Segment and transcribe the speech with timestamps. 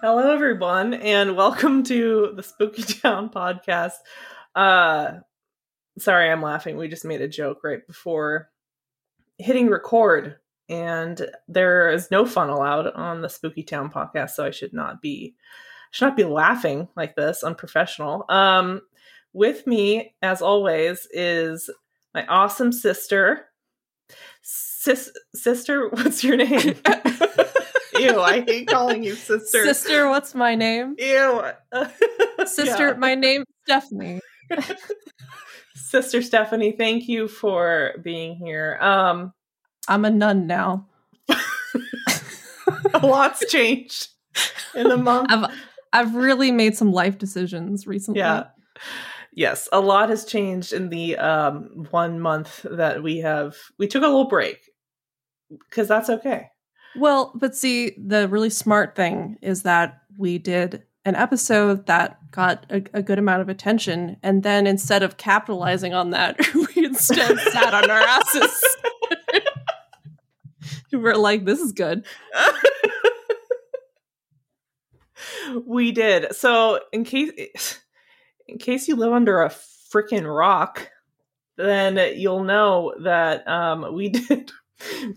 [0.00, 3.94] Hello, everyone, and welcome to the Spooky Town podcast.
[4.54, 5.14] Uh,
[5.98, 6.76] sorry, I'm laughing.
[6.76, 8.48] We just made a joke right before
[9.38, 10.36] hitting record,
[10.68, 15.02] and there is no fun allowed on the Spooky Town podcast, so I should not
[15.02, 15.34] be
[15.90, 18.24] should not be laughing like this, unprofessional.
[18.28, 18.82] Um,
[19.32, 21.70] with me, as always, is
[22.14, 23.46] my awesome sister.
[24.42, 26.76] Sis- sister, what's your name?
[27.98, 29.64] Ew, I hate calling you sister.
[29.64, 30.94] Sister, what's my name?
[30.98, 31.42] Ew.
[32.46, 32.94] Sister, Yeah.
[32.98, 34.20] my name's Stephanie.
[35.74, 38.78] Sister Stephanie, thank you for being here.
[38.80, 39.32] Um,
[39.88, 40.86] I'm a nun now.
[41.28, 44.08] a lot's changed
[44.74, 45.30] in the month.
[45.30, 45.50] I've
[45.92, 48.20] I've really made some life decisions recently.
[48.20, 48.44] Yeah.
[49.32, 54.02] Yes, a lot has changed in the um one month that we have we took
[54.02, 54.58] a little break
[55.50, 56.48] because that's okay.
[56.98, 62.66] Well, but see, the really smart thing is that we did an episode that got
[62.70, 67.38] a, a good amount of attention, and then instead of capitalizing on that, we instead
[67.38, 68.64] sat on our asses.
[70.92, 72.04] we were like, "This is good."
[75.66, 76.34] we did.
[76.34, 77.80] So in case
[78.46, 80.90] in case you live under a freaking rock,
[81.56, 84.50] then you'll know that um we did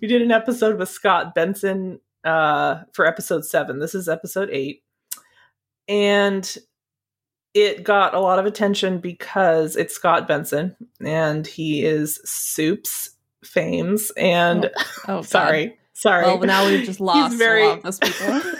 [0.01, 3.79] we did an episode with Scott Benson uh for episode 7.
[3.79, 4.81] This is episode 8.
[5.87, 6.57] And
[7.53, 13.11] it got a lot of attention because it's Scott Benson and he is Soups
[13.43, 15.25] Fames and Oh, God.
[15.25, 15.77] sorry.
[15.93, 16.25] Sorry.
[16.25, 18.41] Well, now we've just lost very- a lot of those people.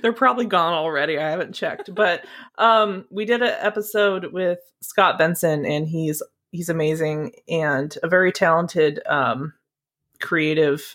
[0.00, 1.18] They're probably gone already.
[1.18, 1.94] I haven't checked.
[1.94, 2.24] But
[2.58, 8.30] um we did an episode with Scott Benson and he's he's amazing and a very
[8.30, 9.52] talented um
[10.20, 10.94] creative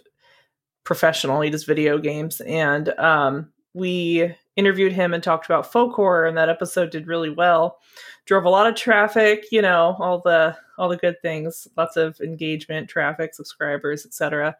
[0.85, 1.41] professional.
[1.41, 6.37] He does video games and um we interviewed him and talked about folk horror and
[6.37, 7.77] that episode did really well.
[8.25, 12.19] Drove a lot of traffic, you know, all the all the good things, lots of
[12.21, 14.55] engagement, traffic, subscribers, etc.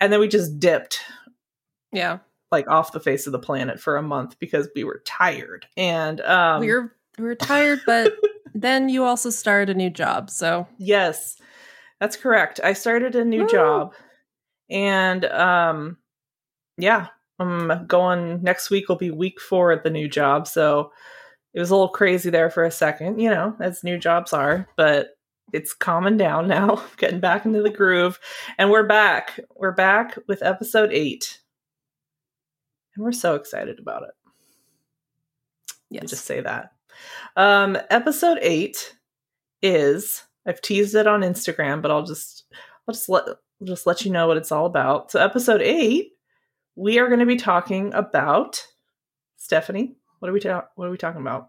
[0.00, 1.00] And then we just dipped
[1.92, 2.18] yeah,
[2.50, 6.20] like off the face of the planet for a month because we were tired and
[6.20, 8.12] um we were we were tired, but
[8.62, 11.36] then you also started a new job, so yes
[12.00, 13.48] that's correct i started a new Woo.
[13.48, 13.94] job
[14.70, 15.96] and um
[16.78, 17.08] yeah
[17.38, 20.90] i'm going next week will be week four at the new job so
[21.54, 24.66] it was a little crazy there for a second you know as new jobs are
[24.76, 25.10] but
[25.52, 28.18] it's calming down now getting back into the groove
[28.58, 31.40] and we're back we're back with episode eight
[32.94, 34.14] and we're so excited about it
[35.90, 36.02] yes.
[36.02, 36.72] I'll just say that.
[37.36, 38.96] Um, episode eight
[39.62, 42.44] is I've teased it on Instagram, but I'll just
[42.86, 45.10] I'll just let I'll just let you know what it's all about.
[45.10, 46.12] So episode eight,
[46.76, 48.64] we are going to be talking about
[49.36, 49.96] Stephanie.
[50.18, 51.48] What are we ta- What are we talking about?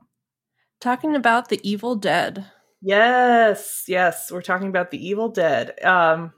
[0.80, 2.46] Talking about the Evil Dead.
[2.82, 5.84] Yes, yes, we're talking about the Evil Dead.
[5.84, 6.34] Um,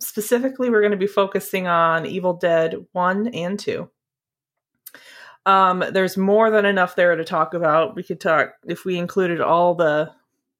[0.00, 3.90] specifically, we're going to be focusing on Evil Dead one and two.
[5.46, 7.94] Um, there's more than enough there to talk about.
[7.94, 10.10] We could talk if we included all the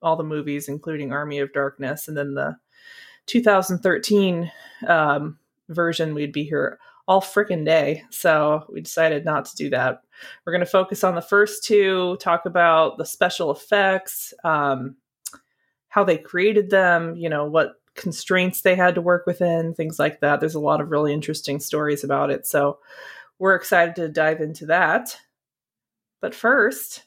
[0.02, 2.56] all the movies, including Army of Darkness, and then the
[3.26, 4.50] 2013
[4.86, 6.14] um, version.
[6.14, 8.02] We'd be here all frickin' day.
[8.10, 10.02] So we decided not to do that.
[10.44, 14.96] We're going to focus on the first two, talk about the special effects, um,
[15.88, 20.20] how they created them, you know, what constraints they had to work within, things like
[20.20, 20.40] that.
[20.40, 22.46] There's a lot of really interesting stories about it.
[22.46, 22.78] So
[23.38, 25.16] we're excited to dive into that.
[26.20, 27.04] But first,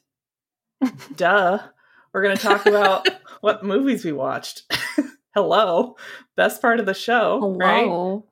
[1.16, 1.60] duh,
[2.14, 3.08] we're going to talk about
[3.42, 4.64] what movies we watched.
[5.36, 5.96] Hello,
[6.36, 7.86] best part of the show, right?
[7.86, 8.26] Hello.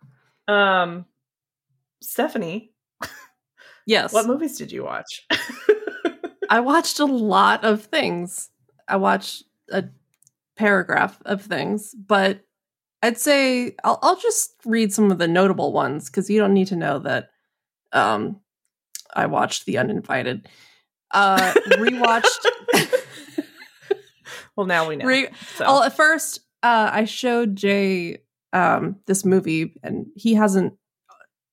[0.47, 1.05] Um,
[2.01, 2.71] Stephanie,
[3.87, 4.11] Yes.
[4.13, 5.27] what movies did you watch?
[6.49, 8.49] I watched a lot of things.
[8.87, 9.85] I watched a
[10.55, 12.41] paragraph of things, but
[13.03, 16.67] I'd say I'll, I'll just read some of the notable ones because you don't need
[16.67, 17.29] to know that
[17.95, 18.41] um,
[19.13, 20.47] I watched The Uninvited.
[21.11, 22.45] Uh, rewatched.
[24.55, 25.05] well, now we know.
[25.05, 25.65] re- so.
[25.65, 28.19] Well, at first, uh, I showed Jay
[28.53, 30.73] um, this movie, and he hasn't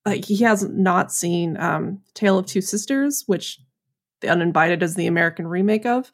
[0.04, 3.60] like he hasn't not seen um, Tale of Two Sisters, which
[4.20, 6.10] The Uninvited is the American remake of.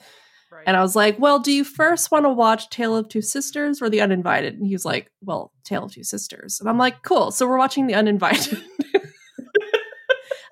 [0.50, 0.64] Right.
[0.66, 3.80] And I was like, "Well, do you first want to watch Tale of Two Sisters
[3.80, 7.02] or The Uninvited?" And he was like, "Well, Tale of Two Sisters." And I'm like,
[7.02, 8.62] "Cool." So we're watching The Uninvited.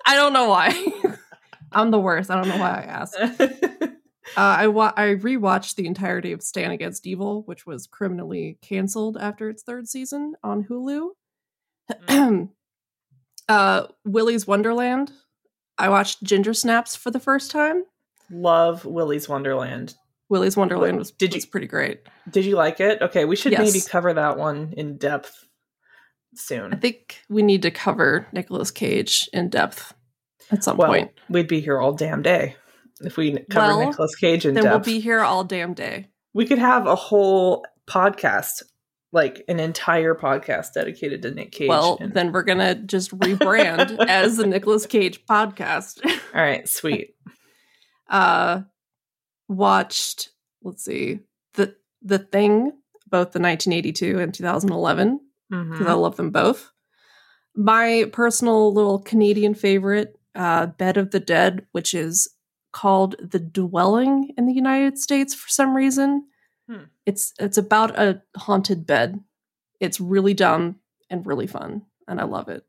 [0.07, 0.73] I don't know why.
[1.71, 2.31] I'm the worst.
[2.31, 3.17] I don't know why I asked.
[4.35, 9.15] Uh, I wa- I rewatched the entirety of Stand Against Evil, which was criminally canceled
[9.17, 11.11] after its third season on Hulu.
[13.49, 15.13] uh, Willy's Wonderland.
[15.77, 17.83] I watched Ginger Snaps for the first time.
[18.29, 19.95] Love Willy's Wonderland.
[20.29, 22.01] Willy's Wonderland was, Did you- was pretty great.
[22.29, 23.01] Did you like it?
[23.01, 25.45] Okay, we should maybe cover that one in depth
[26.35, 26.73] soon.
[26.73, 29.93] I think we need to cover Nicolas Cage in depth
[30.51, 31.11] at some Well, point.
[31.29, 32.55] we'd be here all damn day
[33.01, 34.73] if we cover Well, Nicolas Cage in Then depth.
[34.87, 36.07] we'll be here all damn day.
[36.33, 38.63] we could have a whole podcast,
[39.11, 41.69] like an entire podcast dedicated to Nick Cage.
[41.69, 45.99] well, and- then we're gonna just rebrand as the Nicolas Cage podcast.
[46.35, 47.15] all right, sweet.
[48.09, 48.61] uh
[49.47, 50.29] watched
[50.63, 51.19] let's see
[51.53, 52.71] the the thing
[53.09, 55.87] both the 1982 and 2011 because Mhm.
[55.87, 56.71] i love them both
[57.55, 62.29] my personal little canadian favorite uh bed of the dead which is
[62.71, 66.25] called the dwelling in the united states for some reason
[66.69, 66.83] Hmm.
[67.05, 69.19] it's it's about a haunted bed
[69.79, 70.79] it's really dumb
[71.09, 72.65] and really fun and i love it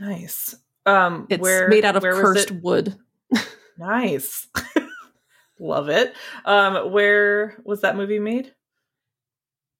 [0.00, 0.56] Nice.
[0.86, 2.96] Um, it's where made out of cursed wood
[3.78, 4.48] Nice.
[5.60, 6.12] Love it.
[6.44, 8.52] Um, where was that movie made?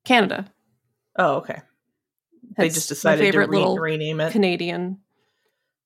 [0.05, 0.47] canada
[1.19, 1.61] Oh, okay.
[2.57, 4.33] They That's just my decided to re- rename it.
[4.33, 4.99] Canadian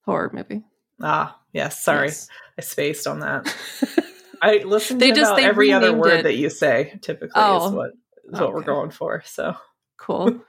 [0.04, 0.62] horror movie.
[1.02, 1.82] Ah, yes.
[1.82, 2.28] Sorry, Yes.
[2.58, 3.54] I spaced on that.
[4.42, 6.22] I listened They to just- every other word it.
[6.24, 6.98] that you say.
[7.02, 7.90] Typically, Oh, is what
[8.32, 9.22] is what we're going for.
[9.24, 9.56] So
[9.98, 10.40] cool.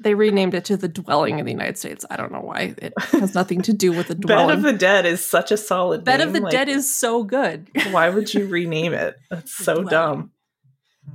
[0.00, 2.04] they renamed it to the dwelling in the United States.
[2.10, 2.74] I don't know why.
[2.78, 4.48] It has nothing to do with the dwelling.
[4.48, 6.04] Bed of the Dead is such a solid.
[6.04, 7.68] Bed of the like, Dead is so good.
[7.90, 9.14] Why would you rename it?
[9.30, 9.88] That's so Dwelling.
[9.88, 10.30] dumb.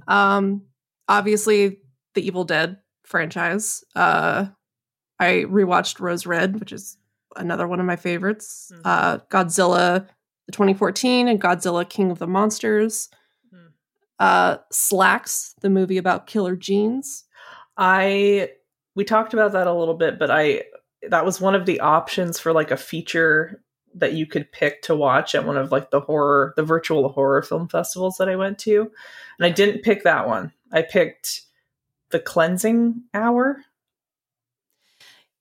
[0.08, 0.62] Um,
[1.08, 1.80] obviously
[2.14, 3.84] the Evil Dead franchise.
[3.96, 4.48] Uh,
[5.20, 6.98] I rewatched Rose Red, which is
[7.38, 8.72] another one of my favorites.
[8.74, 8.82] Mhm.
[8.86, 10.08] Uh, Godzilla,
[10.46, 13.10] the 2014, and Godzilla King of the Monsters.
[13.54, 13.72] Mm.
[14.20, 17.26] Uh, Slaxx, the movie about killer jeans.
[17.78, 18.52] I
[18.96, 20.64] we talked about that a little bit, but I
[21.10, 23.64] that was one of the options for like a feature
[23.94, 27.42] that you could pick to watch at one of like the horror the virtual horror
[27.42, 28.92] film festivals that I went to.
[29.40, 30.52] And I didn't pick that one.
[30.72, 31.44] I picked
[32.10, 33.64] The Cleansing Hour.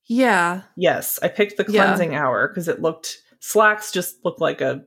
[0.06, 1.84] Yeah, Yes, I picked The Yeah.
[1.84, 4.84] Cleansing Hour because it looked Slaxx just looked like a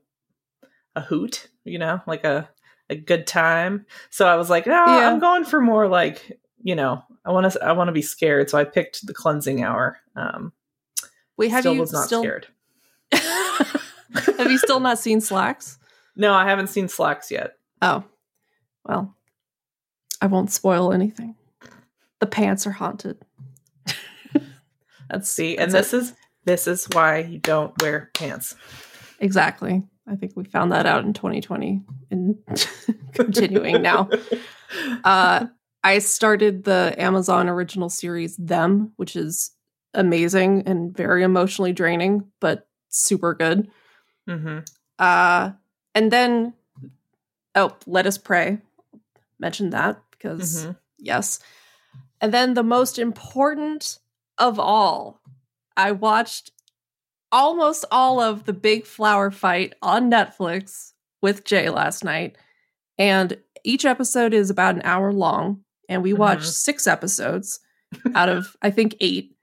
[0.95, 2.49] a hoot, you know, like a
[2.89, 3.85] a good time.
[4.09, 5.09] So I was like, no, Yeah.
[5.11, 8.49] I'm going for more like, you know, I want to I want to be scared.
[8.49, 9.99] So I picked The Cleansing Hour.
[10.15, 10.53] Um,
[11.37, 12.47] wait, have still you was not still scared.
[13.11, 15.77] have you still not seen Slaxx?
[16.15, 17.57] No, I haven't seen Slaxx yet.
[17.81, 18.03] Oh,
[18.85, 19.15] well,
[20.21, 21.35] I won't spoil anything.
[22.19, 23.17] The pants are haunted.
[25.09, 26.13] That's See, and this is
[26.45, 28.55] this is why you don't wear pants.
[29.19, 29.83] exactly.
[30.07, 32.37] I think we found that out in 2020 and
[33.13, 34.09] continuing now.
[35.03, 35.47] Uh,
[35.83, 39.51] I started the Amazon original series Them, which is
[39.93, 43.69] amazing and very emotionally draining, but super good.
[44.27, 44.59] hmm
[44.97, 45.51] Uh,
[45.93, 46.53] and then,
[47.55, 48.57] oh, Let Us Pray.
[49.39, 51.39] Mentioned that because hmm yes.
[52.19, 53.99] And then the most important
[54.39, 55.21] of all,
[55.77, 56.51] I watched
[57.31, 62.37] almost all of the big flower fight on Netflix with Jay last night.
[62.97, 65.63] And each episode is about an hour long.
[65.87, 66.53] And we watched Mhm.
[66.53, 67.59] six episodes
[68.15, 69.35] out of, I think, eight.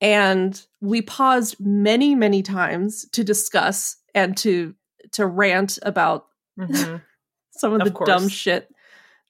[0.00, 4.74] And we paused many, many times to discuss and to
[5.12, 6.26] to rant about
[6.58, 6.96] hmm
[7.52, 8.70] some of Of the dumb shit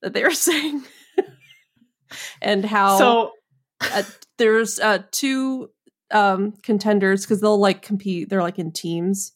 [0.02, 0.83] that they were saying.
[2.43, 3.33] and how So
[3.81, 4.02] uh,
[4.41, 5.71] there's uh two
[6.11, 9.33] um contenders because they'll like compete they're like in teams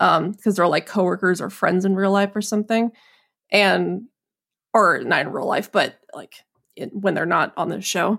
[0.00, 2.90] um because they're like coworkers or friends in real life or something
[3.52, 4.04] and
[4.72, 6.36] or not in real life but like
[6.76, 8.18] in, when they're not on the show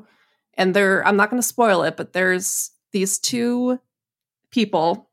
[0.53, 3.79] and they're i'm not going to spoil it but there's these two
[4.51, 5.09] people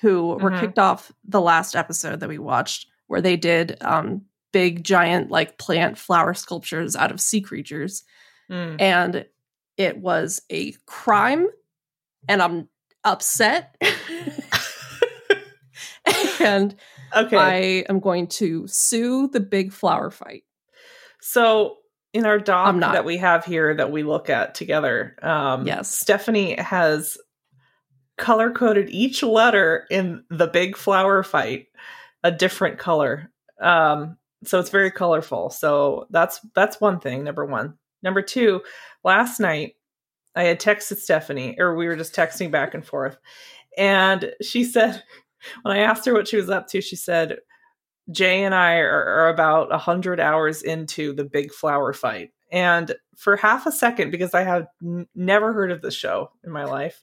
[0.00, 0.60] who were Mhm.
[0.60, 5.58] kicked off the last episode that we watched where they did um big giant like
[5.58, 8.04] plant flower sculptures out of sea creatures
[8.50, 9.26] mm, and
[9.76, 11.46] it was a crime
[12.28, 12.68] and i'm
[13.04, 13.76] upset
[16.40, 16.74] and
[17.16, 17.36] okay.
[17.36, 17.54] i
[17.88, 20.44] am going to sue the big flower fight
[21.20, 21.76] So
[22.12, 25.90] in our doc that we have here that we look at together, um, Yes.
[25.90, 27.18] Stephanie has
[28.16, 31.66] color coded each letter in the big flower fight
[32.24, 33.30] a different color.
[33.60, 35.50] Um, so it's very colorful.
[35.50, 37.22] So that's that's one thing.
[37.24, 37.74] Number one.
[38.06, 38.62] Number two.
[39.02, 39.74] Last night
[40.36, 43.18] I had texted Stephanie, or we were just texting back and forth,
[43.76, 45.02] and she said
[45.62, 47.38] when I asked her what she was up to, she said
[48.12, 52.30] Jay and I are, are about a hundred hours into the big flower fight.
[52.52, 56.52] And for half a second, because I have n- never heard of this show in
[56.52, 57.02] my life,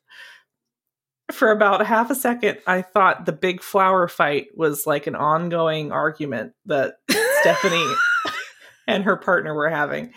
[1.33, 5.91] for about half a second, I thought the big flower fight was like an ongoing
[5.91, 6.95] argument that
[7.41, 7.93] Stephanie
[8.87, 10.13] and her partner were having.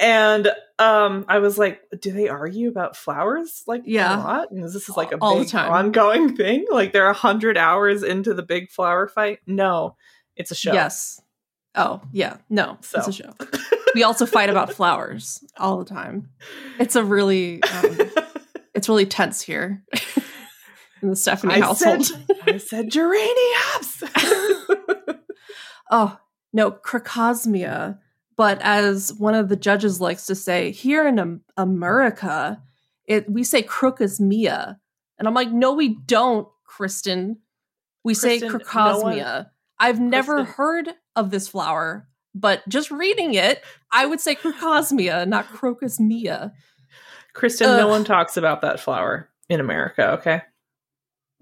[0.00, 0.48] And
[0.78, 4.16] um I was like, do they argue about flowers like Yeah.
[4.16, 4.50] a lot?
[4.50, 6.66] And is this is like a All big ongoing thing?
[6.70, 9.40] Like they're a hundred hours into the big flower fight?
[9.46, 9.96] No,
[10.36, 10.72] it's a show.
[10.72, 11.20] Yes.
[11.74, 12.38] Oh, yeah.
[12.50, 13.30] No, it's a show.
[13.94, 16.28] We also fight about flowers all the time.
[16.80, 17.98] It's a really, um,
[18.74, 19.84] it's really tense here
[21.02, 22.04] in the Stephanie I household.
[22.04, 24.02] said, I said geraniums.
[25.90, 26.18] oh,
[26.52, 27.98] no, crocosmia.
[28.38, 32.62] But as one of the judges likes to say, here in Am- America,
[33.04, 34.78] it we say crocosmia.
[35.18, 37.40] And I'm like, no, we don't, Kristen.
[38.04, 39.50] We say Kristen, no crocosmia.
[39.80, 45.48] I've never heard of this flower, but just reading it, I would say crocosmia, not
[45.48, 46.52] crocusmia.
[47.34, 50.42] Kristen, no one talks about that flower in America, okay?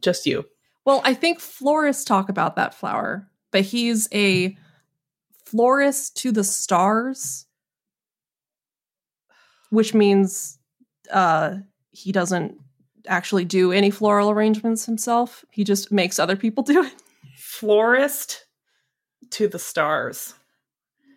[0.00, 0.46] Just you.
[0.86, 4.56] Well, I think florists talk about that flower, but he's a
[5.46, 7.46] florist to the stars,
[9.70, 10.58] which means
[11.10, 11.56] uh,
[11.92, 12.58] he doesn't
[13.06, 15.44] actually do any floral arrangements himself.
[15.50, 16.92] He just makes other people do it.
[17.36, 18.46] Florist
[19.30, 20.34] to the stars.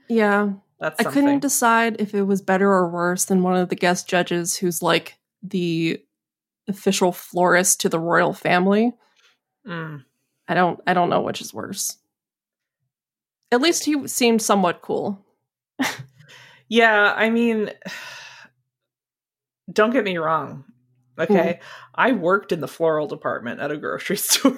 [0.07, 3.75] Yeah, That's I couldn't decide if it was better or worse than one of the
[3.75, 6.01] guest judges who's like the
[6.67, 8.93] official florist to the royal family.
[9.67, 10.03] Mm.
[10.47, 11.97] I don't I don't know which is worse.
[13.51, 15.25] At least he seemed somewhat cool.
[16.69, 17.71] Yeah, I mean,
[19.71, 20.65] don't get me wrong.
[21.17, 21.59] Okay.
[21.95, 24.55] I worked in the floral department at a grocery store.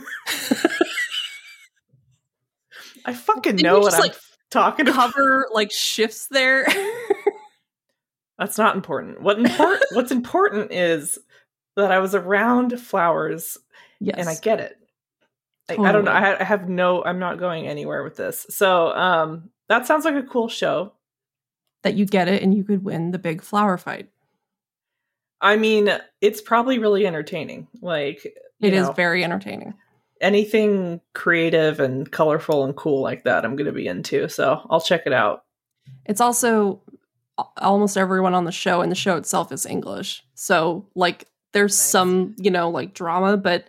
[3.05, 4.15] I fucking Didn't know what just, I'm like,
[4.51, 5.13] talking about.
[5.13, 6.67] Cover like shifts there.
[8.37, 9.21] That's not important.
[9.21, 11.17] What import- what's important is
[11.77, 13.57] that I was around flowers
[13.99, 14.17] yes.
[14.17, 14.77] and I get it.
[15.69, 16.11] Like, I don't know.
[16.11, 17.03] I, I have no.
[17.03, 18.45] I'm not going anywhere with this.
[18.49, 20.93] So um, that sounds like a cool show.
[21.83, 24.09] that you get it and you could win the big flower fight.
[25.39, 25.89] I mean,
[26.19, 27.67] it's probably really entertaining.
[27.81, 28.25] Like
[28.59, 29.73] It you is very entertaining.
[30.19, 33.43] anything creative and colorful and cool like that.
[33.45, 34.29] I'm going to be into.
[34.29, 35.43] So I'll check it out.
[36.05, 36.81] It's also
[37.57, 40.23] almost everyone on the show and the show itself is English.
[40.35, 41.89] So like there's Nice.
[41.89, 43.65] some, you know, like drama, but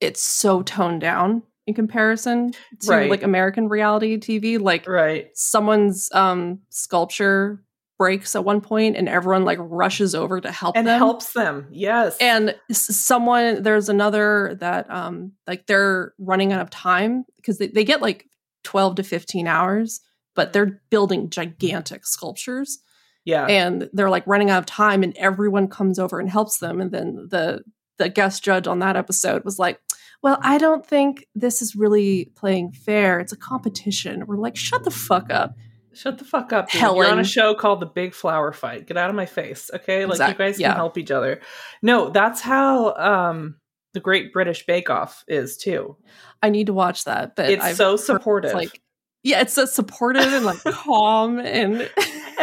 [0.00, 3.10] it's so toned down in comparison to Right.
[3.10, 4.58] like American reality TV.
[4.60, 5.28] Like Right.
[5.34, 7.62] someone's um sculpture
[7.96, 10.98] breaks at one point and everyone like rushes over to help And them.
[10.98, 11.68] helps them.
[11.70, 12.16] Yes.
[12.20, 17.84] and someone there's another that um like they're running out of time because they, they
[17.84, 18.26] get like
[18.64, 20.00] 12 to 15 hours
[20.34, 22.78] but they're building gigantic sculptures
[23.24, 23.46] yeah.
[23.46, 26.90] and they're like running out of time and everyone comes over and helps them and
[26.90, 27.62] then the
[27.98, 29.80] the guest judge on that episode was like
[30.22, 34.84] well i don't think this is really playing fair it's a competition we're like shut
[34.84, 35.54] the fuck up
[35.96, 36.68] Shut the fuck up.
[36.72, 36.80] Dude.
[36.82, 38.88] You're on a show called The Big Flower Fight.
[38.88, 39.70] Get out of my face.
[39.72, 40.06] Okay?
[40.06, 40.68] Like Exact- you guys yeah.
[40.70, 41.40] can help each other.
[41.82, 43.54] No, that's how um
[43.92, 45.96] the Great British Bake Off is too.
[46.42, 48.48] i need to watch that but It's I've so supportive.
[48.50, 48.82] it's like
[49.22, 51.90] yeah it's so supportive and like calm and and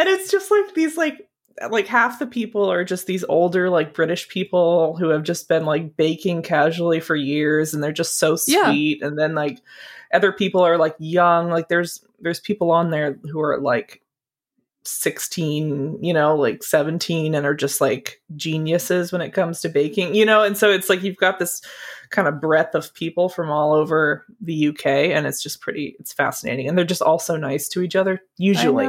[0.08, 1.28] it's just like these like
[1.70, 5.64] like half the people are just these older like british people who have just been
[5.66, 8.66] like baking casually for years and they're just so Yeah.
[8.70, 9.02] sweet.
[9.02, 9.60] And then like
[10.12, 11.50] other people are like young.
[11.50, 14.02] Like there's there's people on there who are like
[14.84, 20.14] 16 you know like 17 and are just like geniuses when it comes to baking
[20.14, 20.42] you know?
[20.42, 21.62] And so it's like you've got this
[22.10, 26.12] kind of breadth of people from all over the uk and it's just pretty it's
[26.12, 26.68] fascinating.
[26.68, 28.86] And they're just all so nice to each other usually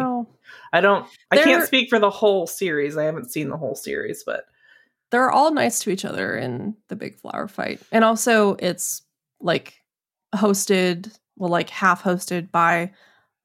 [0.73, 1.05] I don't.
[1.31, 2.97] I They're- can't speak for the whole series.
[2.97, 4.43] I haven't seen the whole series, but
[5.11, 9.03] they're all nice to each other in the big flower fight and also it's
[9.39, 9.75] like
[10.35, 12.91] hosted well like half hosted by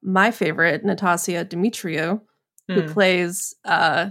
[0.01, 2.19] my favorite natasia demetriou
[2.67, 4.09] who hmm, plays uh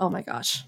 [0.00, 0.64] oh my gosh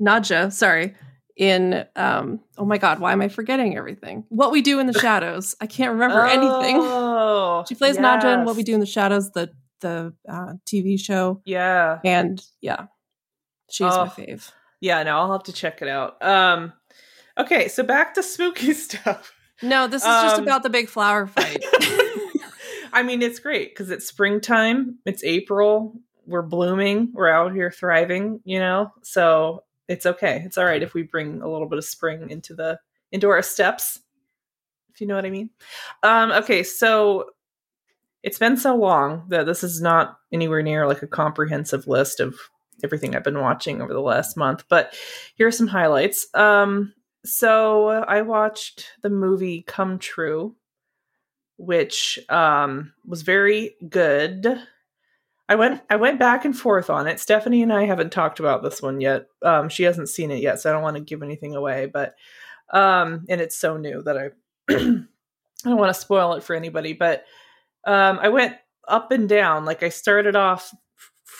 [0.00, 0.94] nadja sorry
[1.36, 4.92] in um oh my god why am i forgetting everything what we do in the
[4.98, 8.66] shadows i can't remember anything Oh, she plays nadja in what we yes.
[8.66, 9.48] do in the shadows the
[9.80, 12.86] the uh, tv show Yeah, and yeah
[13.70, 14.06] she's my Oh.
[14.06, 14.50] fave
[14.82, 15.02] yeah.
[15.02, 16.22] No, I'll have to check it out.
[16.24, 16.72] Um,
[17.36, 19.32] okay, so back to spooky stuff.
[19.62, 21.62] no this is just Um, about the big flower fight
[22.92, 24.98] I mean, it's great because it's springtime.
[25.06, 26.00] It's April.
[26.26, 27.10] We're blooming.
[27.12, 28.40] We're out here thriving.
[28.44, 30.42] You know, so it's okay.
[30.44, 32.78] It's all right if we bring a little bit of spring into the
[33.12, 34.00] into our steps.
[34.92, 35.50] If you know what I mean.
[36.02, 37.26] Um, okay, so
[38.22, 42.36] it's been so long that this is not anywhere near like a comprehensive list of
[42.84, 44.64] everything I've been watching over the last month.
[44.68, 44.94] But
[45.34, 46.26] here are some highlights.
[46.34, 46.92] Um,
[47.24, 50.54] so I watched the movie Come True,
[51.58, 54.46] which um, was very good.
[55.48, 57.18] I went I went back and forth on it.
[57.18, 59.26] Stephanie and I haven't talked about this one yet.
[59.42, 61.86] Um, she hasn't seen it yet, so I don't want to give anything away.
[61.86, 62.14] But
[62.72, 64.30] um, and it's so new that I
[64.70, 66.92] I don't want to spoil it for anybody.
[66.92, 67.24] But
[67.86, 68.56] um, I went
[68.88, 69.64] up and down.
[69.64, 70.72] Like I started off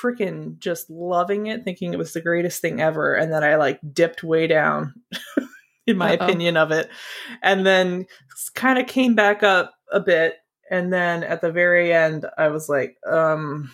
[0.02, 3.80] freaking just loving it, thinking it was the greatest thing ever, and then I like
[3.92, 4.94] dipped way down
[5.86, 6.24] in my Uh-oh.
[6.26, 6.88] opinion of it,
[7.42, 8.06] and then
[8.54, 10.36] kind of came back up a bit,
[10.70, 13.70] and then at the very end, I was like, um,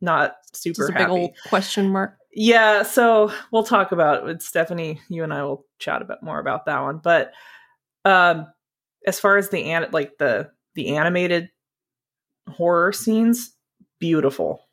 [0.00, 1.04] not super Just a happy.
[1.04, 2.16] big old question mark.
[2.34, 5.00] Yeah, so we'll talk about it with Stephanie.
[5.08, 6.98] You and I will chat a bit more about that one.
[6.98, 7.32] But
[8.04, 8.46] um
[9.06, 11.50] as far as the an- like the the animated
[12.48, 13.54] horror scenes,
[13.98, 14.68] beautiful.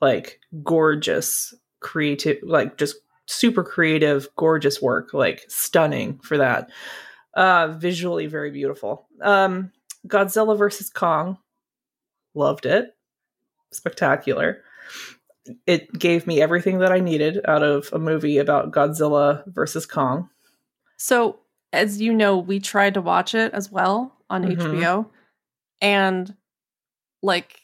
[0.00, 6.70] Like gorgeous, creative like just super creative, gorgeous work, like stunning for that.
[7.34, 9.06] Uh visually very beautiful.
[9.22, 9.72] Um
[10.06, 11.38] Godzilla versus Kong.
[12.34, 12.96] Loved it.
[13.72, 14.62] Spectacular
[15.66, 20.28] it gave me everything that I needed out of a movie about Godzilla versus Kong.
[20.96, 21.40] So,
[21.72, 24.52] as you know, we tried to watch it as well on Mhm.
[24.58, 25.10] HBO,
[25.80, 26.34] and
[27.22, 27.60] like,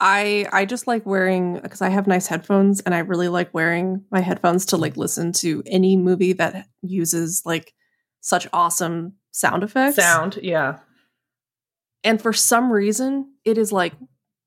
[0.00, 4.04] I I just like wearing because I have nice headphones, and I really like wearing
[4.10, 7.74] my headphones to like listen to any movie that uses like
[8.20, 9.96] such awesome sound effects.
[9.96, 10.78] Sound, yeah.
[12.04, 13.92] and for some reason, it is like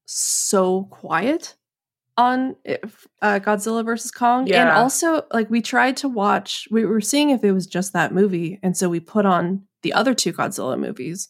[0.05, 1.55] so quiet
[2.17, 2.55] on
[3.21, 4.47] uh, Godzilla versus Kong.
[4.51, 8.13] And also, like, we tried to watch, we were seeing if it was just that
[8.13, 8.59] movie.
[8.61, 11.29] And so we put on the other two Godzilla movies.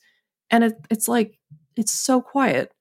[0.54, 1.38] And it, it's like,
[1.76, 2.72] it's so quiet.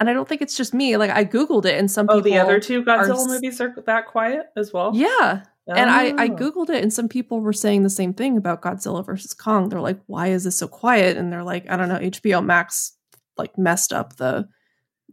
[0.00, 0.96] And I don't think it's just me.
[0.96, 2.30] Like, I Googled it and some Oh, people.
[2.32, 4.90] the other two are Godzilla s- movies are that quiet as well?
[4.94, 5.44] Yeah.
[5.68, 6.30] And I, I Oh.
[6.36, 9.68] Googled it and some people were saying the same thing about Godzilla versus Kong.
[9.68, 11.16] They're like, why is this so quiet?
[11.16, 12.92] And they're like, I don't know, HBO Max
[13.38, 14.48] like messed up the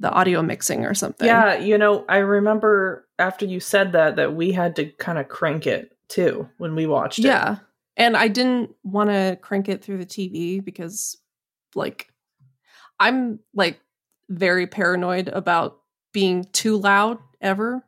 [0.02, 1.28] the audio mixing or something.
[1.28, 5.28] Yeah, you know, I remember after you said that that we had to kind of
[5.28, 7.26] crank it too when we watched it.
[7.26, 7.58] Yeah.
[7.98, 11.18] And I didn't want to crank it through the TV because
[11.76, 12.08] like
[13.00, 13.80] I'm like
[14.30, 15.78] very paranoid about
[16.14, 17.84] being too loud ever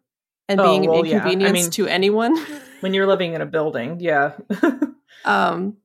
[0.48, 1.12] and Oh, being well, an yeah.
[1.14, 2.38] I inconvenience mean- to anyone.
[2.82, 4.34] When you're living in a building, yeah.
[5.26, 5.78] um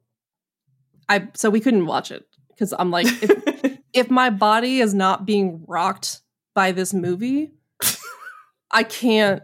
[1.08, 5.26] I so we couldn't watch it because I'm like if, if my body is not
[5.26, 6.20] being rocked
[6.54, 7.52] by this movie,
[8.70, 9.42] I can't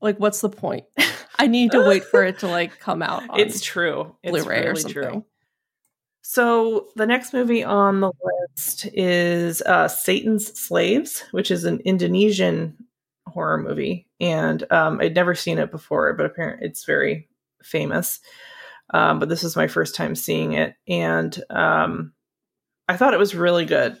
[0.00, 0.84] like what's the point?
[1.38, 3.28] I need to wait for it to like come out.
[3.30, 4.14] On it's true.
[4.22, 5.02] It's Blu-ray or something.
[5.02, 5.24] true.
[6.28, 12.76] So the next movie on the list is uh, Satan's Slaves, which is an Indonesian
[13.28, 17.28] horror movie, and um, I'd never seen it before, but apparently it's very
[17.62, 18.18] famous.
[18.92, 22.12] Um, but this is my first time seeing it, and um,
[22.88, 23.96] I thought it was really good.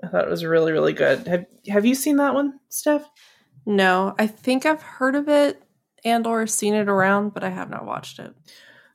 [0.00, 1.26] I thought it was really, really good.
[1.26, 3.04] Have Have you seen that one, Steph?
[3.66, 5.60] No, I think I've heard of it
[6.04, 8.32] and or seen it around, but I have not watched it.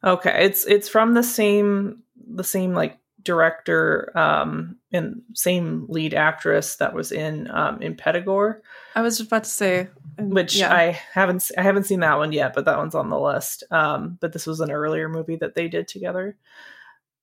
[0.01, 6.77] Okay, it's it's from the same the same like director um and same lead actress
[6.77, 8.61] that was in um in Impetigore,
[8.95, 10.73] I was just about to say, which yeah.
[10.73, 13.63] I haven't I haven't seen that one yet, but that one's on the list.
[13.71, 16.37] Um but this was an earlier movie that they did together.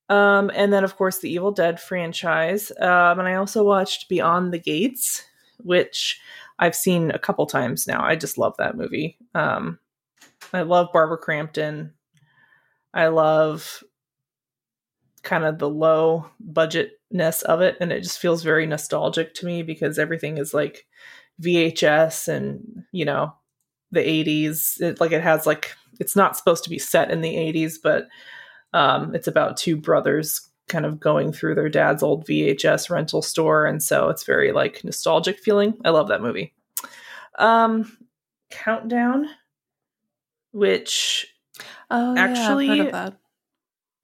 [0.08, 2.70] Um and then of course the Evil Dead franchise.
[2.78, 5.24] Um and I also watched Beyond the Gates,
[5.58, 6.20] which
[6.58, 8.04] I've seen a couple times now.
[8.04, 9.16] I just love that movie.
[9.34, 9.78] Um
[10.52, 11.94] I love Barbara Crampton.
[12.92, 13.82] I love
[15.26, 19.60] kind of the low budgetness of it and it just feels very nostalgic to me
[19.64, 20.86] because everything is like
[21.42, 23.34] VHS and you know
[23.90, 27.34] the 80s it, like it has like it's not supposed to be set in the
[27.34, 28.06] 80s but
[28.72, 33.66] um it's about two brothers kind of going through their dad's old VHS rental store
[33.66, 35.74] and so it's very like nostalgic feeling.
[35.84, 36.54] I love that movie.
[37.36, 37.98] Um
[38.50, 39.26] Countdown
[40.52, 41.26] which
[41.90, 43.14] oh, yeah, actually- that.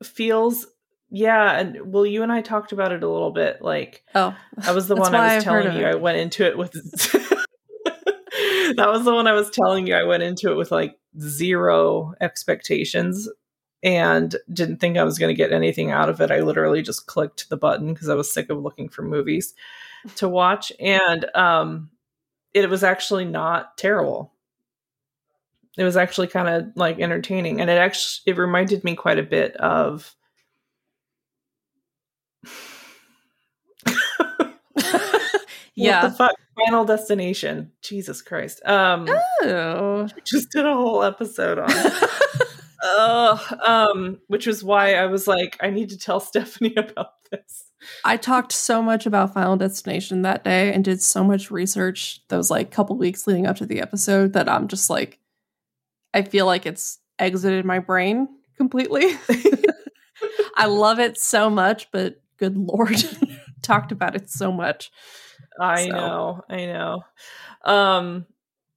[0.03, 0.67] feels
[1.15, 4.75] yeah and well you and i talked about it a little bit like Oh, that
[4.75, 5.91] was the one i was I've telling you it.
[5.91, 6.73] i went into it with
[8.77, 12.15] that was the one i was telling you i went into it with like zero
[12.21, 13.29] expectations
[13.83, 16.31] and didn't think i was going to get anything out of it.
[16.31, 19.55] I literally just clicked the button because i was sick of looking for movies
[20.17, 21.91] to watch and um
[22.55, 24.33] it was actually not terrible.
[25.79, 29.23] It was actually kind of like entertaining and it actually it reminded me quite a
[29.23, 30.15] bit of
[35.75, 36.03] yeah.
[36.03, 36.35] What the fuck?
[36.67, 37.73] Final Destination.
[37.83, 38.65] Jesus Christ.
[38.65, 39.09] Um
[39.43, 40.09] Oh.
[40.25, 41.71] just did a whole episode on.
[41.71, 42.11] it.
[42.85, 47.65] uh, um, which was why I was like, I need to tell Stephanie about this.
[48.05, 52.51] I talked so much about Final Destination that day and did so much research those
[52.51, 55.19] like couple weeks leading up to the episode that I'm just like
[56.15, 59.17] I feel like it's exited my brain completely.
[60.55, 62.97] I love it so much, but good lord,
[63.63, 64.91] talked about it so much.
[65.61, 65.93] I So.
[65.93, 67.05] know, I know.
[67.65, 68.27] Um,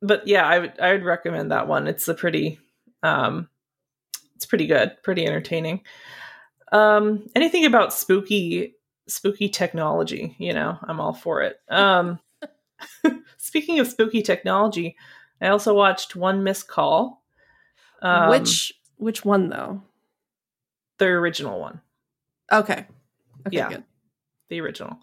[0.03, 1.87] but yeah, I would I would recommend that one.
[1.87, 2.59] It's a pretty
[3.01, 3.49] um
[4.35, 5.81] it's pretty good, pretty entertaining.
[6.71, 8.75] Um anything about spooky
[9.07, 11.57] spooky technology, you know, I'm all for it.
[11.67, 12.19] Um
[13.37, 14.95] speaking of spooky technology,
[15.41, 17.23] I also watched One Missed Call.
[18.03, 19.81] Um, which which one though?
[20.99, 21.81] the original one.
[22.53, 22.85] Okay.
[23.47, 23.69] Okay, Yeah.
[23.69, 23.83] good.
[24.49, 24.97] the original.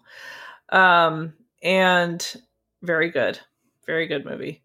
[0.69, 2.35] Um, and
[2.81, 3.39] very good,
[3.85, 4.63] very good movie.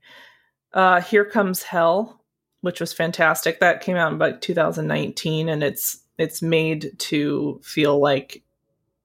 [0.73, 2.23] Uh, Here Comes Hell,
[2.61, 3.61] which was fantastic.
[3.61, 8.43] That came out in like 2019, and it's it's made to feel like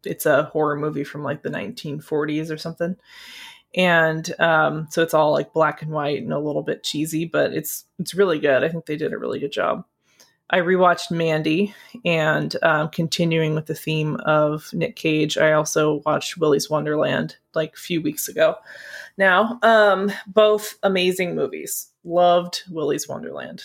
[0.06, 2.96] it's a horror movie from like the 1940s or something.
[3.76, 7.54] And um, so it's all like black and white and a little bit cheesy, but
[7.54, 8.64] it's it's really good.
[8.64, 9.86] I think they did a really good job.
[10.54, 11.74] I rewatched Mandy,
[12.06, 17.74] and um, continuing with the theme of Nick Cage, I also watched Willy's Wonderland like
[17.74, 18.58] a few weeks ago.
[19.18, 21.88] Now, um, both amazing movies.
[22.04, 23.64] Loved Willy's Wonderland.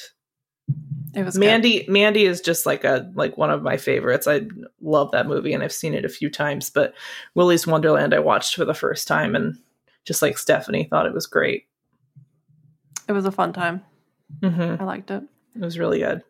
[1.15, 1.41] It was good.
[1.41, 4.27] Mandy, Mandy is just like a like one of my favorites.
[4.27, 4.47] I
[4.81, 6.71] love that movie, and I've seen it a few times.
[6.71, 6.95] But
[7.35, 9.59] Willy's Wonderland, I watched for the first time, and
[10.07, 11.67] just like Stephanie, thought it was great.
[13.07, 13.85] It was a fun time.
[14.43, 15.23] hmm I liked it.
[15.55, 16.23] It was really good.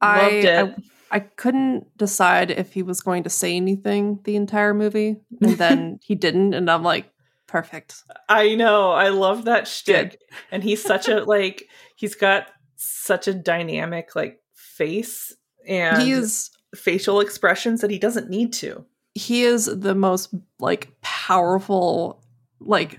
[0.00, 0.74] I, Loved it.
[1.10, 5.56] I I couldn't decide if he was going to say anything the entire movie, and
[5.56, 7.12] then he didn't, and I'm like,
[7.46, 8.02] perfect.
[8.28, 8.90] I know.
[8.90, 10.20] I love that shtick.
[10.50, 15.34] And he's such a like he's got such a dynamic like face
[15.66, 18.84] and he is facial expressions that he doesn't need to.
[19.14, 22.22] he is the most like powerful
[22.60, 22.98] like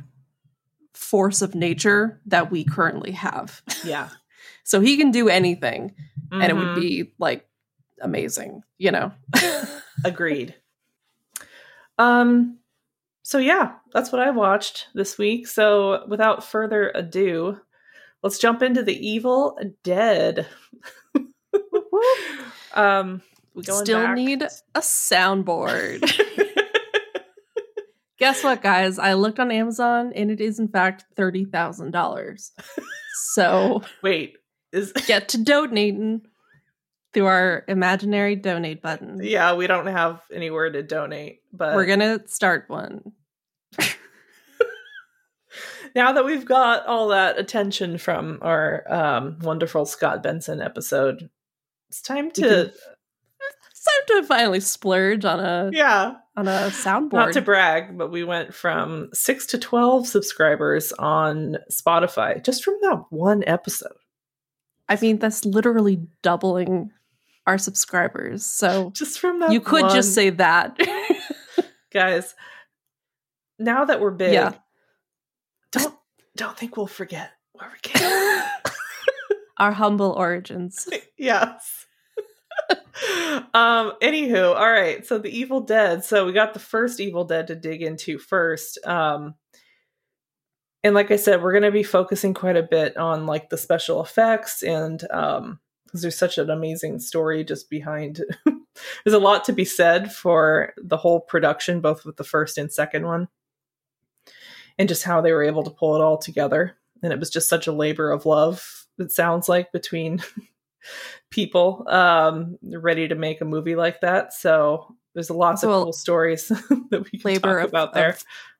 [0.93, 3.61] force of nature that we currently have.
[3.83, 4.09] Yeah.
[4.63, 5.95] So he can do anything,
[6.31, 6.75] and it would Mhm.
[6.81, 7.47] be like
[8.01, 9.11] amazing, you know.
[10.05, 10.55] agreed.
[11.97, 12.59] Um
[13.23, 15.47] so yeah, that's what I watched this week.
[15.47, 17.59] So without further ado,
[18.23, 20.47] let's jump into the Evil Dead.
[22.75, 23.21] um
[23.53, 26.09] we still back- need a soundboard.
[28.19, 28.97] Guess what, guys?
[28.97, 32.51] I looked on Amazon and it is in fact thirty thousand dollars.
[33.33, 34.37] so wait,
[34.71, 36.21] is get to donating
[37.13, 39.19] through our imaginary donate button.
[39.23, 43.13] yeah, we don't have anywhere to donate, but We're gonna start one.
[45.95, 51.29] now that we've got all that attention from our um, wonderful Scott Benson episode,
[51.89, 52.71] it's time to
[53.71, 57.13] It's time to finally splurge on a yeah, on a soundboard.
[57.13, 62.75] not to brag, but we went from six to twelve subscribers on Spotify just from
[62.81, 63.95] that one episode.
[64.89, 66.91] I mean, that's literally doubling
[67.45, 68.45] our subscribers.
[68.45, 70.77] So Just from that, you could one- just say that.
[71.91, 72.35] guys.
[73.59, 74.53] Now that we're big, Yeah.
[75.71, 75.95] don't
[76.35, 78.41] don't think we'll forget where we came.
[79.57, 80.87] our humble origins.
[81.17, 81.85] yes.
[83.53, 87.47] um anywho all right so the evil dead so we got the first evil dead
[87.47, 89.35] to dig into first um
[90.87, 93.57] and like i said we're going to be focusing quite a bit on like the
[93.57, 99.45] special effects and um because there's such an amazing story just behind there's a lot
[99.45, 103.27] to be said for the whole production both with the first and second one
[104.77, 106.77] and just how they were able to pull it all together.
[107.03, 110.23] And it was just such a labor of love it sounds like between
[111.29, 114.33] people um ready to make a movie like that.
[114.33, 116.47] So there's lots Also of cool stories
[116.89, 118.17] that we can talk of, about there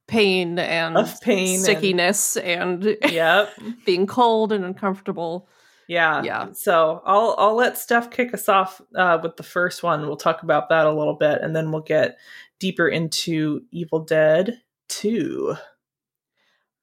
[0.07, 3.51] pain and Of pain and- stickiness and, yep
[3.85, 5.49] being cold and uncomfortable.
[5.87, 6.47] yeah Yeah.
[6.53, 10.43] so i'll i'll let steph kick us off uh with the first one we'll talk
[10.43, 12.17] about that a little bit and then we'll get
[12.59, 15.55] deeper into evil dead 2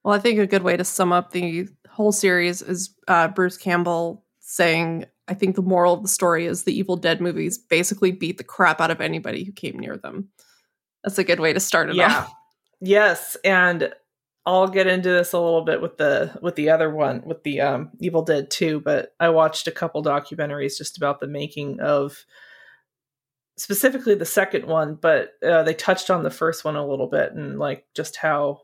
[0.05, 3.57] Well, I think a good way to sum up the whole series is uh, Bruce
[3.57, 8.13] Campbell saying, I think the moral of the story is the Evil Dead movies basically
[8.13, 10.29] beat the crap out of anybody who came near them.
[11.03, 12.33] That's a good way to start it yeah off.
[12.85, 13.93] Yes and
[14.47, 17.61] i'll get into this a little bit with the with the other one with the
[17.61, 22.25] um evil dead 2 but i watched a couple documentaries just about the making of
[23.57, 27.33] specifically the second one but uh, they touched on the first one a little bit
[27.33, 28.61] and like just how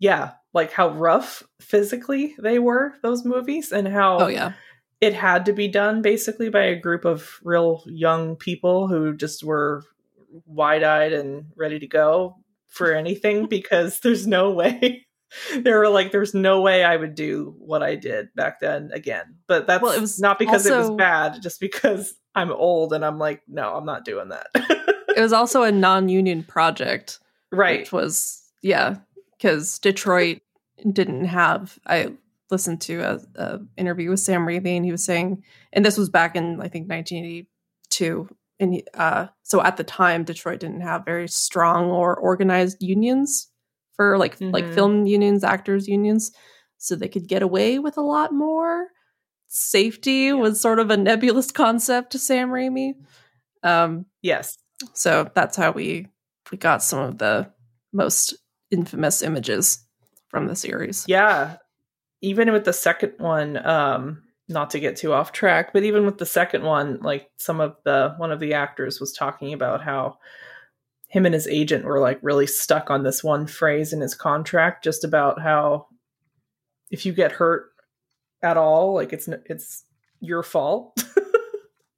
[0.00, 4.52] yeah like how rough physically they were those movies and how Oh, yeah.
[5.00, 9.44] it had to be done basically by a group of real young people who just
[9.44, 9.84] were
[10.46, 12.36] wide-eyed and ready to go
[12.68, 15.06] for anything because there's no way
[15.58, 19.36] there were like there's no way I would do what I did back then again.
[19.46, 23.04] But that's Well, it was not because it was bad, just because I'm old and
[23.04, 24.48] I'm like, no, I'm not doing that.
[25.16, 27.80] It was also a non-union project, right.
[27.80, 28.96] which was yeah,
[29.38, 30.42] because Detroit
[30.92, 31.78] didn't have.
[31.86, 32.12] I
[32.50, 36.10] listened to a, a interview with Sam Raimi, and he was saying, and this was
[36.10, 38.28] back in I think 1982,
[38.60, 43.48] and uh, so at the time Detroit didn't have very strong or organized unions
[43.96, 44.74] for like like Mhm.
[44.74, 46.32] film unions, actors unions,
[46.78, 48.88] so they could get away with a lot more.
[49.48, 52.94] Safety was sort of a nebulous concept to Sam Raimi.
[53.62, 54.58] Um, Yes.
[54.92, 56.08] so that's how we
[56.50, 57.50] we got some of the
[57.92, 58.34] most
[58.70, 59.84] infamous images
[60.28, 61.04] from the series.
[61.08, 61.56] Yeah.
[62.22, 66.18] Even with the second one, um, not to get too off track, but even with
[66.18, 70.18] the second one, like some of the one of the actors was talking about how
[71.08, 74.84] him and his agent were like really stuck on this one phrase in his contract,
[74.84, 75.86] just about how
[76.90, 77.70] if you get hurt
[78.42, 79.84] at all, like it's it's
[80.20, 80.96] your fault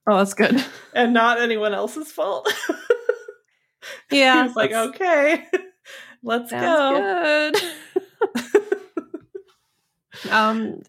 [0.08, 0.64] Oh, that's good.
[0.94, 2.52] and not anyone else's fault.
[4.10, 5.46] Yeah, he was like, okay,
[6.22, 7.52] let's go.
[7.52, 8.42] good.
[10.30, 10.82] um,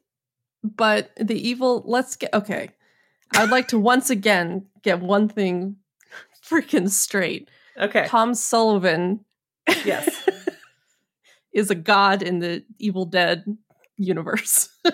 [0.63, 1.83] but the evil.
[1.85, 2.69] Let's get okay.
[3.35, 5.75] I'd like to once again get one thing
[6.43, 7.49] freaking straight.
[7.77, 8.05] Okay.
[8.07, 9.23] Tom Sullivan,
[9.85, 10.27] Yes.
[11.53, 13.45] is a god in the Evil Dead
[13.97, 14.69] universe.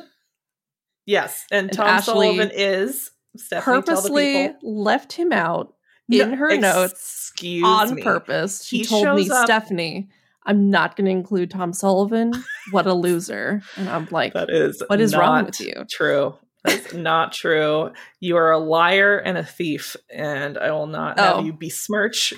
[1.05, 1.45] Yes.
[1.51, 5.75] And And Tom Ashley Sullivan is Stephanie, Purposely left him out
[6.09, 7.31] in No, her notes
[7.63, 8.01] on me.
[8.01, 8.63] purpose.
[8.63, 10.09] She He told me, up- Stephanie,
[10.45, 12.31] I'm not going to include Tom Sullivan.
[12.71, 13.61] What a loser.
[13.77, 15.85] And I'm like, That is What is wrong with you?
[15.89, 16.35] True.
[16.63, 17.91] That's not true.
[18.19, 21.37] You are a liar and a thief, and I will not Oh.
[21.37, 22.33] have you besmirch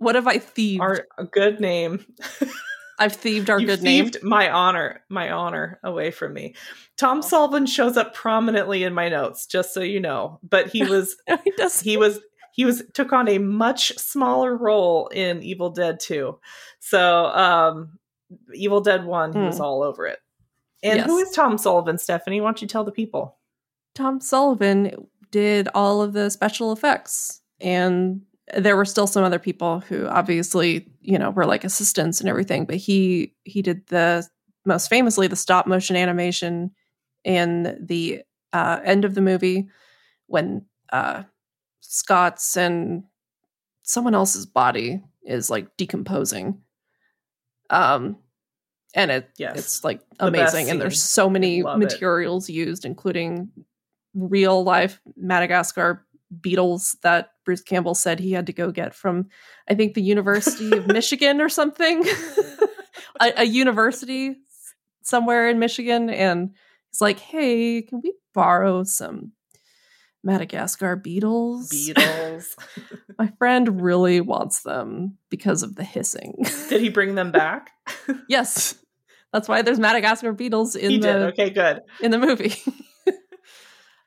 [0.00, 0.80] what have I thieved?
[0.80, 2.04] our good name.
[3.00, 4.10] I've thieved our you good name.
[4.22, 6.54] my honor, my honor away from me.
[6.56, 6.60] Oh.
[6.96, 10.40] Tom Sullivan shows up prominently in my notes, just so you know.
[10.42, 11.80] But he was he does.
[11.80, 12.20] he was
[12.58, 16.38] he was took on a much smaller role in Evil Dead 2.
[16.80, 17.98] So um
[18.52, 19.62] Evil Dead 1 he was Hmm.
[19.62, 20.18] all over it.
[20.82, 21.28] And who Yes.
[21.28, 22.40] is Tom Sullivan, Stephanie?
[22.40, 23.38] Why don't you tell the people?
[23.94, 27.40] Tom Sullivan did all of the special effects.
[27.60, 28.22] And
[28.56, 32.64] there were still some other people who obviously, you know, were like assistants and everything,
[32.64, 34.26] but he he did the
[34.64, 36.70] most famously the stop motion animation
[37.24, 39.68] in the uh, end of the movie
[40.26, 41.22] when uh,
[41.90, 43.04] Scott's and
[43.82, 46.60] someone else's body is like decomposing.
[47.70, 48.18] Um,
[48.94, 49.58] and it Yes.
[49.58, 51.84] it's like The amazing, and there's so many Love it.
[51.84, 53.48] materials used, including
[54.14, 56.06] real life Madagascar
[56.42, 59.28] beetles that Bruce Campbell said he had to go get from,
[59.68, 62.04] I think, the University of Michigan or something,
[63.20, 64.36] a, a university
[65.02, 66.50] somewhere in Michigan, and
[66.90, 69.32] he's like, "Hey, can we borrow some
[70.28, 72.54] Madagascar beetles?" Beetles.
[73.18, 76.44] My friend really wants them because of the hissing.
[76.68, 77.70] Did he bring them back?
[78.28, 78.76] yes,
[79.32, 81.22] that's why there's Madagascar beetles in he the did.
[81.32, 81.80] Okay, good.
[82.00, 82.54] in the movie.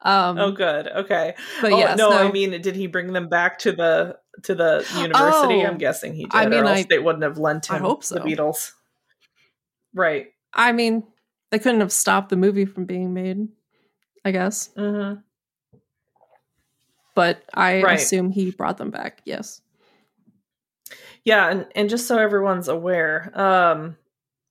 [0.02, 0.88] um, Oh, good.
[0.88, 1.36] Okay.
[1.62, 4.56] but oh, yes, no, no, I mean, did he bring them back to the to
[4.56, 5.62] the university?
[5.62, 5.66] Oh.
[5.68, 6.34] I'm guessing he did.
[6.34, 8.74] I mean, or else I- they wouldn't have lent I him hope the beetles.
[9.94, 10.28] Right.
[10.54, 11.04] I mean,
[11.52, 13.48] they couldn't have stopped the movie from being made.
[14.24, 15.14] I guess, hmm
[17.16, 18.00] but I Right.
[18.00, 19.22] assume he brought them back.
[19.26, 19.62] Yes.
[21.24, 23.96] Yeah, and and just so everyone's aware, um,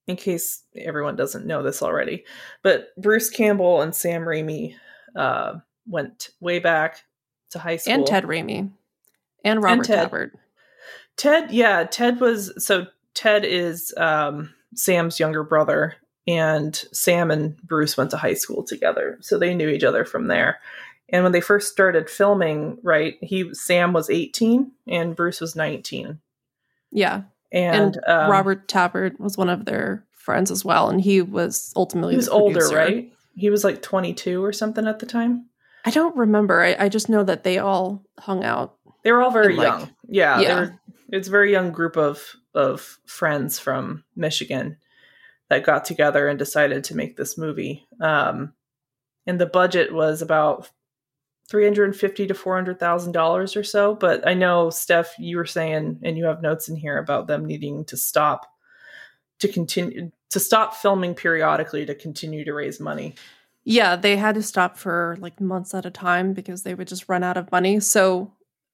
[0.07, 2.25] in case everyone doesn't know this already,
[2.63, 4.77] but Bruce Campbell and Sam Raimi
[5.17, 5.55] uh,
[5.87, 7.03] went way back
[7.51, 7.95] to high school.
[7.95, 8.71] And Ted Raimi,
[9.45, 10.11] and Robert Ted.
[10.11, 10.31] Tapert.
[11.17, 15.97] Ted, yeah, Ted was so Ted is um, Sam's younger brother,
[16.29, 20.29] and Sam and Bruce went to high school together, so they knew each other from
[20.29, 20.61] there.
[21.13, 26.21] And when they first started filming, right, he Sam was eighteen and Bruce was nineteen,
[26.93, 31.73] Yeah, and, um, Robert Tapert was one of their friends as well, and he was
[31.77, 33.13] ultimately he was older, right?
[33.35, 35.47] He was like twenty two or something at the time.
[35.85, 36.63] I don't remember.
[36.63, 38.77] I, I just know that they all hung out.
[39.03, 39.91] They were all very And, like, young.
[40.09, 40.61] Yeah, yeah.
[40.61, 40.81] were-
[41.13, 44.77] it's a very young group of of friends from Michigan
[45.49, 47.85] that got together and decided to make this movie.
[48.01, 48.53] Um,
[49.27, 50.69] and the budget was about
[51.51, 53.95] three hundred and fifty to four hundred thousand dollars or so.
[53.95, 57.45] But I know Steph, you were saying, and you have notes in here about them
[57.45, 58.47] needing to stop
[59.41, 63.17] to continue to stop filming periodically to continue to raise money.
[63.65, 67.09] Yeah, they had to stop for like months at a time because they would just
[67.09, 67.81] run out of money.
[67.81, 68.33] So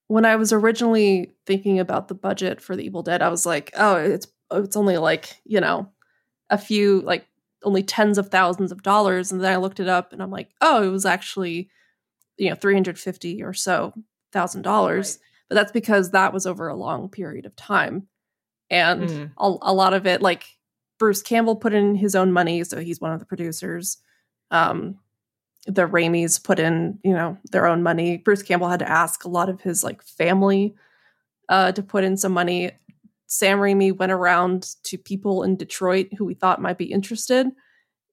[0.08, 3.72] when I was originally thinking about the budget for the Evil Dead, I was like,
[3.76, 5.90] oh, it's it's only like, you know,
[6.50, 7.26] a few like
[7.64, 10.50] only tens of thousands of dollars and then I looked it up and I'm like,
[10.60, 11.70] oh, it was actually
[12.38, 13.92] you know, 350 or so
[14.33, 15.18] thousand dollars.
[15.20, 15.22] Right.
[15.49, 18.09] But that's because that was over a long period of time.
[18.70, 19.31] And Mhm.
[19.38, 20.44] a, a lot of it like
[20.99, 23.99] Bruce Campbell put in his own money, so he's one of the producers.
[24.51, 24.99] Um,
[25.66, 28.16] the Raimis put in, you know, their own money.
[28.18, 30.75] Bruce Campbell had to ask a lot of his like family
[31.49, 32.70] uh, to put in some money.
[33.27, 37.49] Sam Raimi went around to people in Detroit who we thought might be interested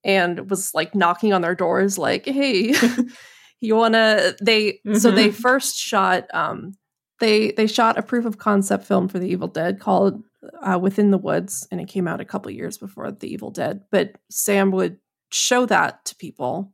[0.04, 2.74] and was like knocking on their doors, like, "Hey,
[3.64, 6.26] you wanna?" They so they first shot.
[6.34, 6.74] Um,
[7.20, 10.22] they they shot a proof of concept film for the Evil Dead called
[10.62, 13.82] uh, Within the Woods, and it came out a couple years before the Evil Dead.
[13.90, 14.98] But Sam would
[15.30, 16.72] show that to people,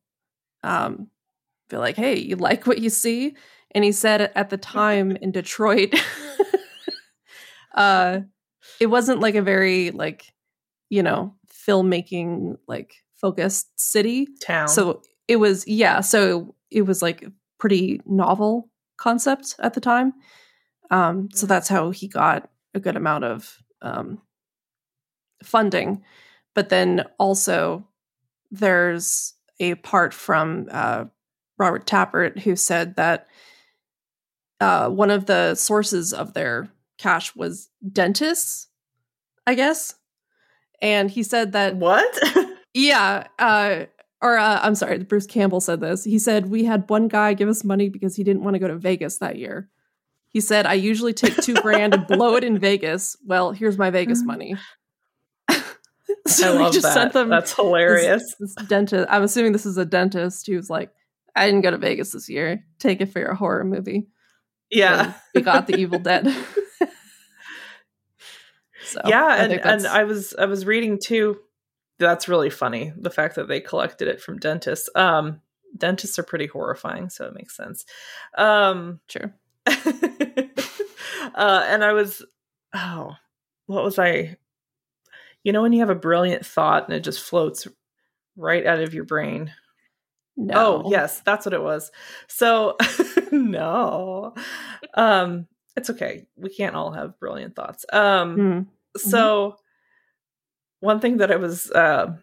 [0.62, 1.09] um,
[1.68, 3.35] be like, "Hey, you like what you see?"
[3.72, 5.94] And he said at the time in Detroit,
[7.74, 8.20] uh,
[8.81, 10.24] it wasn't like a very like
[10.88, 11.35] you know
[11.68, 14.26] filmmaking like focused city.
[14.42, 14.68] Town.
[14.68, 16.00] So it was yeah.
[16.00, 20.12] So it was like a pretty novel concept at the time.
[20.90, 21.48] Um, so Mhm.
[21.48, 24.20] that's how he got a good amount of um,
[25.42, 26.04] funding.
[26.54, 27.87] But then also
[28.50, 31.04] there's a part from uh,
[31.59, 33.28] Robert Tapert who said that
[34.61, 38.68] uh, one of the sources of their cash was dentists,
[39.46, 39.94] I guess.
[40.83, 42.18] And he said that what?
[42.74, 43.85] yeah, uh,
[44.22, 46.04] or uh, I'm sorry, Bruce Campbell said this.
[46.04, 48.68] He said we had one guy give us money because he didn't want to go
[48.68, 49.68] to Vegas that year.
[50.28, 53.16] He said, "I usually take two grand and blow it in Vegas.
[53.24, 54.56] Well, here's my Vegas money."
[55.48, 56.94] I we love just that.
[56.94, 58.35] sent them That's hilarious.
[58.38, 59.06] this, this dentist.
[59.11, 60.90] I'm assuming this is a dentist He was like,
[61.35, 62.64] "I didn't go to Vegas this year.
[62.78, 64.09] Take it for your horror movie."
[64.70, 65.04] yeah.
[65.04, 66.26] And we got the Evil Dead.
[68.85, 71.38] so yeah, and think and I was I was reading too.
[72.01, 72.93] That's really funny.
[72.97, 74.89] The fact that they collected it from dentists.
[74.97, 75.43] Um,
[75.77, 77.85] dentists are pretty horrifying, so it makes sense.
[78.37, 79.35] Um, sure.
[79.67, 80.47] uh,
[81.35, 82.25] and I was,
[82.75, 83.13] oh,
[83.67, 84.39] what was I?
[85.45, 87.69] You know when you have a brilliant thought and it just floats
[88.35, 89.53] right out of your brain.
[90.39, 90.55] No.
[90.87, 91.93] Oh, yes, that's what it was.
[92.29, 92.79] So,
[93.31, 94.35] no,
[94.95, 96.27] um, it's okay.
[96.37, 97.85] We can't all have brilliant thoughts.
[97.93, 98.61] Um, Hmm.
[98.97, 99.57] so
[100.81, 102.14] one thing that I was uh,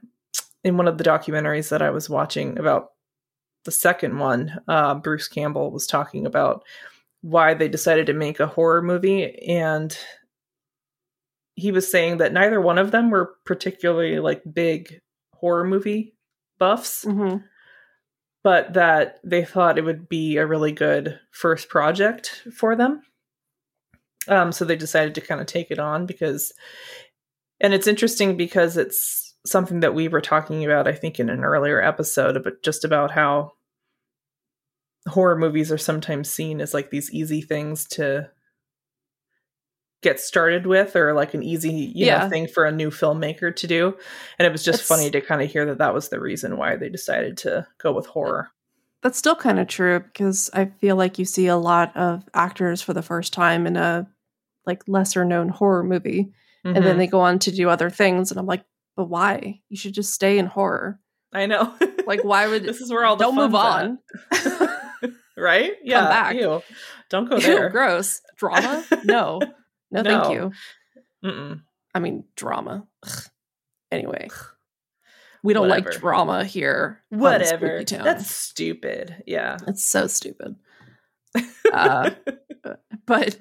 [0.64, 2.90] in one of the documentaries that I was watching about
[3.66, 6.64] the second one, uh, Bruce Campbell was talking about
[7.22, 9.98] why they decided to make a horror movie, and
[11.56, 15.02] he was saying that neither one of them were particularly like big
[15.34, 16.16] horror movie
[16.60, 17.44] buffs, Mhm.
[18.44, 23.02] but that they thought it would be a really good first project for them.
[24.28, 26.54] Um, so they decided to kind of take it on because,
[27.60, 31.44] and it's interesting because it's something that we were talking about, I think, in an
[31.44, 33.54] earlier episode, but just about how
[35.08, 38.30] horror movies are sometimes seen as like these easy things to
[40.04, 42.24] get started with or like an easy you Yeah.
[42.24, 43.98] know thing for a new filmmaker to do.
[44.38, 46.58] And it was just It's- funny to kind of hear that that was the reason
[46.58, 48.50] why they decided to go with horror.
[49.02, 52.82] That's still kind of true because I feel like you see a lot of actors
[52.82, 54.08] for the first time in a
[54.66, 56.32] like lesser known horror movie
[56.76, 56.98] and then Mhm.
[57.00, 58.64] they go on to do other things and I'm like,
[58.96, 59.62] "But why?
[59.70, 61.00] You should just stay in horror."
[61.34, 61.74] i know
[62.06, 64.00] Like why would this is where all the don't move on?
[65.38, 66.36] right yeah come back.
[66.36, 66.62] ew.
[67.10, 68.22] don't go Ew, there gross.
[68.38, 68.84] Drama?
[69.04, 69.40] No.
[69.90, 70.04] No, No.
[70.22, 70.52] thank you.
[71.24, 71.62] Mm-mm.
[71.96, 72.86] I mean, drama.
[73.06, 73.20] Ugh.
[73.90, 74.28] Anyway.
[75.44, 77.02] We don't like drama here.
[77.10, 80.56] whatever that's stupid yeah it's so stupid.
[81.72, 82.10] Uh,
[83.06, 83.38] But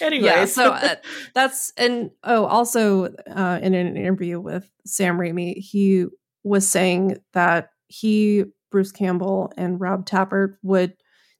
[0.00, 0.96] Anyways, yeah so uh,
[1.34, 6.06] that's and oh also uh in an interview with sam raimi he
[6.42, 10.94] was saying that he bruce campbell and rob tapert would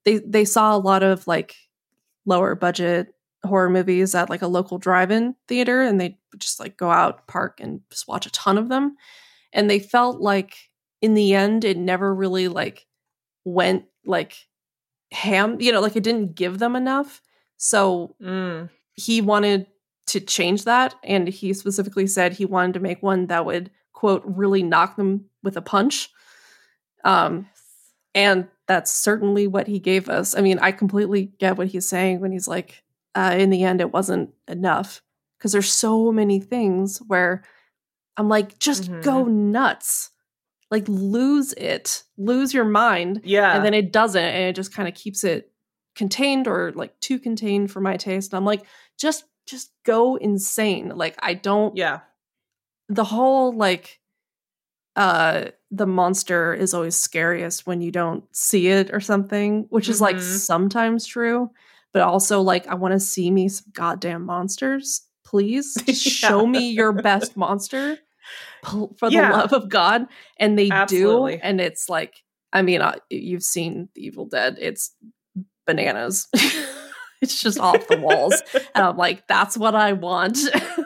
[0.05, 1.57] they they saw a lot of like
[2.27, 6.91] lower budget horror movies at like a local drive-in theater and they just like go
[6.91, 8.97] out park and just watch a ton of them.
[9.53, 10.57] And they felt like
[11.01, 12.87] in the end it never really like
[13.45, 14.37] went like
[15.13, 17.21] ham you know like it didn't give them enough
[17.67, 19.67] so Mm, he wanted
[20.09, 24.23] to change that and he specifically said he wanted to make one that would quote
[24.27, 26.11] really knock them with a punch.
[27.05, 27.49] Um
[28.15, 30.37] and that's certainly what he gave us.
[30.37, 32.83] I mean i completely get what he's saying when he's like
[33.15, 35.01] uh, in the end it wasn't enough.
[35.39, 37.45] Because there's so many things where
[38.19, 39.03] i'm like just Mhm.
[39.03, 40.11] go nuts.
[40.71, 43.55] Like lose it, lose your mind, Yeah.
[43.55, 45.53] and then it doesn't, and it just kind of keeps it
[45.95, 48.32] contained or like too contained for my taste.
[48.32, 48.64] And I'm like,
[48.99, 50.90] just just go insane.
[50.95, 52.01] Like I don't yeah.
[52.88, 54.01] the whole like
[54.97, 60.01] uh the monster is always scariest when you don't see it or something, which is
[60.01, 60.20] like Mhm.
[60.38, 61.51] sometimes true,
[61.92, 65.03] but also like I want to see me some goddamn monsters.
[65.24, 65.92] Please Yeah.
[65.95, 67.99] show me your best monster
[68.62, 69.30] for the Yeah.
[69.32, 70.07] love of God.
[70.38, 71.34] And they Absolutely.
[71.34, 71.40] do.
[71.42, 72.22] And it's like,
[72.53, 74.95] I mean, uh, you've seen The Evil Dead, it's
[75.67, 76.29] bananas.
[77.23, 78.43] it's just off the walls.
[78.75, 80.39] And I'm like, that's what I want.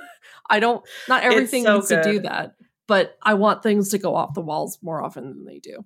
[0.51, 2.55] I don't, not everything so needs to do that,
[2.87, 5.85] but I want things to go off the walls more often than they do.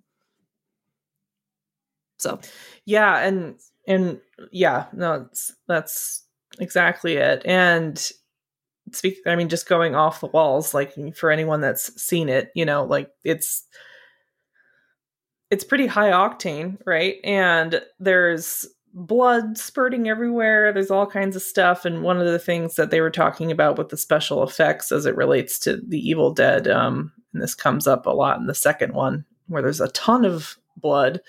[2.19, 2.39] So,
[2.85, 4.21] yeah and and
[4.51, 6.25] yeah no it's, that's
[6.61, 8.11] exactly it and
[8.93, 12.65] speak i mean just going off the walls like for anyone that's seen it you
[12.65, 13.67] know like it's
[15.51, 21.85] it's pretty high octane right and there's blood spurting everywhere there's all kinds of stuff
[21.85, 25.07] and one of the things that they were talking about with the special effects as
[25.07, 28.55] it relates to the evil dead um and this comes up a lot in the
[28.55, 31.21] second one where there's a ton of blood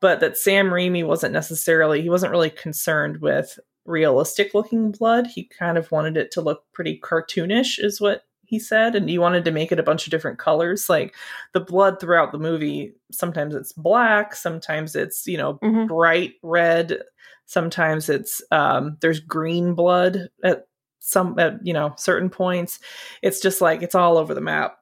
[0.00, 5.26] but that Sam Raimi wasn't necessarily he wasn't really concerned with realistic looking blood.
[5.26, 9.18] He kind of wanted it to look pretty cartoonish is what he said and he
[9.18, 11.14] wanted to make it a bunch of different colors like
[11.52, 15.88] the blood throughout the movie sometimes it's black, sometimes it's, you know, mhm.
[15.88, 16.98] bright red,
[17.46, 20.66] sometimes it's um there's green blood at
[20.98, 22.80] some at you know certain points.
[23.22, 24.78] It's just like it's all over the map.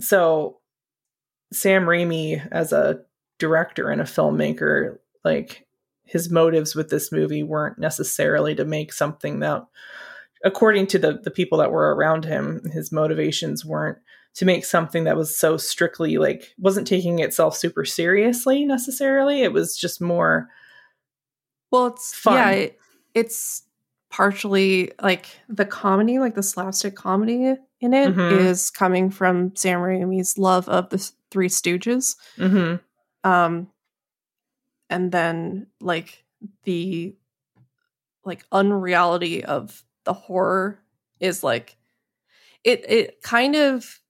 [0.00, 0.58] So
[1.52, 3.00] Sam Raimi as a
[3.38, 5.66] director and a filmmaker, like
[6.04, 9.64] his motives with this movie weren't necessarily to make something that,
[10.44, 13.98] according to the the people that were around him, his motivations weren't
[14.34, 19.42] to make something that was so strictly like wasn't taking itself super seriously necessarily.
[19.42, 20.48] It was just more
[21.72, 22.34] well, it's, Fun.
[22.34, 22.78] yeah, it,
[23.14, 23.62] it's
[24.10, 28.74] partially like the comedy, like the slapstick comedy in it is Mhm.
[28.74, 32.16] coming from Sam Raimi's love of the Three Stooges.
[32.36, 32.76] hmm
[33.22, 33.68] um
[34.88, 36.24] and then like
[36.64, 37.14] the
[38.24, 40.80] like unreality of the horror
[41.20, 41.76] is like
[42.64, 44.00] it it kind of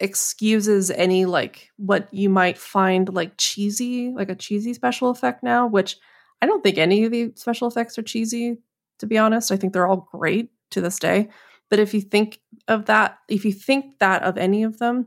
[0.00, 5.66] excuses any like what you might find like cheesy like a cheesy special effect now
[5.66, 5.96] which
[6.42, 8.58] i don't think any of the special effects are cheesy
[8.98, 9.52] to be honest.
[9.52, 11.28] I think they're all great to this day.
[11.70, 15.06] But if you think of that if you think that of any of them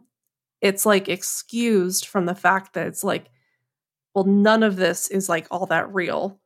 [0.62, 3.30] it's like excused from the fact that it's like
[4.14, 6.40] well none of this is like all that real.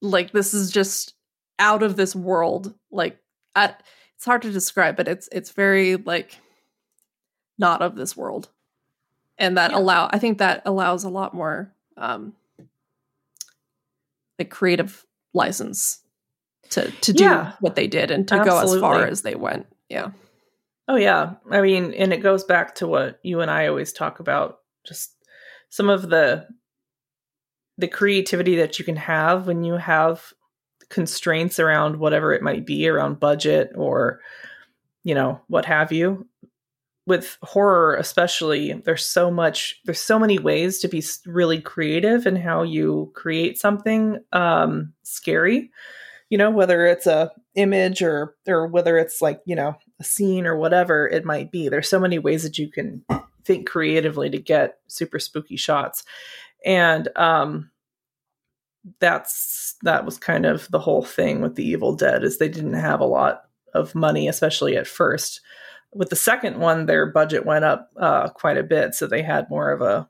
[0.00, 1.14] Like this is just
[1.58, 3.18] out of this world like
[3.54, 3.82] at,
[4.16, 6.38] it's hard to describe but it's it's very like
[7.58, 8.48] not of this world
[9.38, 9.78] and that Yeah.
[9.78, 12.34] allow i think that allows a lot more um
[14.38, 16.00] like creative license
[16.70, 17.52] to to do Yeah.
[17.60, 20.10] what they did and to go as far as they went yeah
[20.86, 21.36] Oh yeah.
[21.50, 25.12] I mean, and it goes back to what you and I always talk about just
[25.70, 26.46] some of the
[27.78, 30.34] the creativity that you can have when you have
[30.94, 34.20] constraints around whatever it might be around budget or
[35.04, 36.26] you know, what have you.
[37.06, 42.34] With horror especially, there's so much there's so many ways to be really creative in
[42.36, 45.70] how you create something um scary.
[46.30, 50.46] You know, whether it's a image or or whether it's like, you know, a scene
[50.46, 51.68] or whatever it might be.
[51.68, 53.04] There's so many ways that you can
[53.44, 56.04] think creatively to get super spooky shots.
[56.64, 57.70] And um
[59.00, 62.74] that's that was kind of the whole thing with the Evil Dead is they didn't
[62.74, 65.40] have a lot of money, especially at first.
[65.92, 69.48] With the second one, their budget went up uh, quite a bit, so they had
[69.50, 70.08] more of a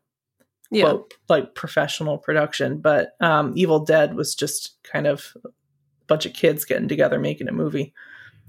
[0.71, 2.79] yeah quote like professional production.
[2.81, 5.49] But um, Evil Dead was just kind of a
[6.07, 7.95] bunch of kids getting together making a movie.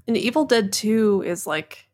[0.06, 1.86] And Evil Dead 2 is like,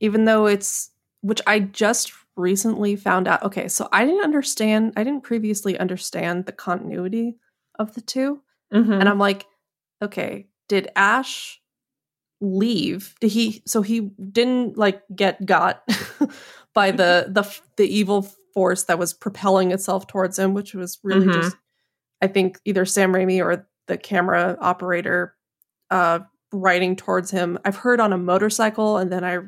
[0.00, 0.90] even though it's,
[1.22, 3.42] which I just recently found out.
[3.42, 7.36] Okay, so I didn't understand, I didn't previously understand the continuity
[7.78, 8.40] of the 2
[8.72, 8.98] Mhm.
[9.00, 9.46] And I'm like,
[10.02, 11.60] okay, did Ash
[12.40, 13.14] leave?
[13.20, 14.00] Did he, so he
[14.32, 15.82] didn't like get got
[16.74, 18.22] by the, the, the evil
[18.52, 21.34] force that was propelling itself towards him, which was really Mhm.
[21.34, 21.56] just,
[22.22, 25.34] I think either Sam Raimi or the camera operator
[25.90, 26.20] uh
[26.52, 27.58] riding towards him.
[27.64, 29.40] I've heard on a motorcycle and then I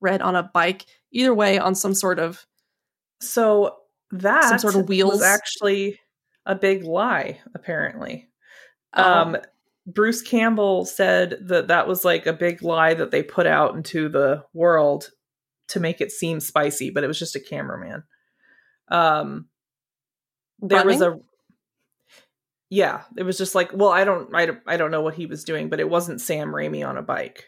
[0.00, 0.86] read on a bike.
[1.12, 2.46] Either way, on some sort of
[3.20, 3.76] So
[4.12, 5.12] that sort of wheels?
[5.14, 5.98] was actually
[6.46, 8.28] a big lie, apparently.
[8.94, 9.36] um, Um,
[9.86, 14.08] Bruce Campbell said that that was like a big lie that they put out into
[14.08, 15.10] the world
[15.68, 18.04] to make it seem spicy, but it was just a cameraman.
[18.88, 19.48] Um,
[20.60, 21.20] there was a
[22.68, 25.26] yeah, it was just like, well, I don't, I don't, I don't know what he
[25.26, 27.46] was doing, but it wasn't Sam Raimi on a bike.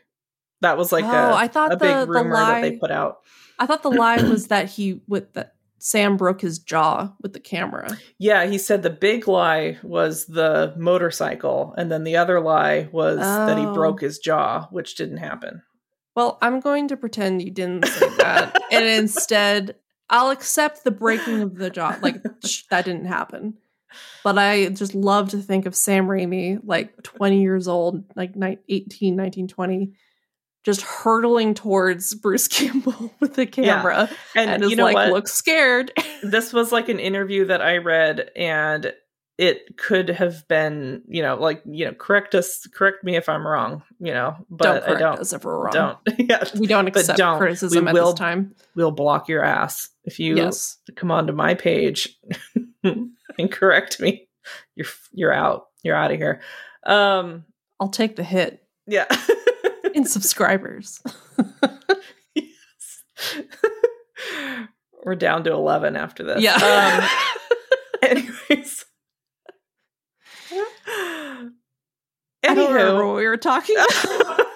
[0.63, 2.91] That was like oh, a, I thought a the, big the rumor that they put
[2.91, 3.19] out.
[3.59, 7.41] I thought the lie was that he with that Sam broke his jaw with the
[7.41, 7.99] camera.
[8.19, 13.19] Yeah, he said the big lie was the motorcycle, and then the other lie was
[13.19, 13.75] that he Oh.
[13.75, 15.63] broke his jaw, which didn't happen.
[16.15, 19.75] Well, I'm going to pretend you didn't say that, and instead,
[20.09, 21.99] I'll accept the breaking of the jaw.
[22.01, 23.55] Like sh- that didn't happen.
[24.23, 28.59] But I just love to think of Sam Raimi, like 20 years old, like ni-
[28.69, 29.93] 18, 19, 20,
[30.65, 35.11] just hurtling towards Bruce Campbell with the camera And, and, is you know like, what?
[35.11, 35.91] looks scared.
[36.23, 38.93] this was like an interview that I read, and
[39.39, 43.47] it could have been, you know, like you know, correct us, correct me if I'm
[43.47, 45.73] wrong, you know, but don't I don't, us if we're wrong.
[45.73, 47.39] don't, yeah, We don't accept don't.
[47.39, 48.55] criticism We at will- this time.
[48.77, 50.79] we'll block your ass if you Yes.
[50.97, 52.17] come onto my page
[52.85, 54.29] and correct me.
[54.77, 55.67] You're you're out.
[55.83, 56.41] You're out of here.
[56.87, 57.45] Um,
[57.81, 59.07] I'll take the hit yeah.
[59.95, 61.01] In subscribers.
[62.34, 63.03] Yes.
[65.05, 66.43] We're down to 11 after this.
[66.43, 66.55] yeah.
[67.03, 67.09] Um,
[68.03, 68.84] anyways.
[70.51, 71.51] I
[72.55, 73.76] don't remember Anywho, what we were talking
[74.16, 74.47] about.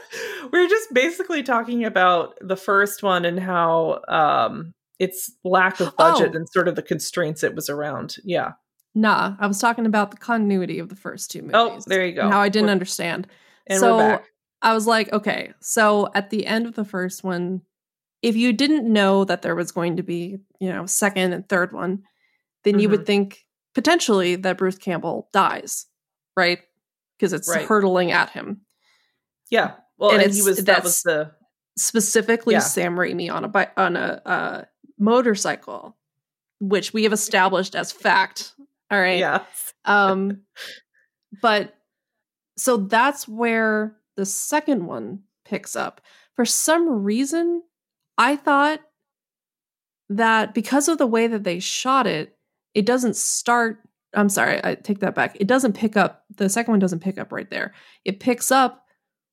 [0.53, 5.95] we were just basically talking about the first one and how um its lack of
[5.97, 6.37] budget Oh.
[6.37, 8.17] and sort of the constraints it was around.
[8.25, 8.53] Yeah.
[8.95, 11.55] Nah, I was talking about the continuity of the first two movies.
[11.55, 12.31] Oh, there you go.
[12.31, 13.27] how I didn't We're- understand.
[13.67, 14.21] And so.
[14.63, 17.63] I was like, okay, so at the end of the first one,
[18.23, 21.73] if you didn't know that there was going to be, you know, second and third
[21.73, 22.03] one,
[22.65, 22.97] then you Mm-hmm.
[22.99, 23.39] would think
[23.75, 25.87] potentially that Bruce Campbell dies,
[26.37, 26.61] right?
[27.19, 27.67] Because it's Right.
[27.67, 28.63] hurtling at him.
[29.51, 29.75] Yeah.
[29.99, 31.33] Well, and and, he was that was the
[31.79, 32.61] Specifically, Yeah.
[32.61, 34.65] Sam Raimi on a bi- on a uh,
[34.99, 35.95] motorcycle,
[36.59, 38.55] which we have established as fact.
[38.91, 39.19] All right.
[39.19, 39.43] yeah.
[39.85, 40.43] Um,
[41.43, 41.75] but
[42.57, 46.01] so that's where the second one picks up.
[46.35, 47.63] For some reason,
[48.19, 48.81] I thought
[50.09, 52.37] that because of the way that they shot it,
[52.75, 53.79] it doesn't start.
[54.15, 55.37] I'm sorry, I take that back.
[55.41, 56.25] It doesn't pick up.
[56.37, 57.75] The second one doesn't pick up right there.
[58.05, 58.85] It picks up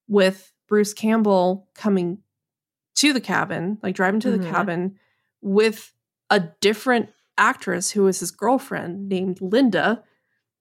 [0.07, 2.19] with Bruce Campbell coming
[2.95, 4.49] to the cabin, like driving to the Mhm.
[4.51, 4.99] cabin
[5.41, 5.93] with
[6.29, 10.03] a different actress who is his girlfriend named Linda.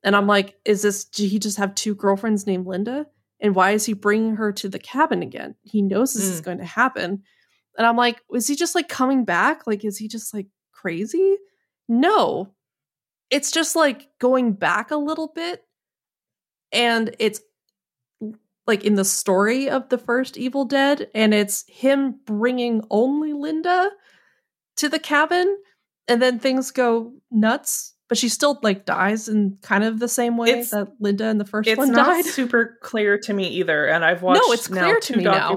[0.03, 3.07] And I'm like, is this, did he just have two girlfriends named Linda?
[3.43, 5.57] And why is he bringing her to the cabin again?
[5.63, 6.45] He knows this is Mm.
[6.45, 7.23] going to happen.
[7.77, 9.67] And I'm like, is he just like coming back?
[9.67, 11.37] Like, is he just like crazy?
[11.89, 12.55] No.
[13.31, 15.65] It's just like going back a little bit.
[16.71, 17.41] And it's
[18.67, 23.91] like in the story of the first Evil Dead, and it's him bringing only Linda
[24.77, 25.59] to the cabin,
[26.07, 27.92] and then things go nuts.
[28.13, 31.39] But she still like dies in kind of the same way It's- that Linda in
[31.39, 32.25] the first It's one not died.
[32.27, 35.57] super clear to me either, and I've watched no, it's clear to two me now.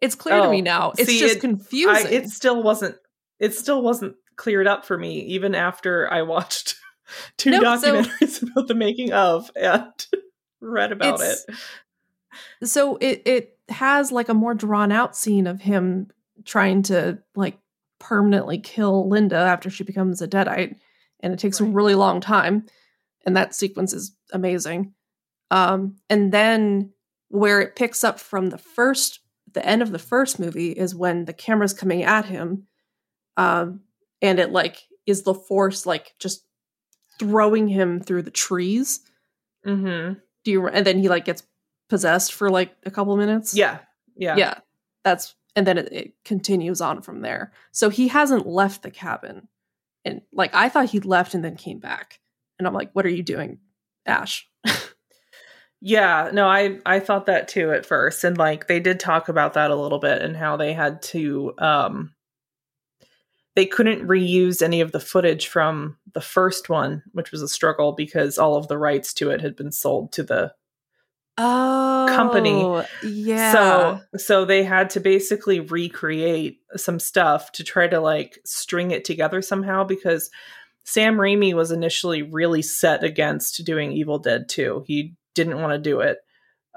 [0.00, 0.92] It's clear to me Oh, now.
[0.96, 2.06] It's see, just it- confusing.
[2.06, 2.94] I, it still wasn't.
[3.40, 6.76] It still wasn't cleared up for me, even after I watched
[7.38, 9.82] two No, so- documentaries about the making of and
[10.60, 11.38] read about it.
[12.62, 16.06] so it it has like a more drawn out scene of him
[16.44, 17.58] trying to like
[17.98, 20.76] permanently kill Linda after she becomes a deadite
[21.26, 22.64] and it takes a really long time
[23.26, 24.94] and that sequence is amazing.
[25.50, 26.92] Um and then
[27.28, 29.20] where it picks up from the first
[29.52, 32.66] the end of the first movie is when the camera's coming at him
[33.36, 33.80] um
[34.22, 36.44] and it like is the force like just
[37.18, 39.00] throwing him through the trees.
[39.66, 40.14] Mm-hmm.
[40.44, 41.42] do you and then he like gets
[41.88, 43.56] possessed for like a couple minutes?
[43.56, 43.78] Yeah,
[44.14, 44.58] yeah, yeah.
[45.02, 47.52] That's and then it, it continues on from there.
[47.72, 49.48] So he hasn't left the cabin
[50.06, 52.20] and like i thought he left and then came back.
[52.58, 53.58] And i'm like what are you doing
[54.06, 54.48] ash?
[55.82, 59.52] Yeah, no, I I thought that too at first, and like they did talk about
[59.54, 62.14] that a little bit and how they had to um
[63.54, 67.92] they couldn't reuse any of the footage from the first one, which was a struggle
[67.92, 70.52] because all of the rights to it had been sold to the
[71.38, 72.62] oh Company.
[73.02, 78.90] yeah So so they had to basically recreate some stuff to try to like string
[78.90, 80.30] it together somehow because
[80.84, 84.84] Sam Raimi was initially really set against doing Evil Dead 2.
[84.86, 86.18] He didn't want to do it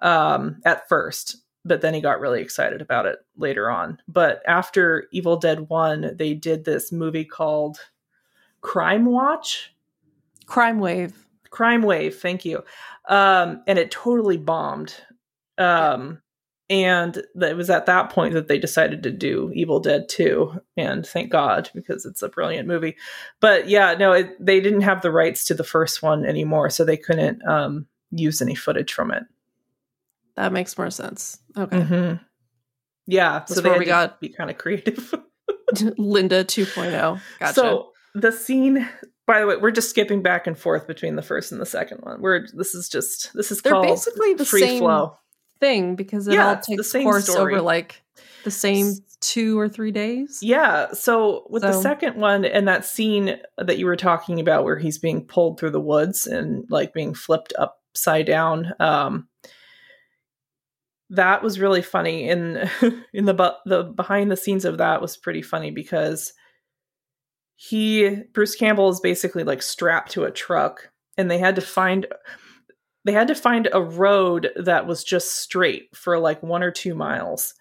[0.01, 3.99] um at first, but then he got really excited about it later on.
[4.07, 7.79] But after Evil Dead 1, they did this movie called
[8.61, 9.73] Crime Watch.
[10.47, 12.63] crime wave Crime Wave, thank you.
[13.07, 14.93] Um, and it totally bombed.
[15.57, 16.21] Um,
[16.69, 21.05] and it was at that point that they decided to do Evil Dead 2 and
[21.05, 22.95] thank God because it's a brilliant movie.
[23.39, 26.85] But yeah, no, it, they didn't have the rights to the first one anymore so
[26.85, 29.23] they couldn't um, use any footage from it.
[30.35, 31.39] That makes more sense.
[31.57, 31.77] Okay.
[31.79, 32.23] Mm-hmm.
[33.07, 35.13] Yeah, That's so they we to got- be kind of creative.
[35.97, 37.19] Linda 2.0.
[37.39, 37.53] Gotcha.
[37.53, 38.87] So the scene
[39.29, 41.99] by the way, we're just skipping back and forth between the first and the second
[41.99, 42.19] one.
[42.19, 45.17] We're this is just this is They're called basically the free same flow.
[45.59, 47.53] thing because it Yeah, all takes same course story.
[47.53, 48.01] over like
[48.43, 50.39] the same two or three days.
[50.41, 50.93] Yeah.
[50.93, 54.97] So with the second one and that scene that you were talking about where he's
[54.97, 59.27] being pulled through the woods and like being flipped upside down, um,
[61.11, 62.29] that was really funny.
[62.31, 62.67] And
[63.13, 66.33] in the bu- the behind the scenes of that was pretty funny because
[67.61, 72.07] he Bruce Campbell is basically like strapped to a truck and they had to find
[73.03, 76.95] they had to find a road that was just straight for like one or two
[76.95, 77.53] miles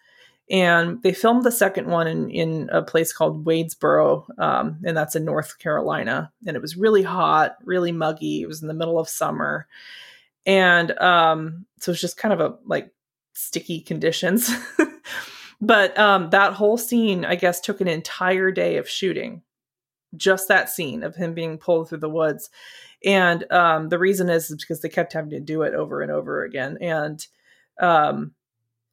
[0.48, 5.14] and they filmed the second one in, in a place called Wadesboro, um, and that's
[5.14, 6.32] in North Carolina.
[6.46, 8.40] And it was really hot, really muggy.
[8.40, 9.66] It was in the middle of summer,
[10.46, 12.90] and um, so it's just kind of a like
[13.34, 14.50] sticky conditions.
[15.60, 19.42] but um, that whole scene, I guess, took an entire day of shooting.
[20.18, 22.50] Just that scene of him being pulled through the woods,
[23.04, 26.12] and um, the reason is, is because they kept having to do it over and
[26.12, 27.26] over again, and
[27.80, 28.32] um,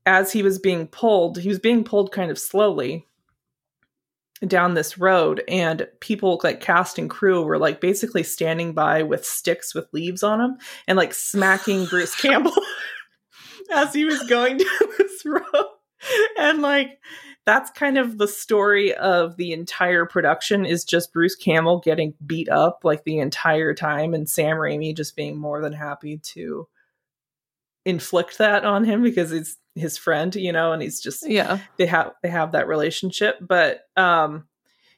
[0.05, 3.05] as he was being pulled, he was being pulled kind of slowly
[4.45, 9.25] down this road, and people like cast and crew were like basically standing by with
[9.25, 10.57] sticks with leaves on them
[10.87, 12.53] and like smacking Bruce Campbell
[13.71, 15.41] as he was going down this road.
[16.37, 16.99] And like
[17.45, 22.49] that's kind of the story of the entire production is just Bruce Campbell getting beat
[22.49, 26.67] up like the entire time and Sam Raimi just being more than happy to
[27.85, 31.59] inflict that on him because he's his friend, you know, and he's just Yeah.
[31.77, 33.37] they have they have that relationship.
[33.41, 34.47] But um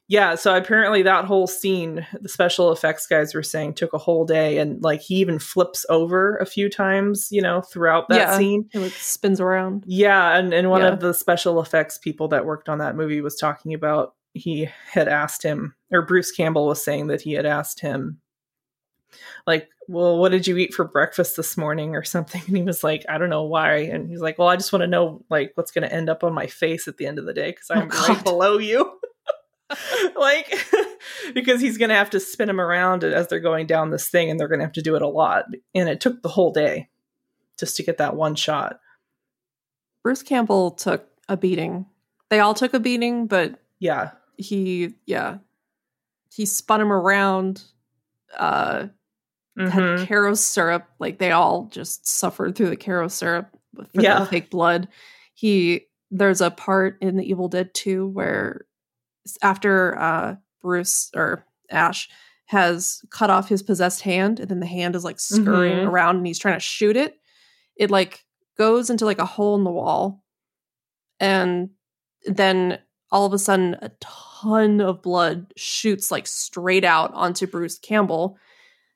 [0.08, 4.26] yeah, so apparently that whole scene, the special effects guys were saying took a whole
[4.26, 8.38] day and like he even flips over a few times, you know, throughout that Yeah.
[8.38, 8.70] scene.
[8.74, 9.84] It like spins around.
[9.86, 10.89] Yeah, and, and one Yeah.
[10.89, 15.08] of the special effects people that worked on that movie was talking about he had
[15.08, 18.20] asked him, or Bruce Campbell was saying that he had asked him,
[19.47, 22.41] like, well, what did you eat for breakfast this morning or something?
[22.47, 23.78] And he was like, I don't know why.
[23.78, 26.24] And he's like, well, I just want to know like what's going to end up
[26.24, 28.99] on my face at the end of the day because I'm Oh, right below you.
[30.15, 30.53] like,
[31.34, 34.30] because he's going to have to spin him around as they're going down this thing
[34.30, 35.45] and they're going to have to do it a lot.
[35.76, 36.89] And it took the whole day
[37.59, 38.80] just to get that one shot.
[40.03, 41.86] Bruce Campbell took a beating.
[42.30, 44.11] They all took a beating, but Yeah.
[44.38, 45.39] he, yeah,
[46.32, 47.63] he spun him around.
[48.38, 48.88] Uh,
[49.57, 49.97] Mhm.
[49.99, 50.86] had Karo syrup.
[50.99, 54.20] Like they all just suffered through the Karo syrup for Yeah.
[54.20, 54.88] the fake blood.
[55.34, 58.66] He there's a part in the Evil Dead 2 where
[59.41, 62.09] after uh Bruce or Ash
[62.45, 65.88] has cut off his possessed hand and then the hand is like scurrying Mhm.
[65.88, 67.19] around and he's trying to shoot it,
[67.75, 68.23] it like
[68.57, 70.23] goes into like a hole in the wall
[71.19, 71.69] and
[72.25, 72.80] then
[73.11, 78.38] all of a sudden a ton of blood shoots like straight out onto Bruce Campbell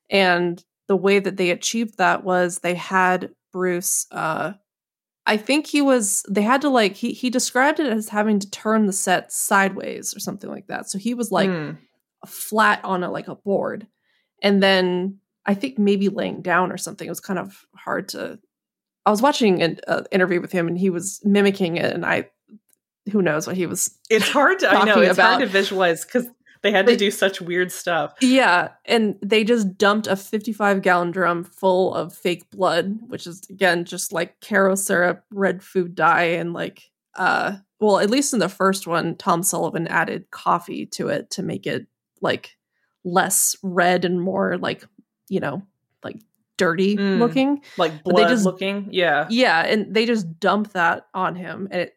[0.10, 4.54] and the way that they achieved that was they had Bruce uh
[5.32, 8.50] I think he was they had to like he he described it as having to
[8.50, 10.90] turn the set sideways or something like that.
[10.90, 11.78] So he was like Mm.
[12.28, 13.88] flat on a like a board.
[14.44, 17.08] And then I think maybe laying down or something.
[17.08, 18.40] It was kind of hard to
[19.06, 22.30] I was watching an uh, interview with him and he was mimicking it and I
[23.12, 26.28] who knows what he was It's hard to I know it's hard to visualize because
[26.64, 28.14] they had to do such weird stuff.
[28.22, 33.42] Yeah, and they just dumped a 55 gallon drum full of fake blood, which is
[33.50, 38.40] again just like Karo syrup, red food dye, and like uh well, at least in
[38.40, 41.88] the first one, Tom Sullivan added coffee to it to make it
[42.22, 42.56] like
[43.04, 44.84] less red and more like,
[45.30, 45.64] you know,
[46.04, 46.22] like
[46.58, 47.18] dirty Mm.
[47.18, 47.64] looking.
[47.78, 48.90] Like But they blood just- looking.
[48.92, 49.26] Yeah.
[49.32, 51.68] Yeah, and they just dumped that on him.
[51.72, 51.96] And, it,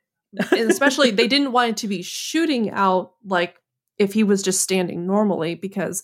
[0.51, 3.57] and especially they didn't want it to be shooting out like
[3.99, 6.03] if he was just standing normally because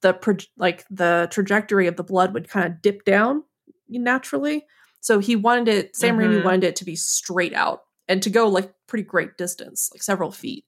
[0.00, 3.42] the pro- like the trajectory of the blood would kind of dip down
[3.88, 4.64] naturally.
[5.00, 6.42] So he wanted it Sam Raimi Mhm.
[6.44, 10.30] wanted it to be straight out and to go like pretty great distance, like several
[10.32, 10.64] feet.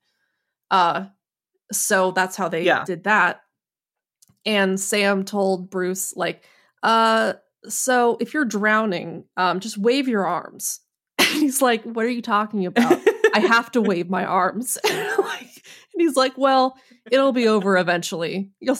[0.71, 1.07] Uh
[1.73, 2.85] so that's how they Yeah.
[2.85, 3.41] did that.
[4.47, 6.45] And Sam told Bruce like
[6.83, 7.35] uh
[7.67, 10.81] so if you're drowning, um, just wave your arms.
[11.19, 13.01] And he's like, "What are you talking about?
[13.35, 15.49] I have to wave my arms." and
[15.97, 16.77] he's like, "Well,
[17.11, 18.51] it'll be over eventually.
[18.61, 18.79] You'll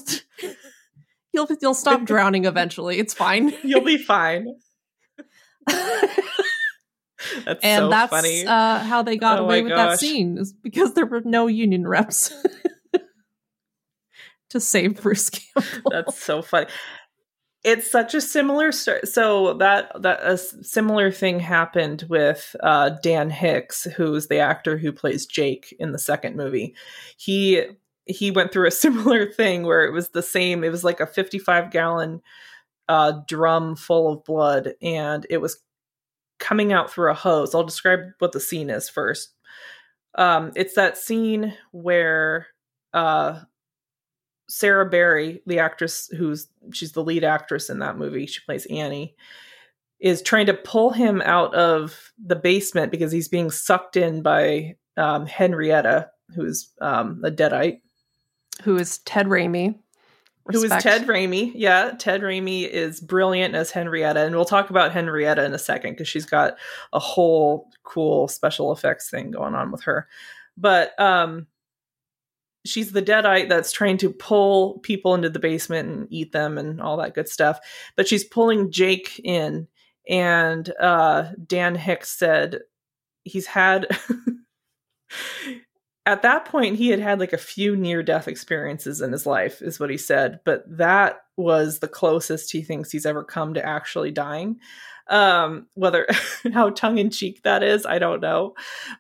[1.33, 2.99] you'll you'll stop drowning eventually.
[2.99, 4.57] It's fine." You'll be fine.
[7.47, 8.45] That's and so that's funny.
[8.45, 11.87] Uh, how they got Oh away with that scene is because there were no union
[11.87, 12.35] reps
[14.51, 15.91] to save Bruce Campbell.
[15.91, 16.67] That's so funny.
[17.65, 19.01] It's such a similar story.
[19.05, 24.93] So that that a similar thing happened with uh, Dan Hicks, who's the actor who
[24.93, 26.75] plays Jake in the second movie.
[27.17, 27.65] He
[28.07, 30.63] he went through a similar thing where it was the same.
[30.63, 32.21] It was like a 55 gallon
[32.89, 35.59] uh, drum full of blood, and it was
[36.39, 37.55] coming out through a hose.
[37.55, 39.31] I'll describe what the scene is first.
[40.17, 42.49] Um, it's that scene where
[42.93, 43.41] uh,
[44.49, 49.17] Sarah Berry, the actress who's she's the lead actress in that movie, she plays Annie,
[50.01, 54.77] is trying to pull him out of the basement because he's being sucked in by
[54.97, 57.81] um, Henrietta, who's um, a deadite.
[58.63, 59.79] Who is Ted Raimi?
[60.53, 61.53] Who is Ted Raimi?
[61.55, 65.95] Yeah, Ted Raimi is brilliant as Henrietta, and we'll talk about Henrietta in a second
[65.95, 66.59] because she's got
[66.93, 70.07] a whole cool special effects thing going on with her.
[70.59, 71.47] But um,
[72.65, 76.81] she's the deadite that's trying to pull people into the basement and eat them and
[76.81, 77.59] all that good stuff.
[77.97, 79.69] But she's pulling Jake in,
[80.09, 82.61] and uh, Dan Hicks said
[83.25, 83.87] he's had.
[86.07, 89.63] At that point, he had had like a few near death experiences in his life,
[89.63, 90.41] is what he said.
[90.45, 94.59] But that was the closest he thinks he's ever come to actually dying.
[95.09, 96.07] Um, whether
[96.53, 98.55] how tongue in cheek that is, I don't know.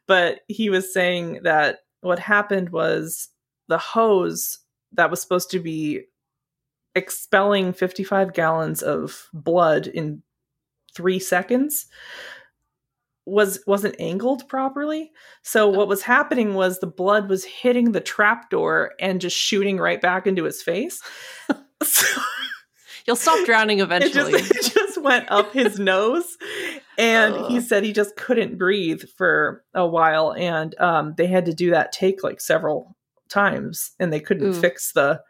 [0.07, 3.29] But he was saying that what happened was
[3.69, 4.59] the hose
[4.93, 6.03] that was supposed to be
[6.95, 10.23] expelling 55 gallons of blood in
[10.95, 11.87] three seconds
[13.27, 15.11] was wasn't angled properly.
[15.43, 19.79] So what was happening was the blood was hitting the trap door and just shooting
[19.79, 21.03] right back into his face.
[21.83, 22.21] So
[23.07, 24.33] You'll stop drowning it eventually.
[24.33, 26.37] just, it just went up his nose
[26.97, 31.55] and he said he just couldn't breathe for a while and um, they had to
[31.55, 32.97] do that take like several
[33.35, 34.61] times and they couldn't Ooh.
[34.61, 35.21] fix the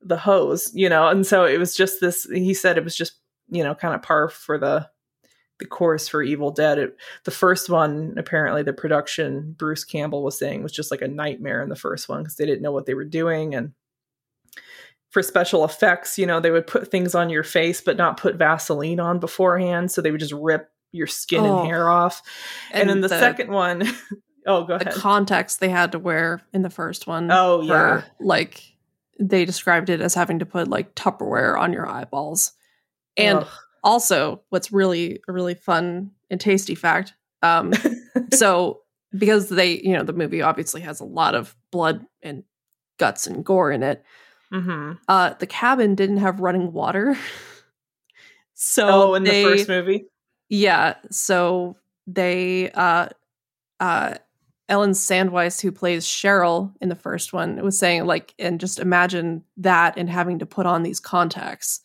[0.00, 3.14] the hose you know and so it was just this he said it was just
[3.50, 4.88] you know kind of par for the
[5.58, 10.38] the course for evil dead it, the first one apparently the production bruce campbell was
[10.38, 12.86] saying was just like a nightmare in the first one because they didn't know what
[12.86, 13.72] they were doing and
[15.10, 18.36] for special effects, you know, they would put things on your face but not put
[18.36, 19.92] Vaseline on beforehand.
[19.92, 21.58] So they would just rip your skin Oh.
[21.60, 22.22] and hair off.
[22.70, 23.82] And, then the, the- second one,
[24.46, 24.92] oh, go ahead.
[24.92, 27.30] the context they had to wear in the first one.
[27.30, 28.02] Oh, yeah.
[28.20, 28.62] like
[29.20, 32.52] they described it as having to put like Tupperware on your eyeballs.
[33.16, 33.48] And Ugh.
[33.84, 37.14] also, what's really a really fun and tasty fact.
[37.42, 37.72] Um,
[38.32, 38.80] so
[39.16, 42.44] because they, you know, the movie obviously has a lot of blood and
[42.98, 44.02] guts and gore in it.
[44.52, 44.98] Mhm.
[45.08, 47.16] Uh, the cabin didn't have running water.
[48.54, 50.06] so oh, in they, the first movie.
[50.48, 51.76] yeah, so
[52.06, 53.08] they uh
[53.80, 54.14] uh
[54.72, 59.44] Ellen Sandweiss who plays Cheryl in the first one was saying like and just imagine
[59.58, 61.82] that and having to put on these contacts.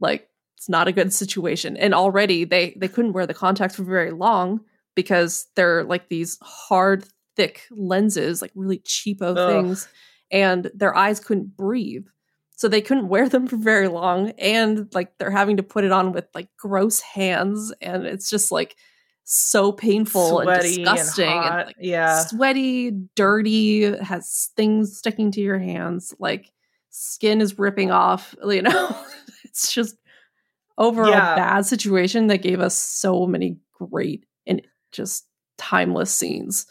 [0.00, 1.76] Like it's not a good situation.
[1.76, 4.62] And already they they couldn't wear the contacts for very long
[4.96, 7.04] because they're like these hard
[7.36, 9.48] thick lenses, like really cheapo Ugh.
[9.48, 9.88] things
[10.32, 12.08] and their eyes couldn't breathe.
[12.56, 15.92] So they couldn't wear them for very long and like they're having to put it
[15.92, 18.74] on with like gross hands and it's just like
[19.24, 21.66] so painful and disgusting and, hot.
[21.66, 22.24] like yeah.
[22.24, 26.50] sweaty, dirty, has things sticking to your hands, like
[26.90, 28.96] skin is ripping off, you know.
[29.44, 29.96] it's just
[30.78, 31.34] over Yeah.
[31.34, 35.26] a bad situation that gave us so many great and just
[35.58, 36.66] timeless scenes.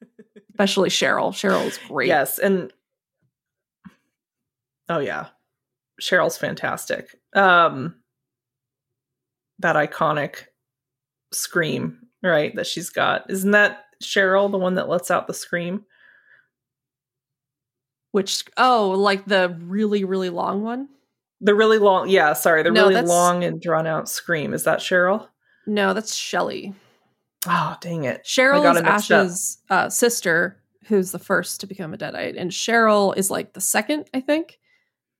[0.50, 1.32] Especially Cheryl.
[1.32, 2.08] Cheryl is great.
[2.08, 2.38] Yes.
[2.38, 2.72] And
[4.88, 5.26] oh, yeah.
[6.00, 7.16] Cheryl's fantastic.
[7.34, 7.96] Um,
[9.58, 10.46] that iconic
[11.34, 12.54] scream, right?
[12.54, 13.30] That she's got.
[13.30, 15.84] Isn't that Cheryl, the one that lets out the scream?
[18.12, 20.88] Which oh, like the really, really long one?
[21.40, 24.54] The really long, yeah, sorry, the No, really long and drawn out scream.
[24.54, 25.28] Is that Cheryl?
[25.66, 26.74] No, that's Shelley.
[27.46, 28.24] Oh, dang it.
[28.24, 29.26] Cheryl is it mixed up.
[29.26, 33.60] Ash's uh, sister, who's the first to become a Deadite, and Cheryl is like the
[33.60, 34.58] second, I think.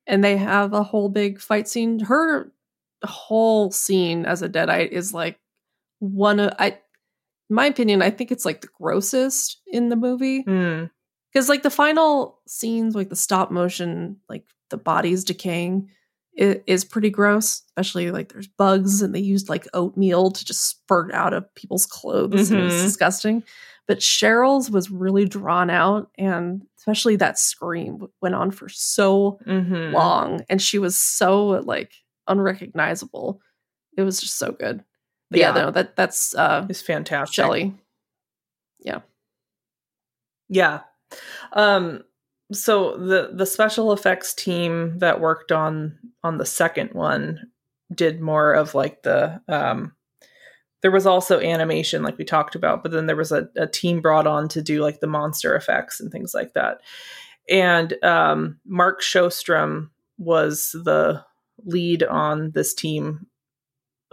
[0.07, 1.99] And they have a whole big fight scene.
[1.99, 2.53] Her
[3.03, 5.39] whole scene as a Deadite is like
[6.13, 6.79] one of I,
[7.51, 10.43] my opinion, I think it's like the grossest in the movie
[11.33, 15.91] because like the final scenes, like the stop motion, like the bodies decaying,
[16.41, 17.63] i- is pretty gross.
[17.69, 21.87] Especially like there's bugs and they used like oatmeal to just spurt out of people's
[21.87, 22.51] clothes.
[22.51, 22.83] and It was Mhm.
[22.85, 23.45] disgusting.
[23.87, 29.93] But Cheryl's was really drawn out, and especially that scream went on for so Mhm.
[29.93, 31.93] long, and she was so like
[32.27, 33.41] unrecognizable.
[33.97, 34.83] It was just so good.
[35.31, 37.35] But yeah, no, that that's uh is fantastic.
[37.35, 37.75] Shelley.
[38.81, 39.01] Yeah.
[40.49, 40.81] Yeah.
[41.53, 42.05] Um
[42.53, 47.51] so the the special effects team that worked on on the second one
[47.95, 49.93] did more of like the um
[50.83, 54.01] there was also animation like we talked about but then there was a, a team
[54.01, 56.81] brought on to do like the monster effects and things like that
[57.49, 61.25] and um mark shostrom was the
[61.65, 63.27] lead on this team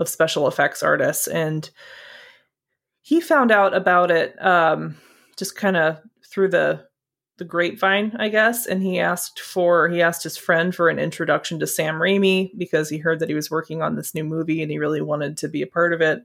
[0.02, 1.70] of special effects artists and
[3.02, 4.98] he found out about it um
[5.38, 6.86] just kind of through the
[7.42, 11.60] the grapevine, I guess, and he asked for he asked his friend for an introduction
[11.60, 14.70] to Sam Raimi because he heard that he was working on this new movie and
[14.70, 16.22] he really wanted to be a part of it.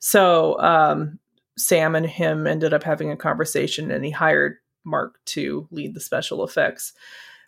[0.00, 1.18] So um,
[1.56, 6.00] Sam and him ended up having a conversation, and he hired Mark to lead the
[6.00, 6.92] special effects.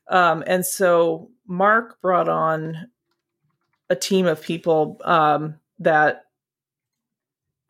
[0.08, 2.88] Um, and so Mark brought on
[3.90, 6.22] a team of people um, that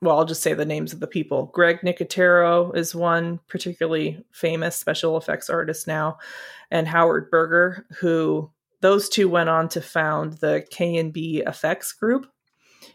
[0.03, 1.47] well, I'll just say the names of the people.
[1.55, 6.19] Greg Nicotero is one particularly famous special effects artist now,
[6.71, 8.51] and Howard Berger, who
[8.83, 12.27] those two went on to found the K and B Effects Group,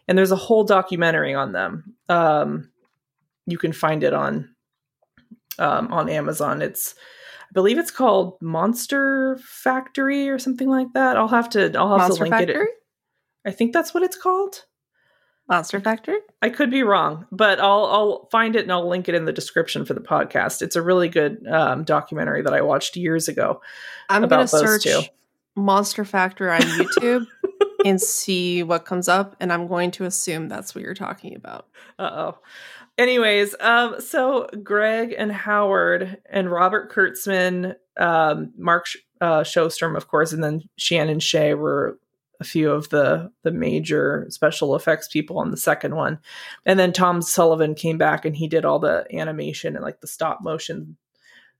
[0.08, 1.96] and there's a whole documentary on them.
[2.08, 2.70] Um,
[3.48, 4.54] you can find it on
[5.58, 6.62] um, on Amazon.
[6.62, 6.94] It's
[7.50, 11.18] I believe it's called Monster Factory or something like that.
[11.18, 12.64] I'll have to I'll have Monster to link Factory?
[12.66, 12.81] it.
[13.46, 14.66] I think that's what it's called.
[15.50, 16.20] Monster Factory?
[16.42, 19.34] I could be wrong, but I'll I'll find it and I'll link it in the
[19.34, 20.62] description for the podcast.
[20.62, 23.62] It's a really good um, documentary that I watched years ago.
[24.10, 25.02] I'm gonna those search two.
[25.58, 27.28] Monster Factory on YouTube
[27.86, 31.68] and see what comes up, and I'm going to assume that's what you're talking about.
[32.00, 32.38] Uh oh.
[32.98, 40.08] Anyways, um, so Greg and Howard and Robert Kurtzman, um, Mark Sh- uh, Shostrom, of
[40.08, 42.00] course, and then Shannon Shea were
[42.42, 46.20] a few of the the major special effects people on the second one,
[46.66, 50.08] and then Tom Sullivan came back and he did all the animation and like the
[50.08, 50.98] stop motion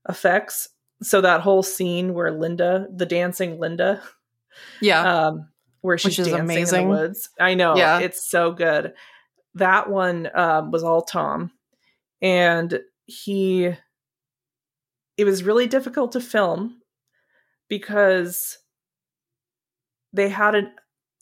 [0.08, 0.68] effects.
[1.02, 4.02] So that whole scene where Linda, the dancing Linda,
[4.80, 5.26] Yeah.
[5.28, 5.48] um,
[5.80, 6.84] where she's is dancing in amazing.
[6.84, 7.30] the woods.
[7.40, 8.00] I know, Yeah.
[8.00, 8.92] it's so good.
[9.54, 11.52] That one um, was all Tom,
[12.20, 13.72] and he.
[15.18, 16.80] It was really difficult to film
[17.68, 18.58] because
[20.12, 20.72] they had a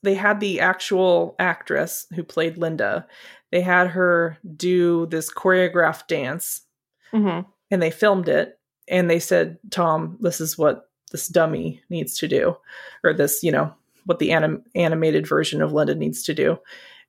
[0.03, 3.07] they had the actual actress who played Linda.
[3.53, 6.62] They had her do this choreographed dance
[7.11, 12.16] hmm and they filmed it and they said tom this is what this dummy needs
[12.18, 12.57] to do
[13.05, 13.72] or this you know
[14.07, 16.59] what the anim- animated version of linda needs to do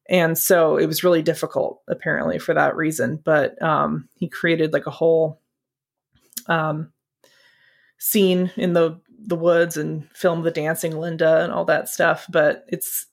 [0.09, 4.87] and so it was really difficult apparently for that reason but um, he created like
[4.87, 5.39] a whole
[6.47, 6.91] um,
[7.97, 12.65] scene in the the woods and film the dancing linda and all that stuff but
[12.67, 13.05] it's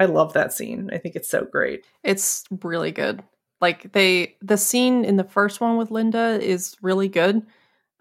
[0.00, 3.22] i love that scene i think it's so great It's really good.
[3.60, 7.42] Like they the scene in the first one with Linda is really good.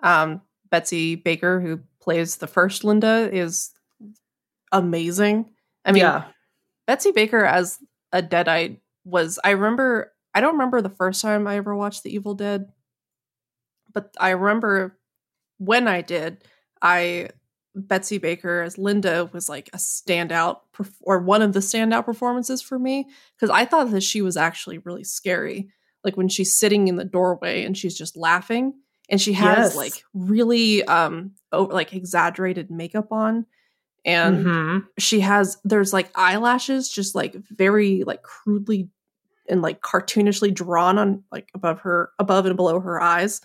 [0.03, 3.71] Um Betsy Baker who plays the first Linda is
[4.71, 5.49] amazing.
[5.83, 6.25] I mean, yeah
[6.85, 7.79] Betsy Baker as
[8.13, 12.13] a deadite was I remember I don't remember the first time I ever watched The
[12.13, 12.71] Evil Dead,
[13.93, 14.97] but I remember
[15.57, 16.43] when I did,
[16.81, 17.29] I
[17.77, 20.59] Betsy Baker as Linda was like a standout
[21.01, 24.79] or one of the standout performances for me because I thought that she was actually
[24.79, 25.69] really scary.
[26.03, 28.73] Like when she's sitting in the doorway and she's just laughing
[29.09, 29.75] and she has Yes.
[29.75, 33.45] like really um over, like exaggerated makeup on
[34.05, 34.87] and Mhm.
[34.97, 38.89] she has there's like eyelashes just like very like crudely
[39.49, 43.41] and like cartoonishly drawn on like above her above and below her eyes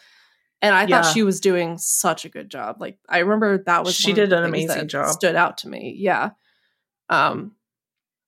[0.63, 1.03] and i Yeah.
[1.03, 4.33] thought she was doing such a good job like i remember that was She did
[4.33, 5.09] an amazing job.
[5.11, 6.31] stood out to me yeah
[7.11, 7.53] um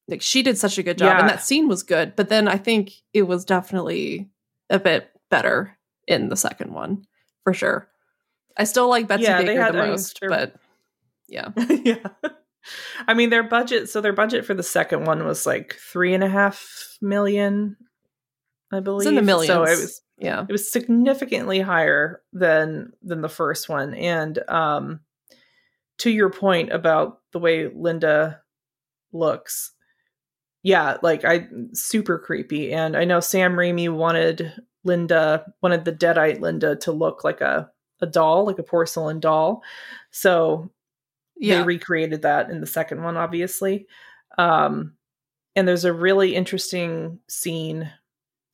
[0.08, 1.20] like she did such a good job Yeah.
[1.20, 4.28] and that scene was good but then i think it was definitely
[4.68, 7.04] a bit better in the second one
[7.44, 7.88] for sure
[8.58, 10.56] i still like betsy Yeah, baker the most they're- but
[11.28, 11.48] yeah
[11.84, 12.06] yeah.
[13.06, 16.24] I mean, their budget, so their budget for the second one was like three and
[16.24, 17.76] a half million,
[18.72, 19.02] I believe.
[19.06, 23.28] it's in the millions So it was yeah it was significantly higher than than the
[23.28, 23.94] first one.
[23.94, 25.00] And um
[25.98, 28.40] to your point about the way Linda
[29.12, 29.70] looks,
[30.64, 32.72] yeah, like I super creepy.
[32.72, 34.52] And I know Sam Raimi wanted
[34.82, 37.70] Linda, wanted the deadite Linda to look like a
[38.00, 39.62] a doll, like a porcelain doll.
[40.10, 40.70] So
[41.36, 43.86] yeah they recreated that in the second one obviously
[44.38, 44.94] um
[45.56, 47.90] and there's a really interesting scene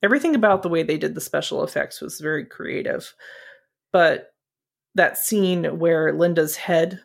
[0.02, 3.14] everything about the way they did the special effects was very creative
[3.92, 4.32] but
[4.94, 7.00] that scene where linda's head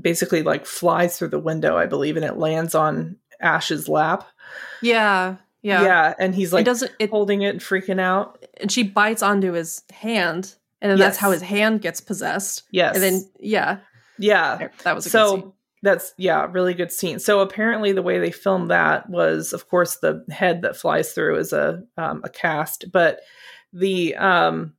[0.00, 4.26] basically like flies through the window i believe and it lands on ash's lap
[4.82, 5.82] yeah Yeah.
[5.82, 8.42] Yeah, and he's like it doesn't it holding it and freaking out.
[8.60, 12.62] and she bites onto his hand and then that's how his hand gets possessed.
[12.70, 12.94] Yes.
[12.94, 13.80] And then yeah,
[14.18, 14.68] yeah.
[14.84, 15.52] that was a good So scene.
[15.82, 17.18] That's yeah, really good scene.
[17.18, 21.36] So apparently the way they filmed that was of course the head that flies through
[21.38, 23.20] is a um a cast, but
[23.72, 24.74] the um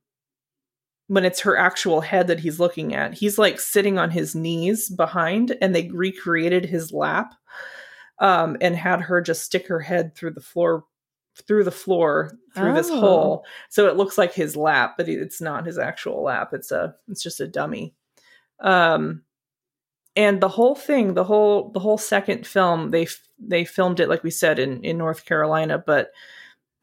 [1.08, 4.88] when it's her actual head that he's looking at, he's like sitting on his knees
[4.88, 7.34] behind and they recreated his lap
[8.20, 10.84] um and had her just stick her head through the floor
[11.48, 13.00] through the floor through this Oh.
[13.00, 16.94] hole so it looks like his lap but it's not his actual lap it's a
[17.08, 17.94] it's just a dummy
[18.60, 19.22] um
[20.16, 23.06] and the whole thing the whole the whole second film they
[23.38, 26.10] they filmed it like we said in in North Carolina but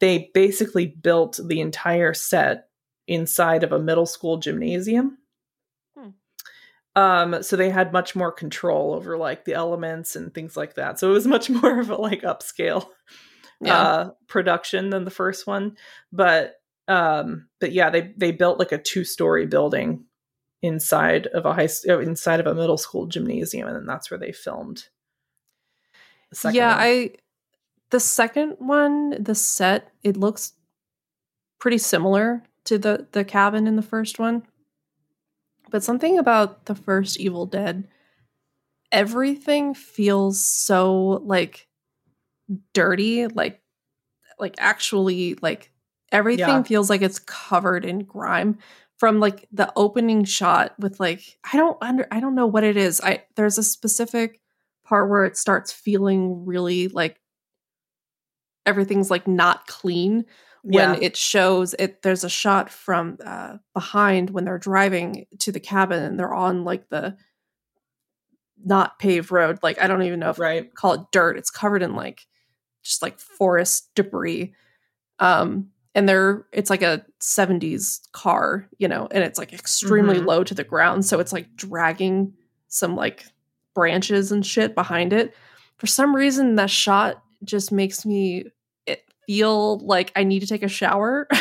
[0.00, 2.68] they basically built the entire set
[3.06, 5.18] inside of a middle school gymnasium
[5.96, 6.10] Hmm.
[6.96, 10.98] um so they had much more control over like the elements and things like that
[10.98, 12.86] so it was much more of a like upscale
[13.60, 13.74] Yeah.
[13.76, 15.76] uh production than the first one
[16.12, 16.54] but
[16.88, 20.04] um but yeah they they built like a two story building
[20.62, 24.18] inside of a high uh, inside of a middle school gymnasium and then that's where
[24.18, 24.88] they filmed
[26.30, 26.78] the second yeah, one.
[26.80, 27.10] I
[27.90, 30.52] the second one, the set, it looks
[31.58, 34.44] pretty similar to the the cabin in the first one.
[35.70, 37.88] But something about the first Evil Dead,
[38.92, 41.68] everything feels so like
[42.74, 43.60] dirty, like
[44.38, 45.70] like actually like
[46.12, 46.62] everything Yeah.
[46.62, 48.58] feels like it's covered in grime
[49.00, 52.76] from like the opening shot with like I don't under I don't know what it
[52.76, 53.00] is.
[53.00, 54.40] I there's a specific
[54.84, 57.20] part where it starts feeling really like
[58.66, 60.24] everything's like not clean
[60.62, 60.92] yeah.
[60.92, 65.60] when it shows it there's a shot from uh behind when they're driving to the
[65.60, 67.16] cabin and they're on like the
[68.62, 70.74] not paved road like i don't even know if right.
[70.74, 72.26] call it dirt it's covered in like
[72.82, 74.54] just like forest debris.
[75.18, 80.26] Um and they're it's like a 70s car you know and it's like extremely Mhm.
[80.26, 82.32] low to the ground so it's like dragging
[82.68, 83.24] some like
[83.74, 85.34] branches and shit behind it
[85.78, 88.44] for some reason that shot just makes me
[89.26, 91.26] feel like i need to take a shower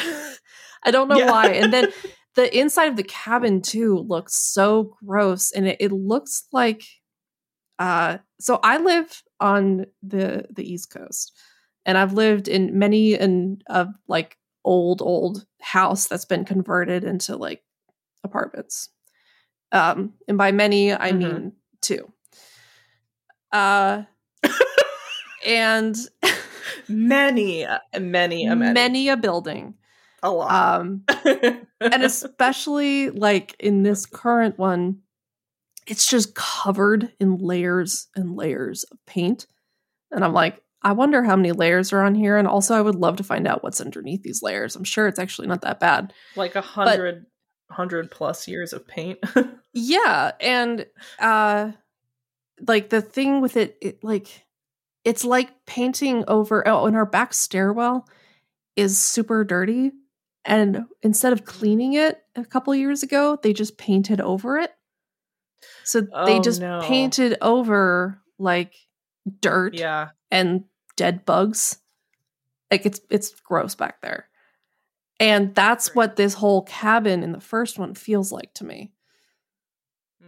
[0.84, 1.32] i don't know Yeah.
[1.32, 1.92] why and then
[2.36, 6.84] the inside of the cabin too looks so gross and it, it looks like
[7.80, 11.36] uh so i live on the the east coast
[11.86, 14.38] and i've lived in many and of like
[14.70, 17.64] old old house that's been converted into like
[18.24, 18.90] apartments.
[19.72, 21.18] Um and by many i Mhm.
[21.18, 22.12] mean two.
[23.52, 24.04] Uh
[25.46, 25.96] and
[26.88, 27.66] many
[28.00, 29.74] many a many, many a building.
[30.22, 30.52] A lot.
[30.82, 35.00] Um and especially like in this current one
[35.88, 39.48] it's just covered in layers and layers of paint.
[40.12, 42.96] And i'm like i wonder how many layers are on here and also i would
[42.96, 44.76] love to find out what's underneath these layers.
[44.76, 46.14] I'm sure it's actually not that bad.
[46.36, 47.26] Like a hundred
[47.70, 49.20] hundred plus years of paint.
[49.74, 50.86] Yeah and
[51.20, 51.72] uh
[52.68, 54.46] like the thing with it, it like
[55.06, 58.08] it's like painting over oh and our back stairwell
[58.76, 59.92] is super dirty
[60.46, 64.72] and instead of cleaning it a couple years ago they just painted over it.
[65.84, 66.08] So they
[66.40, 66.80] Oh, just no.
[66.82, 68.74] painted over like
[69.42, 70.10] dirt yeah.
[70.32, 70.64] and
[71.00, 71.78] dead bugs.
[72.70, 74.28] Like it's it's gross back there.
[75.20, 78.92] And that's what this whole cabin in the first one feels like to me.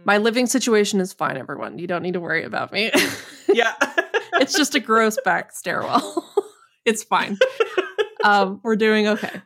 [0.04, 1.78] My living situation is fine everyone.
[1.78, 2.90] You don't need to worry about me.
[3.52, 3.74] Yeah.
[4.40, 6.24] It's just a gross back stairwell.
[6.84, 7.36] It's fine.
[8.24, 9.42] Um we're doing okay.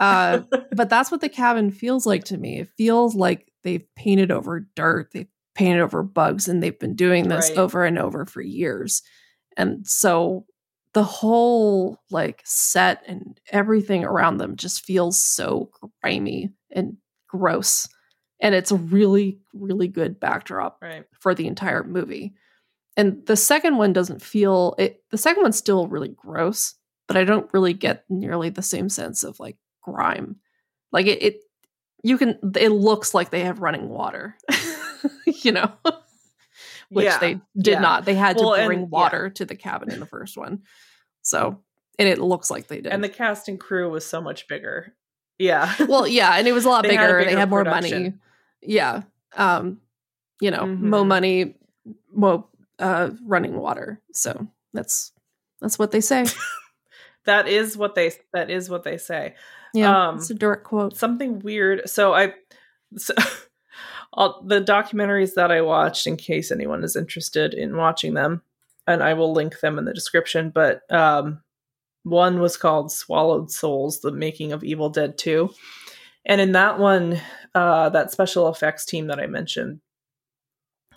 [0.00, 0.40] Uh
[0.72, 2.58] but that's what the cabin feels like to me.
[2.60, 7.28] It feels like they've painted over dirt they've painted over bugs and they've been doing
[7.28, 7.58] this Right.
[7.58, 9.02] over and over for years.
[9.56, 10.44] And so
[10.96, 15.70] the whole like set and everything around them just feels so
[16.00, 16.96] grimy and
[17.28, 17.86] gross
[18.40, 22.32] and it's a really really good backdrop right for the entire movie.
[22.96, 26.72] And the second one doesn't feel it the second one's still really gross,
[27.08, 30.36] but I don't really get nearly the same sense of like grime.
[30.92, 31.40] Like it, it
[32.02, 34.34] you can it looks like they have running water.
[35.26, 35.70] you know.
[36.88, 37.80] Which Yeah, they did yeah.
[37.80, 38.04] not.
[38.04, 38.86] They had Well, to and- bring yeah.
[38.90, 40.62] water to the cabin in the first one.
[41.26, 41.60] So
[41.98, 42.92] and it looks like they did.
[42.92, 44.94] and the cast and crew was so much bigger
[45.38, 47.30] yeah well, yeah, and it was a lot They had a bigger.
[47.30, 48.02] they had more production.
[48.02, 48.14] money.
[48.62, 49.02] Yeah.
[49.36, 49.80] Um,
[50.40, 50.80] you know, Mhm.
[50.80, 51.56] mo money,
[52.12, 52.48] mo
[52.78, 54.00] uh running water.
[54.12, 55.12] So that's
[55.60, 56.24] that's what they say.
[57.26, 59.34] that is what they that is what they say
[59.74, 60.08] Yeah.
[60.08, 60.96] Um, it's a direct quote.
[60.96, 62.32] something weird so i
[62.96, 63.14] so,
[64.12, 68.42] all, the documentaries that i watched in case anyone is interested in watching them
[68.86, 71.40] and i will link them in the description but um
[72.06, 75.50] one was called Swallowed Souls: The Making of Evil Dead Two,
[76.24, 77.20] and in that one,
[77.52, 79.80] uh, that special effects team that I mentioned,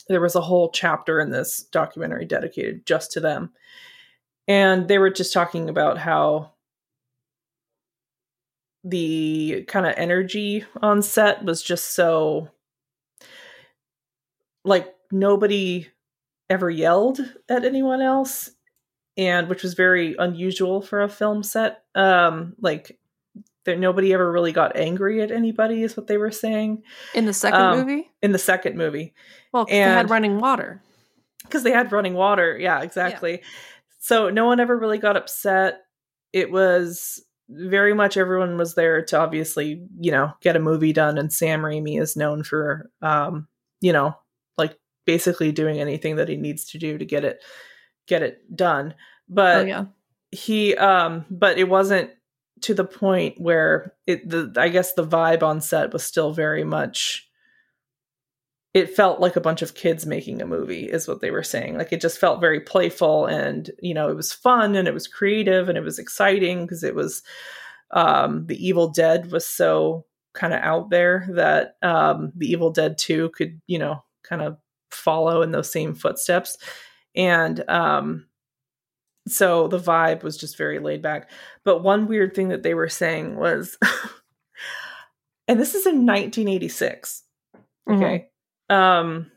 [0.07, 3.51] there was a whole chapter in this documentary dedicated just to them,
[4.47, 6.51] and they were just talking about how
[8.83, 12.49] the kind of energy on set was just so
[14.63, 15.87] like nobody
[16.49, 18.51] ever yelled at anyone else
[19.17, 21.83] and which was very unusual for a film set.
[21.95, 22.97] Um like
[23.65, 26.81] there nobody ever really got angry at anybody is what they were saying.
[27.13, 28.09] In the second Um, movie?
[28.21, 29.13] in the second movie.
[29.53, 30.81] Well, 'cause they had running water.
[31.43, 32.81] because they had running water yeah.
[32.81, 33.41] exactly.
[33.99, 35.81] So no one ever really got upset.
[36.31, 41.17] It was very much everyone was there to obviously you know get a movie done
[41.17, 43.47] and sam raimi is known for um
[43.81, 44.15] you know
[45.09, 47.41] basically doing anything that he needs to do to get it
[48.07, 48.93] get it done
[49.27, 49.85] but oh yeah.
[50.29, 52.11] he um but it wasn't
[52.61, 56.63] to the point where it the i guess the vibe on set was still very
[56.63, 57.27] much
[58.75, 61.75] it felt like a bunch of kids making a movie is what they were saying
[61.75, 65.07] like it just felt very playful and you know it was fun and it was
[65.07, 67.23] creative and it was exciting because it was
[67.95, 70.05] um the evil dead was so
[70.35, 74.57] kind of out there that um the evil dead 2 could you know kind of
[74.91, 76.57] follow in those same footsteps.
[77.15, 78.25] And um
[79.27, 81.29] so the vibe was just very laid back.
[81.63, 83.77] But one weird thing that they were saying was
[85.47, 87.23] and this is in 1986
[87.87, 87.97] Mhm.
[87.97, 88.29] okay.
[88.69, 89.31] Um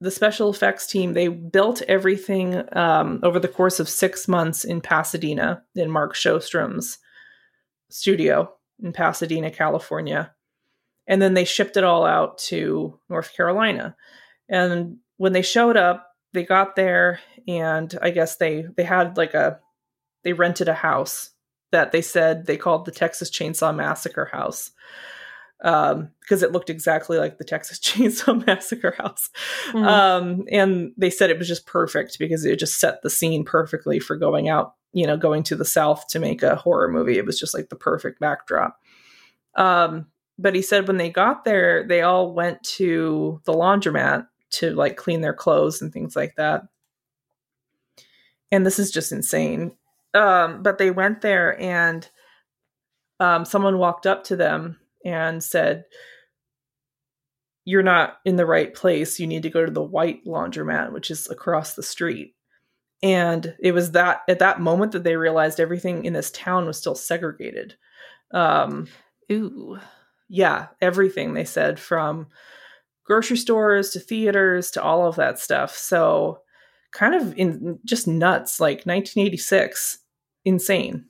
[0.00, 4.80] the special effects team they built everything um, over the course of six months in
[4.80, 6.98] pasadena in mark shostrom's
[7.90, 10.32] studio in pasadena california
[11.06, 13.96] and then they shipped it all out to north carolina
[14.48, 19.34] and when they showed up they got there and i guess they they had like
[19.34, 19.58] a
[20.24, 21.30] they rented a house
[21.72, 24.72] that they said they called the texas chainsaw massacre house
[25.62, 29.30] um, because it looked exactly like the Texas Chainsaw Massacre house.
[29.70, 29.86] Mhm.
[29.86, 33.98] Um, and they said it was just perfect because it just set the scene perfectly
[33.98, 37.18] for going out, you know, going to the South to make a horror movie.
[37.18, 38.78] It was just like the perfect backdrop.
[39.54, 40.06] Um,
[40.38, 44.96] but he said when they got there, they all went to the laundromat to like
[44.96, 46.62] clean their clothes and things like that.
[48.52, 49.72] And this is just insane.
[50.14, 52.08] Um, but they went there and
[53.18, 55.84] um, someone walked up to them and said,
[57.64, 59.18] You're not in the right place.
[59.18, 62.34] You need to go to the white laundromat, which is across the street.
[63.02, 66.78] And it was that at that moment that they realized everything in this town was
[66.78, 67.74] still segregated.
[68.32, 68.88] Um,
[69.30, 69.78] Ooh.
[70.28, 72.26] Yeah, everything they said from
[73.04, 75.76] grocery stores to theaters to all of that stuff.
[75.76, 76.40] So
[76.92, 79.98] kind of in just nuts, like 1986,
[80.44, 81.04] insane,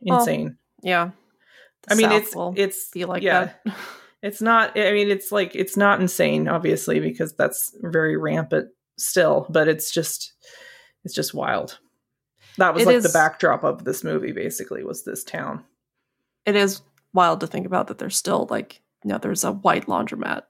[0.00, 0.56] Well, insane.
[0.82, 1.10] Yeah.
[1.88, 3.74] The I mean, South it's it's be like yeah, that.
[4.22, 4.78] it's not.
[4.78, 9.46] I mean, it's like it's not insane, obviously, because that's very rampant still.
[9.50, 10.32] But it's just
[11.04, 11.78] it's just wild.
[12.58, 14.30] That was It like is- the backdrop of this movie.
[14.32, 15.64] Basically, was this town.
[16.46, 16.82] it is
[17.14, 20.42] wild to think about that there's still like you know there's a white laundromat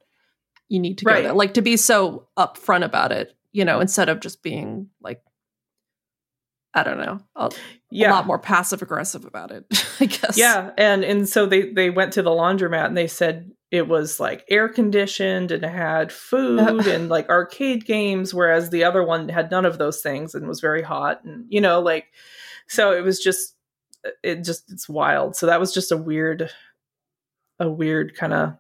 [0.69, 1.33] you need to go there.
[1.35, 5.23] Like to be so upfront about it you know instead of just being like
[6.75, 7.51] i don't know a,
[7.91, 9.65] Yeah, a lot more passive aggressive about it
[10.01, 10.37] i guess.
[10.37, 14.21] Yeah, and and so they they went to the laundromat and they said it was
[14.21, 19.51] like air conditioned and had food and like arcade games, whereas the other one had
[19.51, 22.07] none of those things and was very hot and you know like
[22.69, 23.57] so it was just
[24.23, 25.37] it just it's wild.
[25.37, 26.51] So that was just a weird
[27.59, 28.57] a weird kind of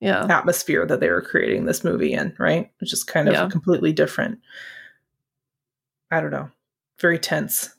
[0.00, 2.70] yeah atmosphere that they were creating this movie in, right?
[2.80, 3.48] It's just kind of Yeah.
[3.48, 4.38] completely different.
[6.10, 6.48] I don't know.
[7.00, 7.74] Very tense.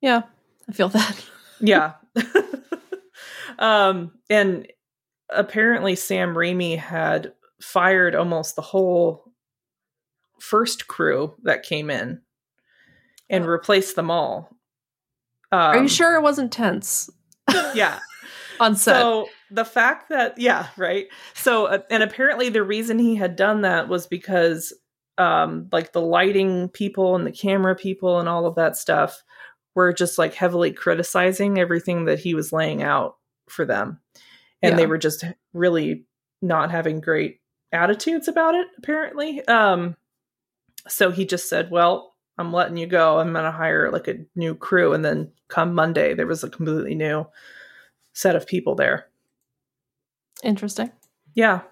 [0.00, 0.22] yeah
[0.68, 1.24] i feel that
[1.60, 1.94] Yeah.
[3.58, 4.66] um, and
[5.30, 9.32] apparently Sam Raimi had fired almost the whole
[10.40, 12.20] first crew that came in
[13.30, 13.48] and Oh.
[13.48, 14.50] replaced them all.
[15.52, 17.10] Um, are you sure it wasn't tense
[17.74, 17.98] Yeah.
[18.60, 21.06] on set So the fact that yeah, right.
[21.34, 24.72] So uh, and apparently the reason he had done that was because
[25.18, 29.22] um like the lighting people and the camera people and all of that stuff
[29.74, 33.16] were just like heavily criticizing everything that he was laying out
[33.48, 34.00] for them.
[34.62, 36.06] And they were just really
[36.42, 37.40] not having great
[37.72, 39.46] attitudes about it apparently.
[39.46, 39.96] Um
[40.88, 43.18] so he just said, "Well, I'm letting you go.
[43.18, 46.50] I'm going to hire like a new crew and then come Monday there was a
[46.50, 47.26] completely new
[48.12, 49.06] set of people there."
[50.42, 50.92] interesting
[51.34, 51.62] Yeah.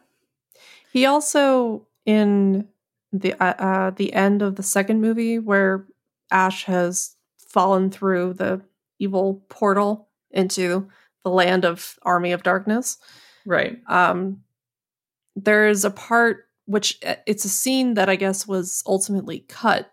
[0.93, 2.69] He also in
[3.13, 5.87] the uh, uh, the end of the second movie where
[6.31, 7.17] Ash has
[7.49, 8.61] fallen through the
[8.99, 10.89] evil portal into
[11.25, 12.99] the land of Army of Darkness.
[13.47, 13.79] Right.
[13.89, 14.43] Um,
[15.37, 19.93] there's a part which uh, it's a scene that I guess was ultimately cut.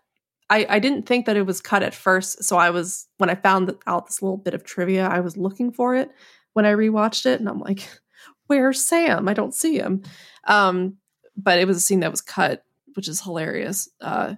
[0.52, 3.34] I, I didn't think that it was cut at first, so I was when I
[3.36, 6.10] found out this little bit of trivia, I was looking for it
[6.52, 7.88] when I rewatched it, and I'm like,
[8.48, 9.28] "Where's Sam?
[9.28, 10.02] I don't see him."
[10.46, 10.98] Um,
[11.38, 13.88] but it was a scene that was cut, which is hilarious.
[13.98, 14.34] Uh,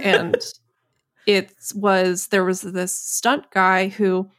[0.00, 0.34] and
[1.26, 4.30] it was there was this stunt guy who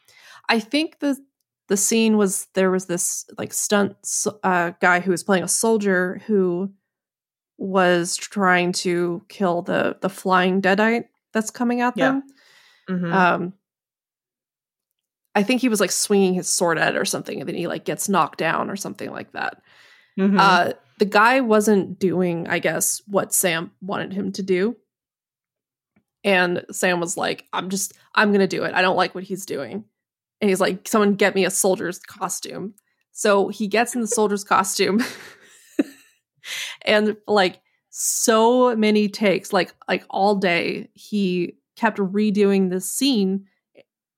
[0.49, 1.23] I think the
[1.67, 3.95] the scene was there was this like stunt
[4.43, 6.73] uh, guy who was playing a soldier who
[7.61, 12.23] was trying to kill the the flying deadite that's coming at them.
[12.89, 12.95] Yeah.
[12.95, 13.13] Mm-hmm.
[13.13, 13.53] Um,
[15.35, 17.67] I think he was like swinging his sword at it or something, and then he
[17.67, 19.61] like gets knocked down or something like that.
[20.19, 20.39] Mhm.
[20.39, 24.75] Uh, the guy wasn't doing, I guess, what Sam wanted him to do.
[26.23, 28.75] And Sam was like, I'm just, I'm to do it.
[28.75, 29.85] I don't like what he's doing.
[30.39, 32.75] And he's like, someone get me a soldier's costume.
[33.11, 35.03] So he gets in the soldier's costume.
[36.85, 37.59] and like
[37.89, 43.45] so many takes, like like all day, he kept redoing this scene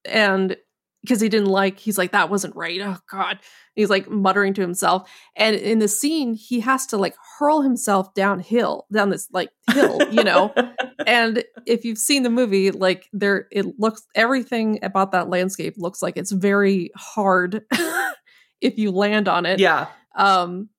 [0.04, 0.56] and
[1.02, 3.38] because he didn't like he's like that wasn't right oh god.
[3.74, 8.14] He's like muttering to himself and in the scene he has to like hurl himself
[8.14, 10.52] downhill down this like hill you know?
[11.06, 16.00] And if you've seen the movie like there it looks everything about that landscape looks
[16.00, 17.62] like it's very hard
[18.62, 19.58] if you land on it.
[19.58, 19.88] Yeah.
[20.16, 20.70] um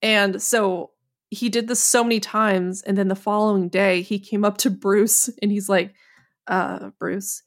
[0.00, 0.90] and so
[1.32, 4.68] he did this so many times and then the following day he came up to
[4.68, 5.94] Bruce and he's like
[6.46, 7.42] uh Bruce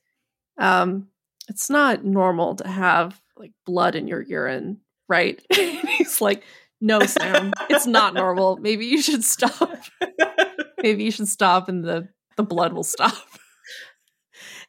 [0.57, 1.07] um
[1.47, 5.39] it's not normal to have like blood in your urine right?
[5.51, 6.41] He's like
[6.81, 8.57] no Sam it's not normal.
[8.57, 9.79] Maybe you should stop.
[10.81, 13.13] Maybe you should stop and the the blood will stop.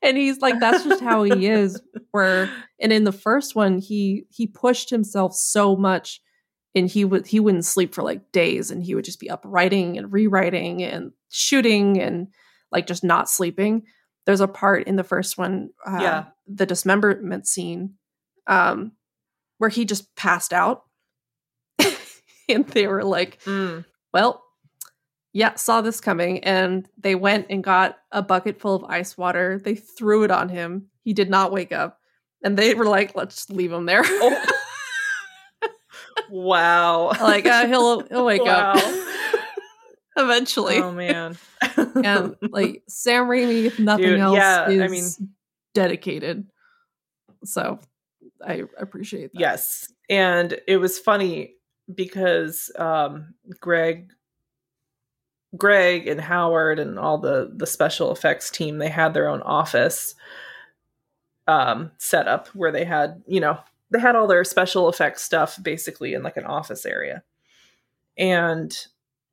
[0.03, 1.81] And he's like that's just how he is.
[2.11, 6.21] Where and in the first one he he pushed himself so much
[6.77, 9.43] and he would he wouldn't sleep for like days and he would just be up
[9.45, 12.29] writing and rewriting and shooting and
[12.71, 13.83] like just not sleeping
[14.27, 16.25] there's a part in the first one uh, Yeah.
[16.47, 17.95] the dismemberment scene
[18.47, 18.93] um
[19.59, 20.85] where he just passed out
[22.49, 23.85] and they were like Mm.
[24.13, 24.43] well,
[25.33, 26.43] yeah, saw this coming.
[26.45, 29.61] And they went and got a bucket full of ice water.
[29.63, 30.87] They threw it on him.
[31.03, 31.99] He did not wake up.
[32.43, 34.01] And they were like, let's just leave him there.
[34.07, 34.45] Oh.
[36.31, 37.09] Wow.
[37.21, 38.79] like, uh, he'll, he'll wake up
[40.17, 40.79] eventually.
[40.79, 41.37] Oh man.
[41.77, 45.35] and like, Sam Raimi, if nothing Dude, else, yeah, is I mean-
[45.75, 46.47] dedicated.
[47.45, 47.79] So
[48.45, 49.41] I appreciate that.
[49.41, 49.93] Yes.
[50.09, 51.55] And it was funny
[51.95, 54.11] because um Greg
[55.57, 60.15] Greg and Howard and all the the special effects team, they had their own office
[61.47, 63.59] um set up where they had, you know,
[63.91, 67.23] they had all their special effects stuff basically in like an office area.
[68.19, 68.77] And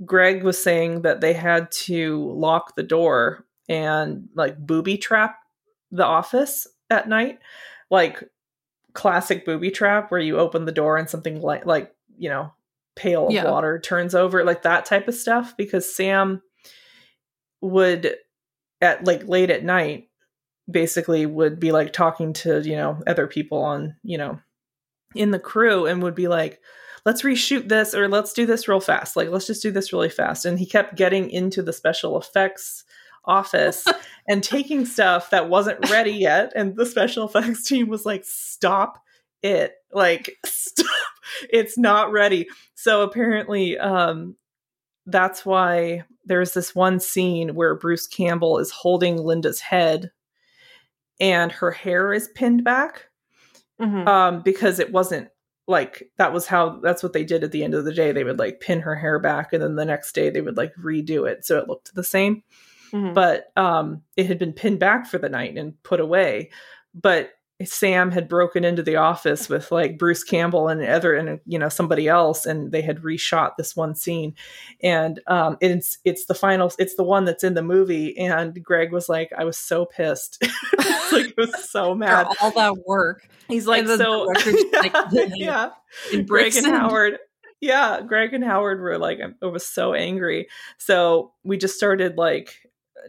[0.05, 5.37] Greg was saying that they had to lock the door and like booby trap
[5.91, 7.39] the office at night.
[7.89, 8.23] Like
[8.93, 12.51] classic booby trap where you open the door and something like like you know
[12.95, 13.49] pail of Yeah.
[13.49, 16.43] water turns over like that type of stuff because sam
[17.61, 18.15] would
[18.81, 20.09] at like late at night
[20.69, 24.39] basically would be like talking to you know other people on you know
[25.15, 26.59] in the crew and would be like
[27.05, 29.15] let's reshoot this or let's do this real fast.
[29.15, 30.45] Like let's just do this really fast.
[30.45, 32.83] And he kept getting into the special effects
[33.25, 33.85] office
[34.27, 36.53] and taking stuff that wasn't ready yet.
[36.55, 39.01] And the special effects team was like stop
[39.41, 39.75] it.
[39.91, 40.87] Like stop.
[41.49, 42.47] It's not ready.
[42.75, 44.35] So apparently um
[45.05, 50.11] that's why there's this one scene where Bruce Campbell is holding Linda's head
[51.23, 53.07] and her hair is pinned back
[53.81, 54.07] Mhm.
[54.07, 55.29] um because it wasn't
[55.67, 58.23] like that was how that's what they did at the end of the day they
[58.25, 61.27] would like pin her hair back and then the next day they would like redo
[61.29, 62.43] it so it looked the same
[62.91, 63.13] Mhm.
[63.13, 66.51] but um it had been pinned back for the night and put away
[66.93, 67.31] but
[67.65, 71.69] sam had broken into the office with like bruce campbell and other and you know
[71.69, 74.35] somebody else and they had reshot this one scene.
[74.81, 78.91] And um it's it's the final it's the one that's in the movie and greg
[78.91, 80.43] was like i was so pissed.
[81.13, 82.27] Like he was so mad.
[82.41, 83.27] all that work.
[83.47, 84.93] He's like so like,
[85.35, 85.69] yeah.
[86.11, 87.19] in Greg and Howard.
[87.61, 90.47] Yeah, Greg and Howard were like, I was so angry.
[90.77, 92.55] So we just started like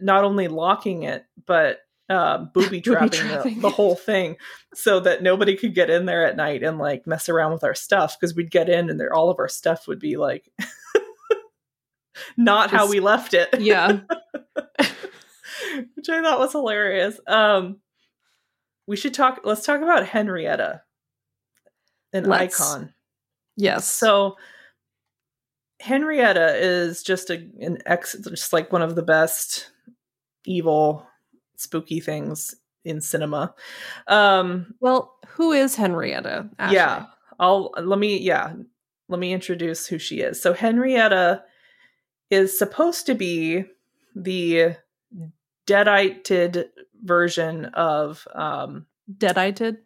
[0.01, 1.79] not only locking it, but
[2.09, 4.37] uh, booby trapping, the, the whole thing
[4.73, 7.75] so that nobody could get in there at night and like mess around with our
[7.75, 10.51] stuff because we'd get in and there all of our stuff would be like
[12.37, 13.49] not how we left it.
[13.59, 13.99] Yeah.
[15.95, 17.19] which I thought was hilarious.
[17.27, 17.77] Um,
[18.87, 19.41] we should talk.
[19.43, 20.81] Let's talk about Henrietta,
[22.13, 22.59] an Let's.
[22.59, 22.93] icon.
[23.57, 23.87] Yes.
[23.87, 24.37] So
[25.79, 29.71] Henrietta is just a an ex, just like one of the best
[30.45, 31.07] evil,
[31.57, 33.53] spooky things in cinema.
[34.07, 36.49] Um, well, who is Henrietta?
[36.59, 36.75] Ashley?
[36.75, 37.05] yeah,
[37.39, 38.53] I'll let me yeah
[39.07, 40.41] let me introduce who she is.
[40.41, 41.43] So Henrietta
[42.29, 43.65] is supposed to be
[44.15, 44.77] the
[45.65, 46.69] deadited
[47.03, 48.85] version of um
[49.17, 49.77] Deadited.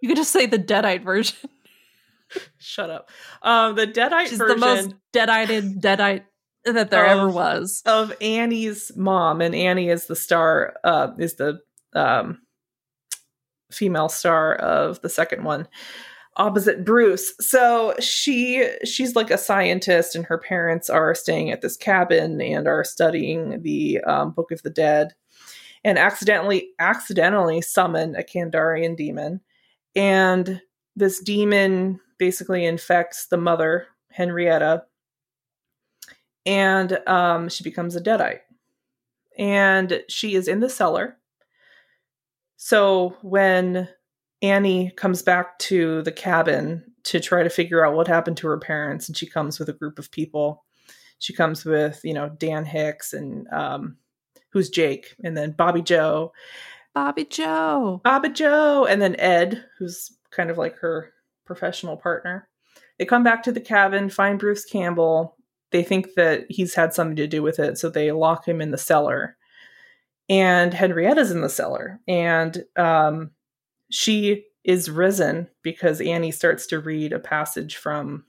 [0.00, 1.36] you could just say the deadite version.
[2.58, 3.08] shut up
[3.42, 6.24] um the deadite She's version the most deadited deadite
[6.74, 7.82] that there ever was.
[7.86, 11.60] of Annie's mom, and Annie is the star, uh, is the
[11.94, 12.40] um,
[13.70, 15.68] female star of the second one,
[16.36, 17.32] opposite Bruce.
[17.40, 22.66] So she she's like a scientist, and her parents are staying at this cabin and
[22.66, 25.14] are studying the um, Book of the Dead,
[25.84, 29.40] and accidentally accidentally summon a Kandarian demon,
[29.94, 30.60] and
[30.96, 34.84] this demon basically infects the mother Henrietta
[36.46, 38.40] and um, she becomes a deadite.
[39.38, 41.18] And she is in the cellar.
[42.56, 43.88] So when
[44.40, 48.58] Annie comes back to the cabin to try to figure out what happened to her
[48.58, 50.64] parents, and she comes with a group of people,
[51.18, 53.96] she comes with you know Dan Hicks and um,
[54.50, 56.32] who's Jake, and then Bobby Joe,
[56.94, 58.00] Bobby Joe.
[58.04, 61.12] bobby Joe, and then Ed, who's kind of like her
[61.44, 62.48] professional partner.
[62.98, 65.35] They come back to the cabin, find Bruce Campbell.
[65.72, 68.70] They think that he's had something to do with it, so they lock him in
[68.70, 69.36] the cellar.
[70.28, 73.30] And Henrietta's in the cellar, and um,
[73.90, 78.24] she is risen because Annie starts to read a passage from,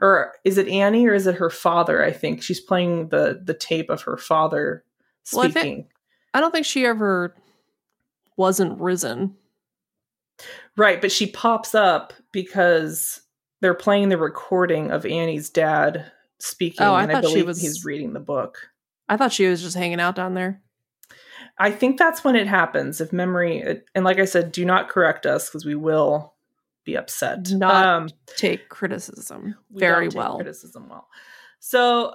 [0.00, 2.02] or is it Annie or is it her father?
[2.02, 4.84] I think she's playing the the tape of her father
[5.32, 5.62] Well, I speaking.
[5.76, 5.86] think-
[6.34, 7.34] I don't think she ever
[8.36, 9.34] wasn't risen.
[10.76, 13.22] Right, but she pops up because
[13.62, 17.60] they're playing the recording of Annie's dad speaking, Oh, I and I thought she was-
[17.60, 18.68] he's reading the book.
[19.08, 20.62] I thought she was just hanging out down there.
[21.58, 23.00] I think that's when it happens.
[23.00, 26.34] If memory, and like I said, do not correct us because we will
[26.84, 27.50] be upset.
[27.52, 30.36] Not Um, Take criticism we very well.
[30.36, 31.08] Criticism well.
[31.60, 32.14] So,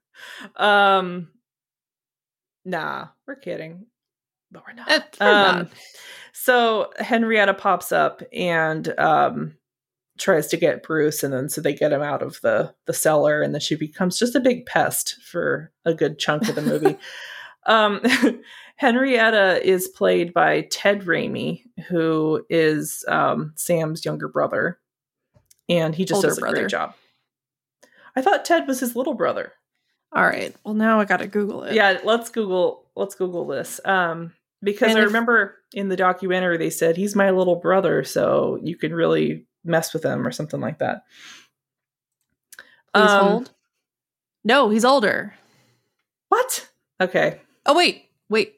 [0.56, 1.30] um,
[2.64, 3.86] nah, we're kidding,
[4.50, 4.90] but we're not.
[4.90, 5.68] Eh, we're Um, not.
[6.32, 9.56] so Henrietta pops up and um,
[10.18, 13.42] tries to get Bruce, and then so they get him out of the the cellar,
[13.42, 16.96] and then she becomes just a big pest for a good chunk of the movie.
[17.66, 18.00] um,
[18.76, 24.78] Henrietta is played by Ted Raimi, who is um, Sam's younger brother,
[25.68, 26.56] and he just Older does a brother.
[26.60, 26.94] great job.
[28.14, 29.52] I thought Ted was his little brother.
[30.12, 30.54] All right.
[30.64, 31.74] Well, now I got to Google it.
[31.74, 33.80] Yeah, let's Google let's Google this.
[33.84, 34.32] Um
[34.62, 38.58] because And I if- remember in the documentary they said he's my little brother, so
[38.62, 41.02] you can really mess with him or something like that.
[42.94, 43.50] He's Um, old.
[44.44, 45.34] No, he's older.
[46.28, 46.68] What?
[47.00, 47.40] Okay.
[47.66, 48.54] Oh wait, wait.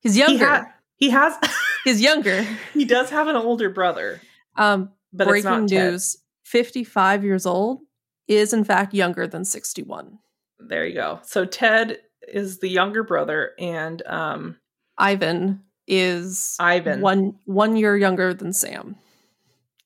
[0.00, 0.46] He's He, younger.
[0.46, 1.34] ha- he has
[1.84, 2.42] he's younger.
[2.72, 4.20] he does have an older brother,
[4.56, 7.80] Um, but it's breaking news: fifty-five years old
[8.28, 10.18] is in fact younger than sixty-one.
[10.58, 11.20] There you go.
[11.22, 11.98] So Ted
[12.28, 14.56] is the younger brother and um
[14.98, 17.00] Ivan is Ivan.
[17.00, 18.96] one one year younger than Sam.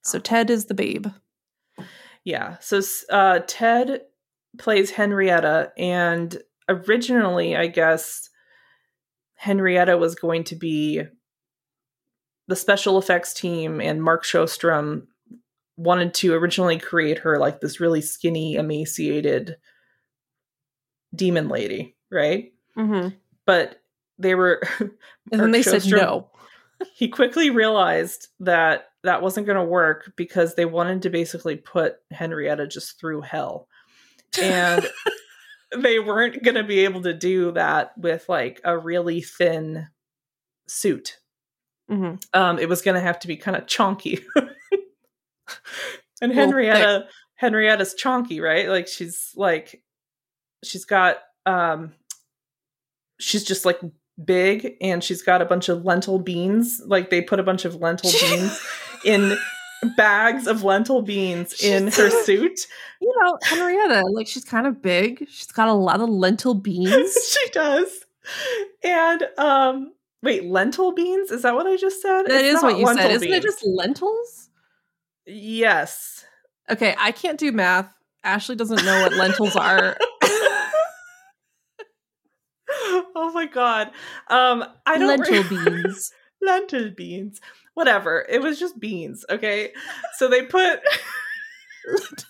[0.02, 1.06] So Ted is the babe.
[2.24, 2.58] Yeah.
[2.60, 4.02] So uh, Ted
[4.58, 6.36] plays Henrietta, and
[6.68, 8.28] originally, I guess
[9.34, 11.02] Henrietta was going to be
[12.46, 15.06] the special effects team, and Mark Shostrom
[15.76, 19.56] wanted to originally create her like this really skinny, emaciated
[21.14, 22.52] demon lady, right?
[22.76, 23.08] Mm-hmm.
[23.46, 23.80] But
[24.18, 24.62] they were.
[25.32, 26.28] And then they said no.
[26.94, 31.96] he quickly realized that that wasn't going to work because they wanted to basically put
[32.10, 33.68] Henrietta just through hell.
[34.40, 34.86] And
[35.76, 39.88] they weren't going to be able to do that with like a really thin
[40.68, 41.18] suit.
[41.88, 44.22] hmm Um, it was going to have to be kind of chonky.
[46.20, 48.68] and Well, Henrietta, Henrietta's chonky, right?
[48.68, 49.82] Like she's like,
[50.62, 51.92] she's got, um,
[53.18, 53.80] she's just like
[54.22, 56.80] big and she's got a bunch of lentil beans.
[56.84, 58.60] Like they put a bunch of lentil beans
[59.04, 59.36] in
[59.96, 62.60] bags of lentil beans in her suit.
[63.00, 65.26] You know, Henrietta, like she's kind of big.
[65.28, 67.14] She's got a lot of lentil beans.
[67.44, 68.04] she does.
[68.82, 69.92] And um
[70.22, 71.30] wait, lentil beans?
[71.30, 72.22] Is that what I just said?
[72.22, 72.96] that It's is what you said.
[72.96, 74.48] lentil Isn't it just lentils?
[75.26, 76.24] Yes.
[76.70, 77.92] Okay, I can't do math.
[78.22, 79.98] Ashley doesn't know what lentils are.
[83.16, 83.90] oh my god.
[84.28, 85.48] Um I don't Lentil re-
[85.82, 86.12] beans.
[86.42, 87.40] lentil beans.
[87.74, 88.24] Whatever.
[88.28, 89.72] It was just beans, okay?
[90.18, 90.80] So they put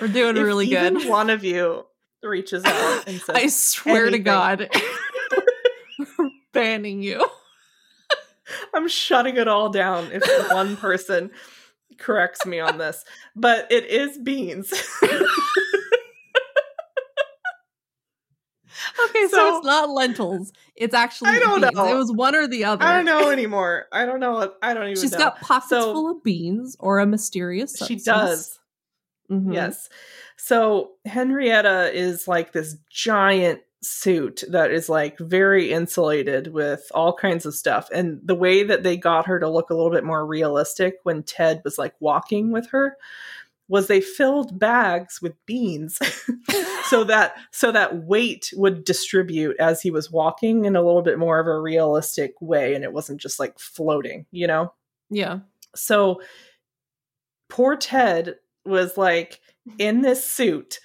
[0.00, 1.08] We're doing if really good.
[1.08, 1.84] One of you
[2.22, 4.12] reaches out and says I swear anything.
[4.12, 4.70] to God,
[6.52, 7.26] banning you.
[8.74, 10.22] I'm shutting it all down if
[10.52, 11.30] one person
[11.98, 13.04] corrects me on this.
[13.34, 14.72] But it is beans.
[19.08, 20.52] Okay, so, So- it's not lentils.
[20.76, 21.74] It's actually I don't beans.
[21.74, 21.92] know.
[21.92, 22.84] It was one or the other.
[22.84, 23.86] I don't know anymore.
[23.92, 24.32] I don't know.
[24.32, 25.18] what- I don't even She's know.
[25.18, 28.04] got pockets So- full of beans or a mysterious she substance.
[28.04, 28.58] does.
[29.30, 29.52] Mhm.
[29.54, 29.88] Yes.
[30.36, 37.46] So Henrietta is like this giant suit that is like very insulated with all kinds
[37.46, 37.88] of stuff.
[37.92, 41.22] And the way that they got her to look a little bit more realistic when
[41.22, 42.96] Ted was like walking with her
[43.68, 45.98] was they filled bags with beans
[46.88, 51.18] so that so that weight would distribute as he was walking in a little bit
[51.18, 54.72] more of a realistic way and it wasn't just like floating, you know?
[55.10, 55.40] Yeah.
[55.74, 56.20] So
[57.48, 59.40] poor Ted was like
[59.78, 60.80] in this suit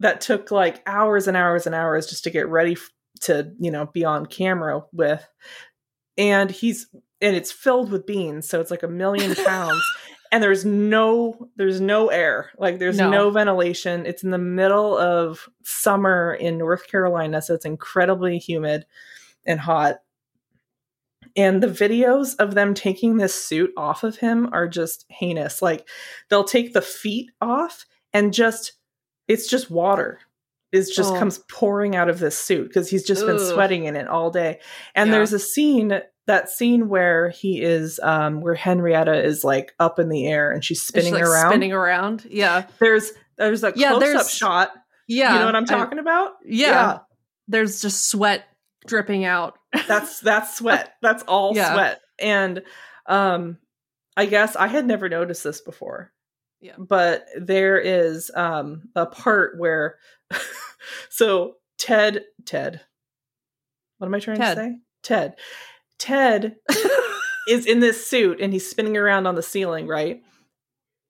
[0.00, 2.90] that took like hours and hours and hours just to get ready f-
[3.22, 5.26] to, you know, be on camera with.
[6.16, 6.86] And he's
[7.20, 9.82] and it's filled with beans, so it's like a million pounds.
[10.32, 12.50] And there's no there's no air.
[12.58, 13.10] Like there's No.
[13.10, 13.30] no.
[13.30, 14.06] ventilation.
[14.06, 18.86] It's in the middle of summer in North Carolina, so it's incredibly humid
[19.46, 19.96] and hot.
[21.36, 25.60] And the videos of them taking this suit off of him are just heinous.
[25.62, 25.86] Like
[26.30, 28.72] they'll take the feet off and just
[29.28, 30.20] it's just water.
[30.72, 31.18] It just Oh.
[31.18, 34.60] comes pouring out of this suit because he's just been sweating in it all day.
[34.94, 35.16] And Yeah.
[35.16, 40.08] there's a scene that scene where he is um where Henrietta is like up in
[40.08, 41.50] the air and she's spinning like around.
[41.50, 42.24] Spinning around.
[42.30, 42.66] Yeah.
[42.78, 44.70] There's there's a Yeah, close up shot.
[45.08, 45.32] Yeah.
[45.32, 46.34] you know what I'm I- talking about?
[46.44, 46.98] yeah.
[47.48, 48.44] There's just sweat
[48.86, 49.58] dripping out.
[49.88, 51.72] that's that's sweat that's all Yeah.
[51.74, 52.62] sweat and
[53.06, 53.58] um
[54.16, 56.10] i guess i had never noticed this before
[56.60, 56.74] Yeah.
[56.78, 59.96] but there is um a part where
[61.10, 62.80] so ted ted
[63.98, 64.56] what am i trying Ted.
[64.56, 65.34] to say ted
[65.98, 66.56] ted
[67.48, 70.22] is in this suit and he's spinning around on the ceiling right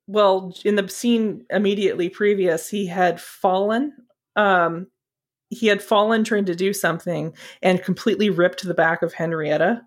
[0.06, 3.92] well in the scene immediately previous he had fallen
[4.36, 4.86] um
[5.50, 9.82] he had fallen trying to do something and completely ripped the back of henrietta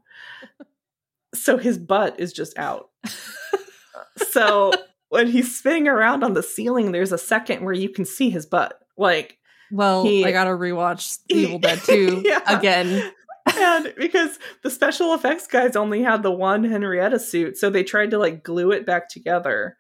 [1.34, 2.90] so his butt is just out
[4.30, 4.72] so
[5.10, 8.46] when he's spinning around on the ceiling there's a second where you can see his
[8.46, 9.38] butt like
[9.74, 12.42] well, He- I gotta rewatch Evil Dead 2 Yeah.
[12.46, 13.10] again.
[13.58, 18.12] And because the special effects guys only had the one henrietta suit so they tried
[18.12, 19.78] to like glue it back together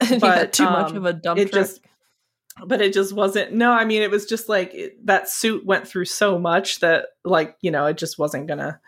[0.20, 1.62] But, too much um, of a dump it truck.
[1.62, 1.80] just
[2.66, 5.86] but it just wasn't no i mean it was just like it, that suit went
[5.86, 8.80] through so much that like you know it just wasn't gonna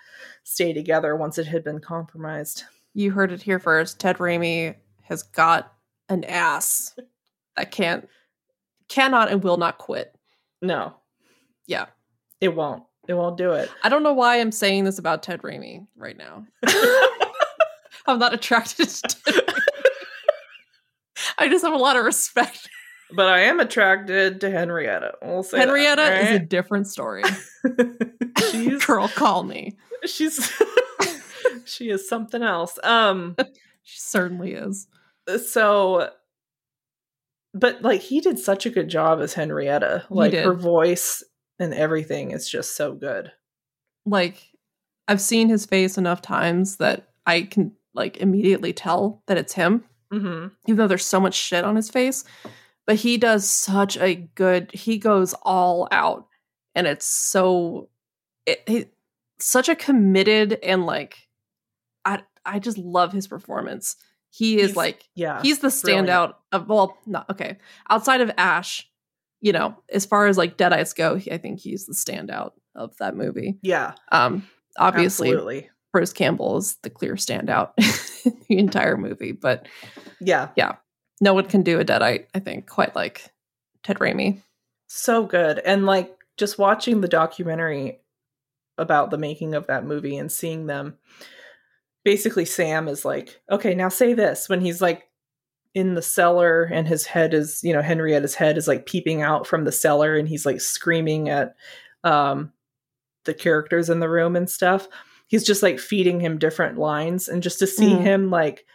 [0.44, 4.00] stay together once it had been compromised You heard it here first.
[4.00, 5.72] Ted Raimi has got
[6.08, 6.94] an ass
[7.56, 8.08] that can't,
[8.88, 10.14] cannot, and will not quit.
[10.60, 10.94] no
[11.66, 11.86] Yeah.
[12.40, 15.42] it won't it won't do it I don't know why I'm saying this about Ted
[15.42, 16.46] Raimi right now.
[18.06, 19.58] I'm not attracted to Ted Raimi.
[21.38, 22.68] I just have a lot of respect.
[23.14, 27.22] but i am attracted to henrietta we'll say that, Henrietta is a different story.
[28.50, 29.76] she's Girl, call me.
[30.06, 30.50] she's
[31.66, 33.36] she is something else um
[33.82, 34.86] She certainly is.
[35.50, 36.08] so
[37.54, 41.22] but like he did such a good job as henrietta He like her voice
[41.62, 43.30] and everything is just so good
[44.04, 44.42] Like,
[45.08, 49.84] I've seen his face enough times that I can like immediately tell that it's him.
[50.12, 50.48] mm-hmm.
[50.66, 52.24] even though there's so much shit on his face.
[52.86, 54.70] But he does such a good.
[54.72, 56.26] He goes all out,
[56.74, 57.88] and it's so,
[58.44, 58.86] it, he,
[59.38, 61.28] such a committed and like,
[62.04, 63.94] I I just love his performance.
[64.30, 66.08] He is He's- like yeah he's the brilliant.
[66.08, 67.58] standout of well, not okay.
[67.88, 68.88] Outside of Ash,
[69.42, 73.14] you know, as far as like Deadites go, I think he's the standout of that
[73.14, 73.58] movie.
[73.60, 74.48] yeah Um,
[74.78, 77.72] obviously, absolutely Bruce Campbell is the clear standout
[78.24, 79.66] in the entire movie, but
[80.20, 80.76] yeah, yeah
[81.22, 83.32] no one can do a deadite i think quite like
[83.82, 84.42] ted Raimi.
[84.88, 88.00] so good and like just watching the documentary
[88.76, 90.98] about the making of that movie and seeing them
[92.04, 95.04] basically sam is like okay now say this when he's like
[95.74, 99.46] in the cellar and his head is you know henrietta's head is like peeping out
[99.46, 101.54] from the cellar and he's like screaming at
[102.04, 102.52] um
[103.24, 104.86] the characters in the room and stuff
[105.28, 108.00] he's just like feeding him different lines and just to see Mhm.
[108.02, 108.66] him like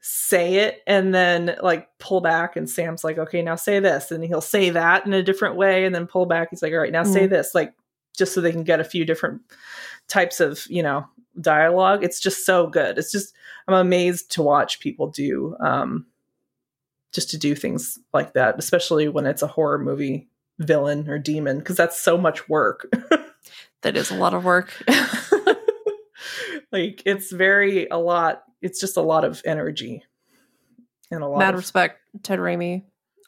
[0.00, 4.10] say it and then like pull back and Sam's like, okay, now say this.
[4.12, 6.48] And he'll say that in a different way and then pull back.
[6.50, 7.30] He's like, all right, now say Mhm.
[7.30, 7.54] this.
[7.54, 7.74] Like
[8.16, 9.42] just so they can get a few different
[10.06, 11.04] types of, you know,
[11.40, 12.04] dialogue.
[12.04, 12.98] It's just so good.
[12.98, 13.34] It's just
[13.66, 16.06] I'm amazed to watch people do um
[17.12, 20.28] just to do things like that, especially when it's a horror movie
[20.58, 22.86] villain or demon, because that's so much work.
[23.82, 24.74] That is a lot of work.
[26.72, 30.02] like it's very a lot it's just a lot of energy
[31.10, 32.82] and a lot Mad of respect, Ted Raimi.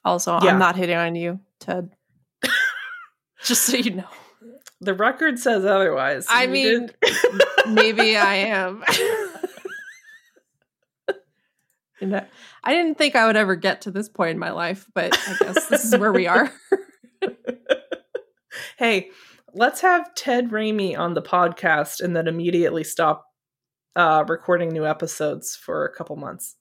[0.05, 0.53] Also, Yeah.
[0.53, 1.91] I'm not hitting on you, Ted.
[3.45, 4.09] Just so you know.
[4.81, 6.91] the record says otherwise I mean,
[7.75, 8.85] maybe I am.
[12.01, 12.25] You know,
[12.65, 15.37] I didn't think I would ever get to this point in my life, but I
[15.39, 16.51] guess this is where we are.
[18.79, 19.11] hey
[19.53, 23.27] let's have ted Raimi on the podcast and then immediately stop
[23.97, 26.57] uh recording new episodes for a couple months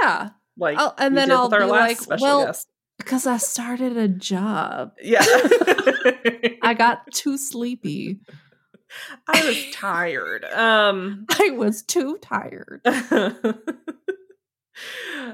[0.00, 2.68] yeah, like I'll- and then did I'll with our be last like, special well, guest.
[2.96, 4.92] because I started a job.
[5.02, 5.20] yeah
[6.62, 8.20] I got too sleepy.
[9.26, 12.80] I was tired um I was too tired.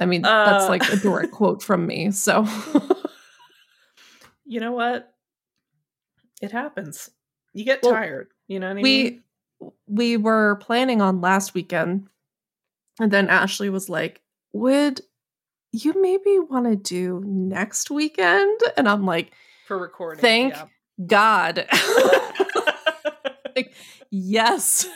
[0.00, 2.10] I mean, that's Uh, like a direct quote from me.
[2.10, 2.46] So
[4.46, 5.12] you know what?
[6.40, 7.10] It happens.
[7.52, 8.28] You get Well, tired.
[8.48, 9.22] You know what I mean?
[9.62, 12.08] we we were planning on last weekend,
[12.98, 14.22] and then Ashley was like,
[14.52, 15.00] "Would
[15.72, 19.32] you maybe want to do next weekend?" And I'm like,
[19.66, 20.20] For recording.
[20.22, 20.66] Thank yeah.
[21.06, 21.66] "God,
[24.10, 24.86] yes,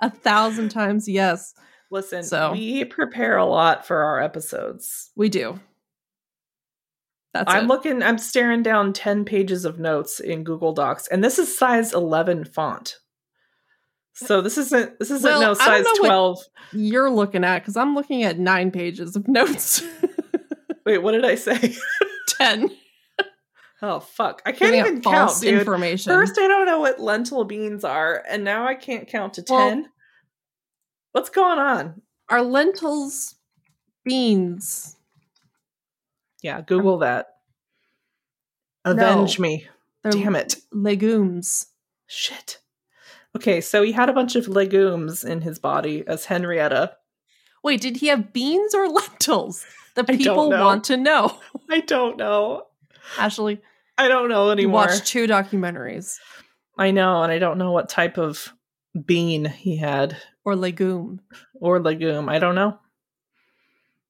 [0.00, 1.54] a thousand times yes,
[1.90, 5.10] Listen, So- we prepare a lot for our episodes.
[5.16, 5.60] we do."
[7.34, 7.68] That's I'm it.
[7.68, 11.94] looking, I'm staring down 10 pages of notes in Google Docs, and this is size
[11.94, 12.96] 11 font.
[14.14, 16.38] So this isn't this isn't Well, no I don't size know what- 12.
[16.72, 19.82] You're looking at because I'm looking at nine pages of notes.
[20.84, 21.74] Wait, what did I say?
[22.28, 22.70] Ten.
[23.82, 24.40] Oh fuck.
[24.46, 25.58] I can't even count, dude.
[25.58, 26.12] information.
[26.12, 29.68] First, I don't know what lentil beans are, and now I can't count to Well-
[29.70, 29.88] 10.
[31.12, 32.00] What's going on?
[32.30, 33.34] Are lentils
[34.04, 34.96] beans?
[36.42, 37.26] Yeah, Google that.
[38.84, 39.68] Avenge me.
[40.08, 40.56] Damn it.
[40.72, 41.66] legumes.
[42.06, 42.58] Shit.
[43.36, 46.96] Okay, so he had a bunch of legumes in his body as Henrietta.
[47.62, 49.64] Wait, did he have beans or lentils?
[49.94, 51.38] The people want to know.
[51.70, 52.64] I don't know.
[53.18, 53.60] Ashley,
[54.02, 54.82] I don't know anymore.
[54.82, 56.18] watched two documentaries
[56.76, 58.52] I know, and I don't know what type of
[59.06, 61.20] bean he had or legume.
[61.54, 62.28] or legume.
[62.28, 62.78] I don't know.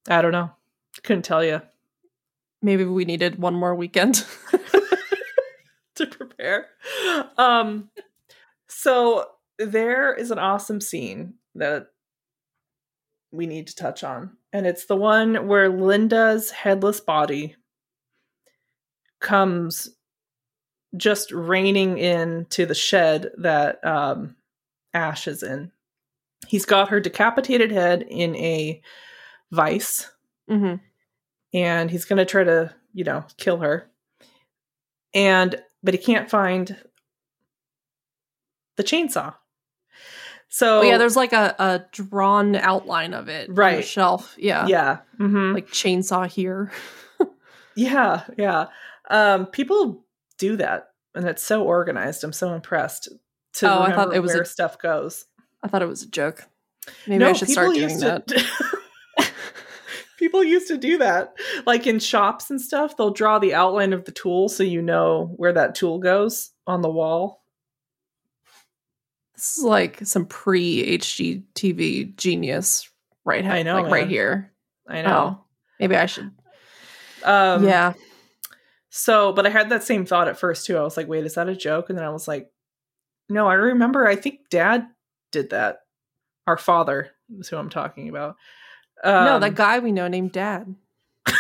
[0.09, 0.51] I don't know.
[1.03, 1.63] Couldn't tell you
[2.65, 4.25] Maybe we needed one more weekend.
[5.97, 6.69] to prepare.
[7.37, 7.91] Um
[8.69, 9.27] so
[9.59, 11.89] there is an awesome scene that
[13.31, 14.37] we need to touch on.
[14.53, 17.57] And it's the one where Linda's headless body
[19.23, 19.89] comes
[20.97, 24.37] just raining in to the shed that um,
[24.93, 25.73] Ash is in.
[26.47, 28.83] He's got her decapitated head in a
[29.51, 30.11] vice,
[30.49, 30.75] hmm
[31.55, 33.91] and he's going to try to, you know, kill her.
[35.13, 36.77] And but he can't find
[38.77, 39.35] the chainsaw.
[40.49, 43.75] So Oh yeah, there's like a, a drawn outline of it right?
[43.75, 44.35] on the shelf.
[44.39, 45.55] Yeah, yeah, mhm.
[45.55, 46.73] like chainsaw here.
[47.75, 48.67] Yeah, yeah.
[49.13, 50.05] Um, people
[50.39, 52.25] do that, and it's so organized.
[52.25, 53.09] I'm so impressed
[53.55, 55.27] to Oh, I thought it was where a- stuff goes.
[55.63, 56.45] I thought it was a joke.
[57.07, 58.27] Maybe I should start doing that.
[60.19, 61.35] people used to do that,
[61.67, 62.97] like in shops and stuff.
[62.97, 66.81] They'll draw the outline of the tool so you know where that tool goes on
[66.81, 67.45] the wall.
[69.35, 72.91] This is like some pre HGTV genius,
[73.25, 73.45] right?
[73.45, 74.53] I know, like right here.
[74.89, 75.39] I know.
[75.41, 75.45] Oh,
[75.79, 76.31] maybe I should.
[77.25, 77.93] Um, yeah,
[78.95, 80.77] So, but I had that same thought at first too.
[80.77, 81.89] I was like, wait, is that a joke?
[81.89, 82.51] And then I was like,
[83.31, 84.07] no, I remember.
[84.07, 84.87] I think dad
[85.31, 85.79] did that.
[86.47, 88.37] Our father is who I'm talking about.
[89.03, 90.75] Um, no, that guy we know named Dad.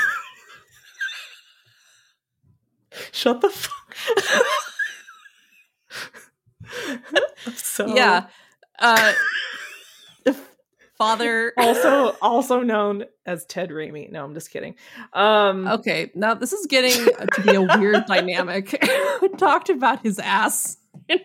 [3.12, 3.97] Shut the fuck.
[7.55, 8.29] So Yeah,
[8.79, 9.12] uh,
[11.03, 11.53] father.
[11.57, 14.11] Also, also known as Ted Raimi.
[14.11, 14.77] No, I'm just kidding.
[15.12, 16.93] Um, Okay, now this is getting
[17.35, 18.79] to be a weird dynamic.
[19.23, 20.77] we talked about his ass.
[21.09, 21.20] and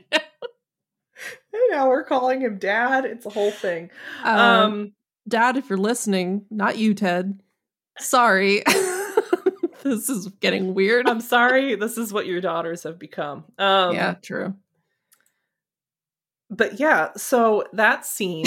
[1.72, 3.06] now we're calling him Dad.
[3.06, 3.90] It's a whole thing.
[4.24, 4.94] Um, Um,
[5.28, 7.40] Dad, if you're listening, not you, Ted.
[8.00, 8.64] Sorry.
[9.84, 11.08] this is getting weird.
[11.10, 11.76] I'm sorry.
[11.76, 13.44] This is what your daughters have become.
[13.58, 14.56] Um, yeah, true.
[16.50, 17.10] but yeah.
[17.18, 18.46] So that scene.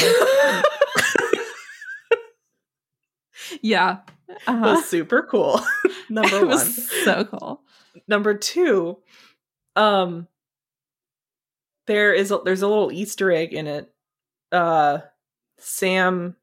[3.63, 3.99] Yeah.
[4.47, 4.75] Uh-huh.
[4.75, 5.61] was super cool.
[6.09, 6.67] Number it one.
[6.67, 7.63] so cool.
[8.07, 8.99] Number two,
[9.77, 10.29] um,
[11.87, 13.93] there is a, there's a little Easter egg in it.
[14.53, 14.99] Uh,
[15.59, 16.37] Sam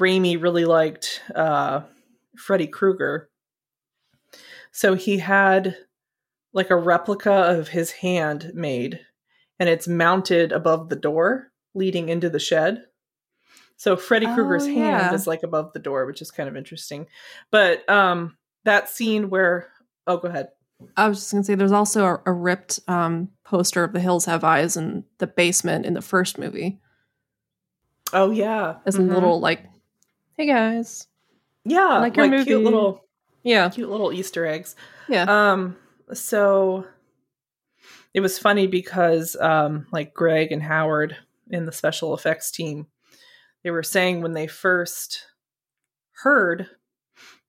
[0.00, 1.82] Raimi really liked uh,
[2.36, 3.30] Freddy Krueger,
[4.72, 5.76] so he had
[6.52, 9.00] like a replica of his hand made,
[9.58, 12.84] and it's mounted above the door leading into the shed.
[13.76, 17.06] So Freddy Krueger's Oh, hand is like above the door, which is kind of interesting.
[17.50, 19.68] But um, that scene where
[20.06, 20.48] oh, go ahead.
[20.96, 24.24] I was just gonna say there's also a, a ripped um, poster of The Hills
[24.26, 26.78] Have Eyes in the basement in the first movie.
[28.12, 29.10] Oh yeah, As Mhm.
[29.10, 29.64] a little like,
[30.36, 31.06] hey guys.
[31.64, 32.54] yeah, like your cute movie.
[32.64, 33.04] little
[33.42, 33.68] Yeah.
[33.70, 34.76] cute little Easter eggs.
[35.08, 35.24] Yeah.
[35.28, 35.76] Um,
[36.12, 36.86] so
[38.12, 41.16] it was funny because um, like Greg and Howard
[41.50, 42.86] in the special effects team,
[43.64, 45.26] they were saying when they first
[46.22, 46.68] heard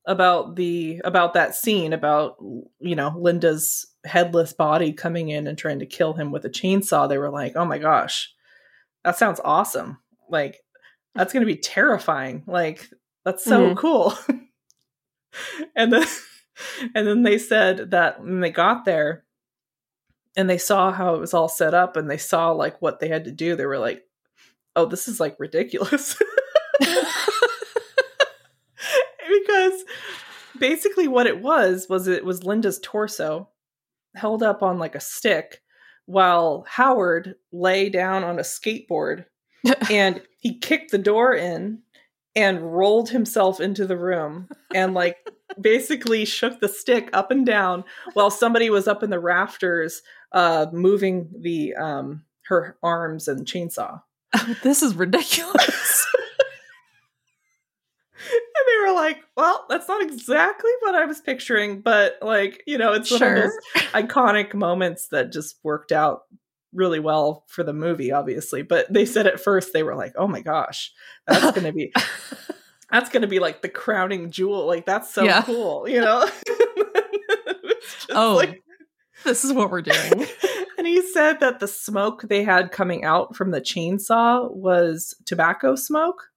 [0.08, 2.38] about the about that scene about
[2.80, 7.08] you know Linda's headless body coming in and trying to kill him with a chainsaw,
[7.10, 8.32] they were like, "Oh my gosh,
[9.04, 9.98] that sounds awesome!
[10.30, 10.58] Like
[11.16, 12.44] that's going to be terrifying!
[12.48, 12.90] Like
[13.24, 13.78] that's so Mhm.
[13.78, 14.14] cool."
[15.76, 16.06] and then
[16.96, 19.26] and then they said that when they got there
[20.38, 23.08] and they saw how it was all set up and they saw like what they
[23.08, 24.04] had to do, they were like,
[24.76, 26.16] "Oh, this is like ridiculous."
[29.30, 29.84] because
[30.60, 33.50] basically what it was was it was Linda's torso
[34.16, 35.62] held up on like a stick
[36.06, 39.26] while Howard lay down on a skateboard
[39.92, 41.80] and he kicked the door in
[42.36, 45.18] and rolled himself into the room and like
[45.60, 47.84] basically shook the stick up and down
[48.14, 54.02] while somebody was up in the rafters uh moving the um her arms and chainsaw
[54.64, 56.08] this is ridiculous.
[58.18, 62.78] and they were like well that's not exactly what i was picturing but like you
[62.78, 63.52] know it's one of those
[63.94, 66.22] iconic moments that just worked out
[66.74, 70.28] really well for the movie obviously but they said at first they were like oh
[70.28, 70.92] my gosh
[71.28, 71.94] that's gonna be
[72.92, 75.42] that's gonna be like the crowning jewel like that's so Yeah.
[75.44, 76.28] cool you know
[78.12, 78.36] Oh.
[78.36, 78.64] like-
[79.24, 80.28] This is what we're doing.
[80.86, 85.76] And he said that the smoke they had coming out from the chainsaw was tobacco
[85.76, 86.30] smoke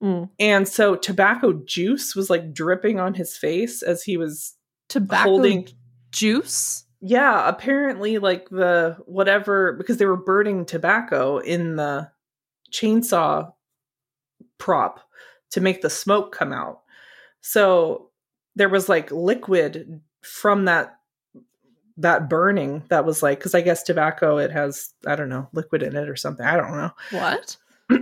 [0.00, 0.30] Mm.
[0.38, 4.54] and so tobacco juice was like dripping on his face as he was
[4.88, 5.68] Tobacco holding
[6.12, 6.84] juice.
[7.00, 12.08] yeah apparently like the whatever because they were burning tobacco in the
[12.72, 13.52] chainsaw
[14.58, 15.00] prop
[15.50, 16.82] to make the smoke come out
[17.40, 18.10] so
[18.54, 20.97] there was like liquid from that
[21.98, 25.82] that burning that was like because i guess tobacco it has i don't know liquid
[25.82, 27.56] in it or something i don't know What?
[27.90, 27.96] i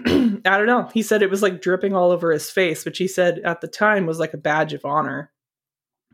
[0.59, 3.39] don't know he said it was like dripping all over his face which he said
[3.41, 5.31] at the time was like a badge of honor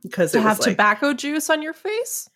[0.02, 2.28] because To it have was like, tobacco juice on your face?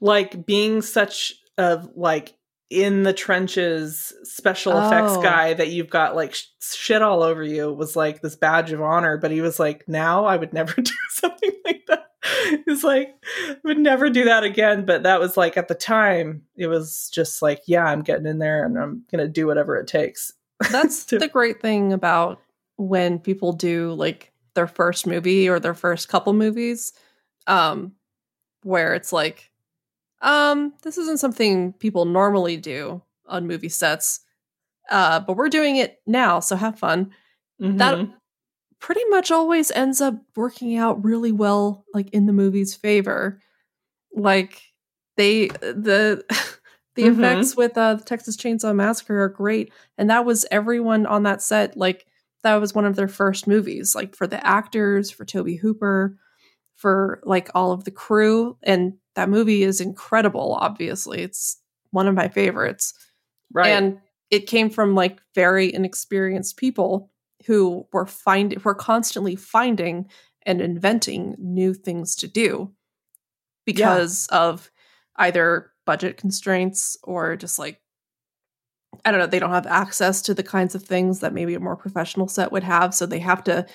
[0.00, 2.34] like being such a like
[2.70, 5.22] in the trenches special effects Oh.
[5.22, 8.80] guy that you've got like sh- shit all over you was like this badge of
[8.80, 11.79] honor but he was like now i would never do something like
[12.50, 13.14] that he's like
[13.64, 17.42] would never do that again but that was like at the time it was just
[17.42, 20.32] like yeah i'm getting in there and i'm gonna do whatever it takes
[20.70, 22.40] That's To- the great thing about
[22.76, 26.92] when people do like their first movie or their first couple movies,
[27.46, 27.92] um,
[28.62, 29.50] where it's like,
[30.22, 34.20] um, this isn't something people normally do on movie sets,
[34.90, 37.12] uh, but we're doing it now, so have fun.
[37.60, 38.14] That Mhm.
[38.80, 43.40] Pretty much always ends up working out really well, like in the movie's favor.
[44.14, 44.62] Like
[45.16, 46.24] they the
[46.96, 47.18] the Mhm.
[47.18, 51.42] effects with uh, the Texas Chainsaw Massacre are great, and that was everyone on that
[51.42, 51.76] set.
[51.76, 52.06] Like
[52.42, 53.94] that was one of their first movies.
[53.94, 56.16] Like for the actors, for Tobe Hooper,
[56.76, 60.56] for like all of the crew, and that movie is incredible.
[60.58, 61.58] Obviously, it's
[61.90, 62.94] one of my favorites
[63.52, 63.98] right and
[64.30, 67.09] it came from like very inexperienced people
[67.46, 70.08] who were find were constantly finding
[70.44, 72.72] and inventing new things to do
[73.66, 74.70] because of
[75.16, 77.80] either budget constraints or just like
[79.04, 81.60] I don't know, they don't have access to the kinds of things that maybe a
[81.60, 83.66] more professional set would have, so they have to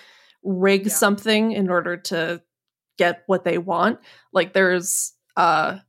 [0.43, 0.93] rig Yeah.
[0.93, 2.41] something in order to
[2.97, 3.99] get what they want.
[4.33, 5.79] Like there's uh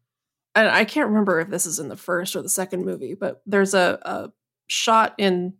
[0.54, 3.42] and I can't remember if this is in the first or the second movie, but
[3.44, 4.32] there's a, a
[4.68, 5.54] shot in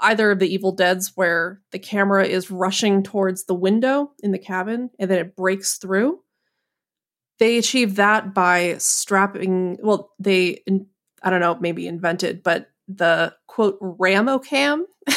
[0.00, 4.38] either of the Evil Deads where the camera is rushing towards the window in the
[4.38, 6.20] cabin and then it breaks through.
[7.38, 10.62] They achieve that by strapping, well, they,
[11.22, 14.82] I don't know, maybe invented, but the quote Ramocam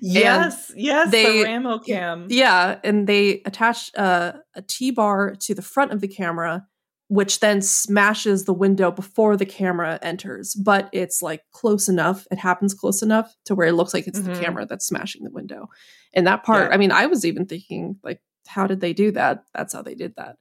[0.00, 2.26] Yes, yes, they- the Ramo cam.
[2.28, 6.66] Yeah, and they attach uh, a T bar to the front of the camera,
[7.12, 10.54] which then smashes the window before the camera enters.
[10.54, 14.18] But it's like close enough; it happens close enough to where it looks like it's
[14.20, 14.34] Mhm.
[14.34, 15.68] the camera that's smashing the window.
[16.14, 16.74] And that part, Yeah.
[16.74, 19.44] I mean, I was even thinking, like, how did they do that?
[19.54, 20.36] That's how they did that.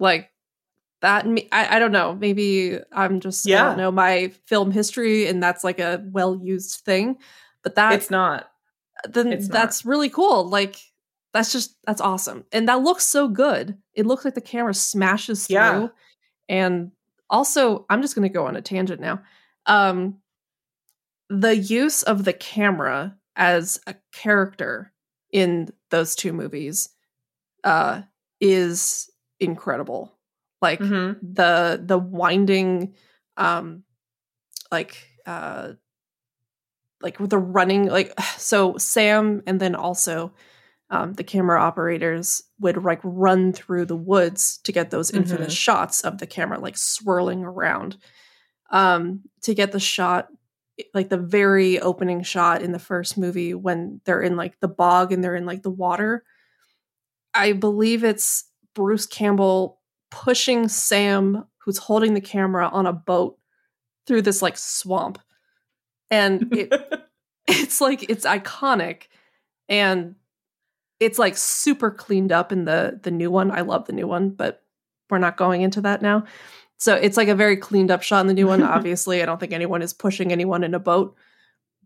[0.00, 0.30] Like
[1.00, 1.26] that.
[1.28, 2.14] me- I, I don't know.
[2.14, 3.64] Maybe I'm just I Yeah.
[3.64, 7.18] don't know my film history, and that's like a well used thing.
[7.62, 8.50] But that It's not.
[9.08, 9.52] then It's not.
[9.52, 10.48] that's really cool.
[10.48, 10.76] Like
[11.32, 12.44] that's just that's awesome.
[12.52, 13.76] And that looks so good.
[13.94, 15.54] It looks like the camera smashes through.
[15.56, 15.88] Yeah.
[16.48, 16.92] And
[17.30, 19.22] also, I'm just gonna go on a tangent now.
[19.66, 20.18] Um
[21.30, 24.92] the use of the camera as a character
[25.30, 26.88] in those two movies
[27.64, 28.02] uh
[28.40, 29.10] is
[29.40, 30.12] incredible.
[30.62, 31.18] Like Mhm.
[31.22, 32.94] the the winding
[33.36, 33.84] um
[34.72, 34.96] like
[35.26, 35.72] uh
[37.00, 40.32] like with the running like so sam and then also
[40.90, 45.58] um the camera operators would like run through the woods to get those infamous Mhm.
[45.58, 47.96] shots of the camera like swirling around.
[48.70, 50.28] Um to get the shot
[50.94, 55.12] like the very opening shot in the first movie when they're in like the bog
[55.12, 56.22] and they're in like the water
[57.34, 58.44] i believe it's
[58.74, 63.36] bruce campbell pushing sam who's holding the camera on a boat
[64.06, 65.18] through this like swamp.
[66.10, 66.72] And it
[67.48, 69.08] it's like it's iconic.
[69.68, 70.14] And
[71.00, 73.50] it's like super cleaned up in the the new one.
[73.50, 74.62] I love the new one but
[75.10, 76.24] we're not going into that now.
[76.78, 79.22] So it's like a very cleaned up shot in the new one obviously.
[79.22, 81.16] I don't think anyone is pushing anyone in a boat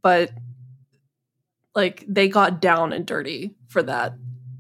[0.03, 0.31] but
[1.75, 4.15] like they got down and dirty for that.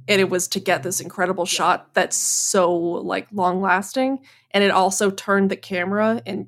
[0.08, 4.20] And it was to get this incredible shot that's so like long lasting
[4.50, 6.46] and it also turned the camera and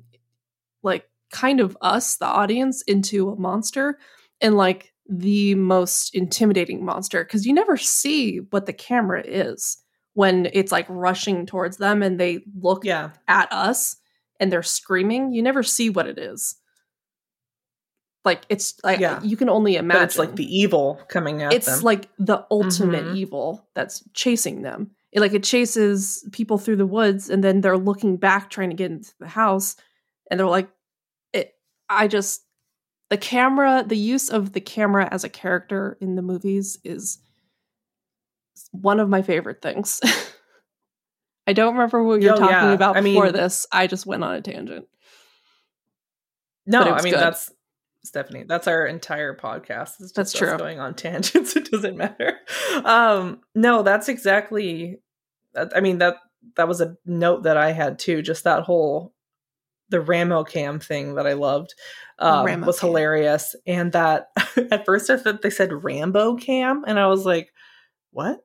[0.83, 3.97] like kind of us the audience into a monster.
[4.41, 9.77] And like the most intimidating monster because you never see what the camera is
[10.13, 13.11] when it's like rushing towards them and they look Yeah.
[13.27, 13.97] at us
[14.39, 16.55] and they're screaming you never see what it is
[18.23, 19.21] like it's like Yeah.
[19.21, 21.81] you can only imagine But it's like the evil coming at it's them.
[21.83, 23.15] like the ultimate Mhm.
[23.17, 24.91] evil that's chasing them.
[25.11, 28.75] It, like it chases people through the woods, and then they're looking back trying to
[28.75, 29.75] get into the house,
[30.29, 30.69] and they're like,
[31.33, 31.53] "It."
[31.87, 32.44] I just
[33.09, 37.19] the camera, the use of the camera as a character in the movies is
[38.71, 40.01] one of my favorite things.
[41.47, 42.71] I don't remember what you're Oh, talking yeah.
[42.73, 43.67] about I before mean- this.
[43.71, 44.87] I just went on a tangent.
[46.65, 47.21] no, I mean good.
[47.21, 47.51] that's
[48.03, 48.45] Stephanie.
[48.47, 49.93] That's our entire podcast.
[49.99, 50.57] It's just That's true.
[50.57, 52.37] Going on tangents, it doesn't matter.
[52.83, 54.99] Um, no, that's exactly.
[55.55, 56.17] I mean that
[56.55, 58.21] that was a note that I had too.
[58.21, 59.13] Just that whole
[59.89, 61.73] the Ramo cam thing that I loved
[62.19, 64.29] um, was hilarious, and that
[64.71, 67.51] at first I thought they said Rambo cam, and I was like,
[68.11, 68.43] what?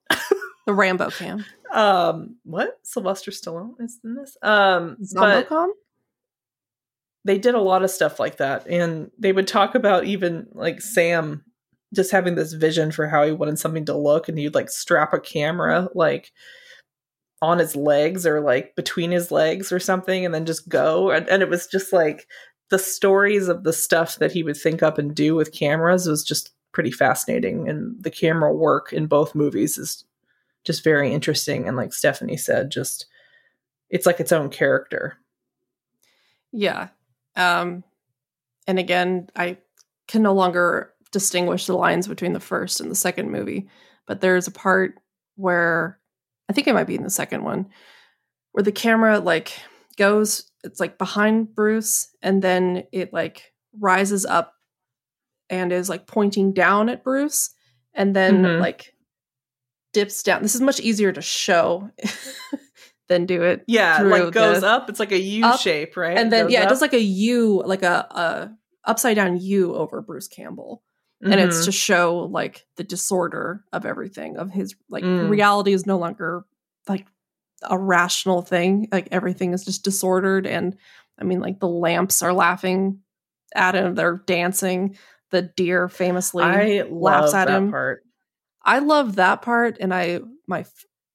[0.67, 1.45] The Rambo cam.
[1.73, 2.79] um, what?
[2.83, 4.37] Sylvester Stallone is in this?
[4.43, 5.71] Um, Zombocom?
[7.25, 10.81] they did a lot of stuff like that and they would talk about even like
[10.81, 11.45] sam
[11.95, 15.13] just having this vision for how he wanted something to look and he'd like strap
[15.13, 16.33] a camera like
[17.43, 21.11] on his legs or like between his legs or something and then just go.
[21.11, 22.27] And, and it was just like
[22.69, 26.23] the stories of the stuff that he would think up and do with cameras was
[26.23, 27.69] just pretty fascinating.
[27.69, 30.05] And the camera work in both movies is
[30.65, 31.67] just very interesting.
[31.67, 33.07] And like stephanie said just
[33.89, 35.17] it's like its own character.
[36.53, 36.89] Yeah.
[37.37, 37.85] Um
[38.67, 39.57] and again, I
[40.07, 43.69] can no longer distinguish the lines between the first and the second movie,
[44.07, 45.01] but there's a part
[45.37, 46.00] where
[46.51, 47.67] I think it might be in the second one
[48.51, 49.53] where the camera like
[49.97, 54.53] goes it's like behind Bruce and then it like rises up
[55.49, 57.51] and is like pointing down at Bruce
[57.95, 58.61] and then Mhm.
[58.61, 58.93] like
[59.93, 60.43] dips down.
[60.43, 61.89] This is much easier to show
[63.09, 64.91] than do it Yeah, like goes up.
[64.91, 66.19] It's like a U Up, shape, right?
[66.19, 68.51] and then yeah, it does like a U, like a, a
[68.85, 70.83] upside down U over Bruce Campbell,
[71.23, 71.65] and it's Mhm.
[71.67, 75.29] to show like the disorder of everything of his like Mm.
[75.29, 76.45] reality is no longer
[76.89, 77.07] like
[77.63, 78.89] a rational thing.
[78.91, 80.77] Like everything is just disordered, and
[81.19, 83.01] I mean like the lamps are laughing
[83.55, 84.97] at him, they're dancing.
[85.31, 87.71] The deer famously I laughs love at that him.
[87.71, 88.03] part.
[88.63, 90.65] I love that part, and I my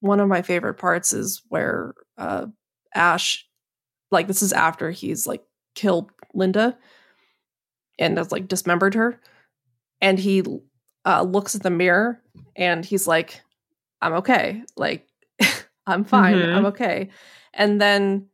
[0.02, 2.48] one of my favorite parts is where uh
[2.94, 3.46] Ash,
[4.12, 6.78] like this is after he's like killed Linda,
[8.00, 9.20] and has like dismembered her,
[10.02, 10.44] and he
[11.06, 12.22] uh looks at the mirror
[12.56, 13.42] and he's like,
[14.02, 15.08] "I'm okay, like
[15.88, 16.56] I'm fine, Mhm.
[16.56, 17.10] I'm okay,"
[17.54, 18.28] and then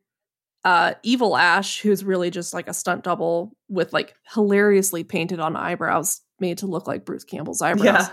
[0.63, 5.55] uh, Evil Ash, who's really just like a stunt double with like hilariously painted on
[5.55, 8.09] eyebrows made to look like Bruce Campbell's eyebrows, Yeah.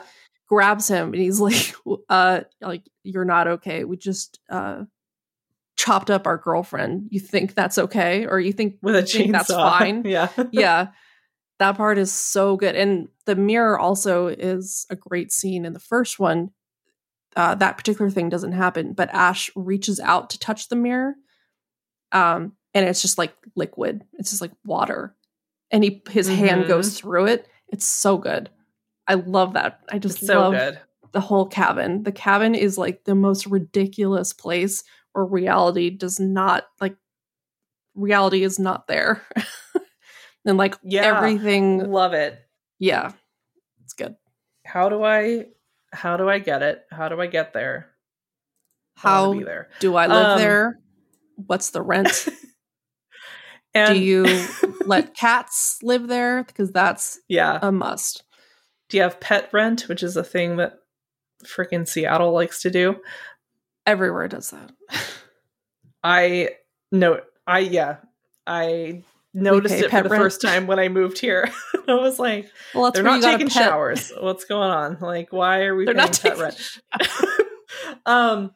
[0.49, 1.75] grabs him and he's like,
[2.09, 3.85] uh, like, you're not okay.
[3.85, 4.85] We just uh
[5.77, 7.09] chopped up our girlfriend.
[7.11, 8.27] You think that's okay?
[8.27, 9.33] Or you think With a you think chainsaw.
[9.33, 10.03] that's fine?
[10.07, 10.29] Yeah.
[10.51, 10.87] yeah.
[11.59, 12.77] That part is so good.
[12.77, 16.51] And the mirror also is a great scene in the first one.
[17.37, 21.15] Uh, that particular thing doesn't happen, but Ash reaches out to touch the mirror.
[22.13, 24.03] Um, and it's just like liquid.
[24.15, 25.15] It's just like water.
[25.71, 26.69] And he his hand Mhm.
[26.69, 27.47] goes through it.
[27.69, 28.51] It's so good.
[29.07, 29.81] I love that.
[29.91, 30.81] I just so love good.
[31.13, 32.03] the whole cabin.
[32.05, 36.97] The cabin is like the most ridiculous place where reality does not like
[37.95, 39.23] reality is not there.
[40.49, 41.03] and like Yeah.
[41.17, 42.39] everything Love it.
[42.79, 43.13] yeah.
[43.85, 44.17] It's good.
[44.67, 45.47] How do I
[45.93, 46.85] how do I get it?
[46.91, 47.91] How do I get there?
[48.97, 49.69] How there.
[49.81, 50.81] do I live Um, there?
[51.37, 52.29] What's the rent?
[53.75, 54.25] And do you
[54.87, 56.43] let cats live there?
[56.43, 57.59] Because that's Yeah.
[57.63, 58.25] a must.
[58.89, 60.79] Do you have pet rent, which is a thing that
[61.45, 62.97] freaking Seattle likes to do?
[63.87, 64.73] Everywhere does that.
[66.03, 66.51] I
[66.91, 67.97] know I yeah.
[68.47, 69.05] I
[69.43, 70.23] noticed it for the rent.
[70.23, 71.51] first time when I moved here.
[71.89, 74.13] I was like, Well, that's they're not you taking showers.
[74.21, 74.99] What's going on?
[75.01, 76.79] Like, why are we They're not taking rent?
[78.07, 78.53] um,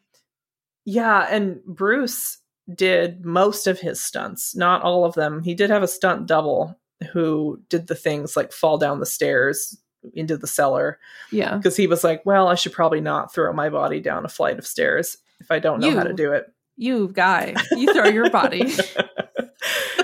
[0.85, 2.39] yeah, and Bruce
[2.73, 5.43] did most of his stunts, not all of them.
[5.43, 6.79] He did have a stunt double
[7.13, 9.77] who did the things like fall down the stairs
[10.15, 10.99] into the cellar
[11.31, 11.57] Yeah.
[11.57, 14.59] because he was like, well, I should probably not throw my body down a flight
[14.59, 16.47] of stairs if I don't know how to do it.
[16.77, 18.73] You guy, you throw your body.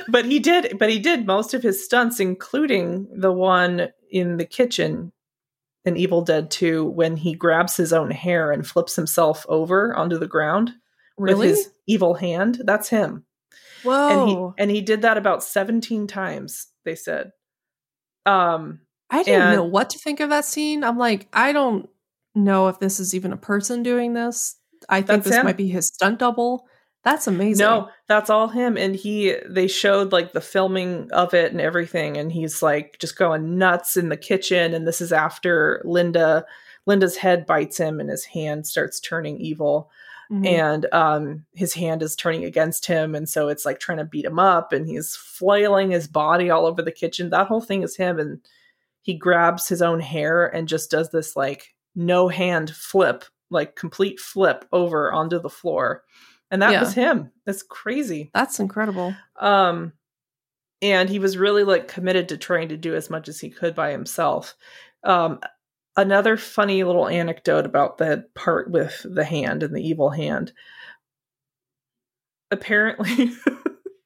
[0.09, 4.45] but he did but he did most of his stunts including the one in the
[4.45, 5.13] kitchen
[5.85, 10.19] in Evil Dead 2 when he grabs his own hair and flips himself over onto
[10.19, 10.73] the ground
[11.17, 11.49] Really?
[11.49, 12.61] with his evil hand.
[12.65, 13.25] That's him.
[13.85, 14.09] Whoa.
[14.09, 17.31] And he and he did that about 17 times, they said.
[18.27, 18.81] Um
[19.11, 20.85] I didn't and- know what to think of that scene.
[20.85, 21.89] I'm like, I don't
[22.35, 24.57] know if this is even a person doing this.
[24.89, 25.45] I think this him.
[25.45, 26.67] might be his stunt double.
[27.05, 27.65] That's amazing.
[27.65, 28.77] No, that's all him.
[28.77, 33.17] And he they showed like the filming of it and everything, and he's like just
[33.17, 34.75] going nuts in the kitchen.
[34.75, 36.45] And this is after Linda
[36.87, 39.91] Linda's head bites him and his hand starts turning evil.
[40.31, 40.47] Mhm.
[40.47, 44.25] And um his hand is turning against him, and so it's like trying to beat
[44.27, 47.31] him up, and he's flailing his body all over the kitchen.
[47.31, 48.41] That whole thing is him, and
[49.03, 54.21] he grabs his own hair and just does this like no hand flip, like complete
[54.21, 56.03] flip over onto the floor.
[56.51, 56.81] And that Yeah.
[56.81, 57.31] was him.
[57.45, 58.31] That's crazy.
[58.35, 59.15] That's incredible.
[59.39, 59.93] Um
[60.81, 63.75] and he was really like committed to trying to do as much as he could
[63.75, 64.55] by himself.
[65.05, 65.41] Um
[65.97, 70.53] another funny little anecdote about the part with the hand and the evil hand.
[72.51, 73.33] Apparently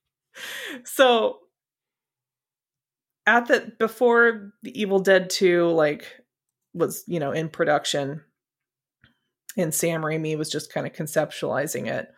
[0.85, 1.39] so
[3.27, 6.07] at the before the Evil Dead 2 like
[6.75, 8.23] was, you know, in production
[9.57, 12.13] and Sam Raimi was just kind of conceptualizing it.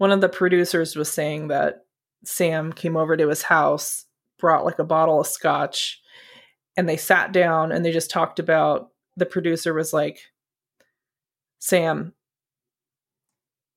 [0.00, 1.84] One of the producers was saying that
[2.24, 4.06] Sam came over to his house,
[4.38, 6.00] brought like a bottle of scotch,
[6.74, 10.20] and they sat down and they just talked about the producer was like,
[11.58, 12.14] Sam,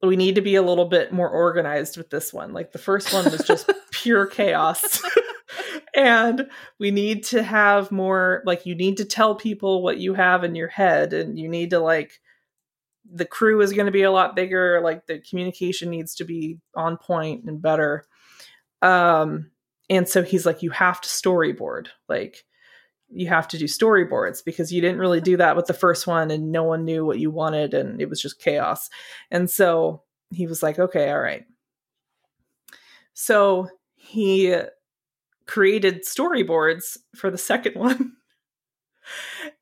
[0.01, 2.53] we need to be a little bit more organized with this one.
[2.53, 5.03] Like the first one was just pure chaos.
[5.93, 10.45] and we need to have more like you need to tell people what you have
[10.45, 12.21] in your head and you need to like
[13.11, 16.59] the crew is going to be a lot bigger like the communication needs to be
[16.75, 18.05] on point and better.
[18.81, 19.51] Um
[19.89, 22.45] and so he's like you have to storyboard like
[23.09, 26.31] you have to do storyboards because you didn't really do that with the first one
[26.31, 28.89] and no one knew what you wanted and it was just chaos.
[29.29, 31.45] And so he was like okay all right.
[33.13, 34.55] So he
[35.45, 38.13] created storyboards for the second one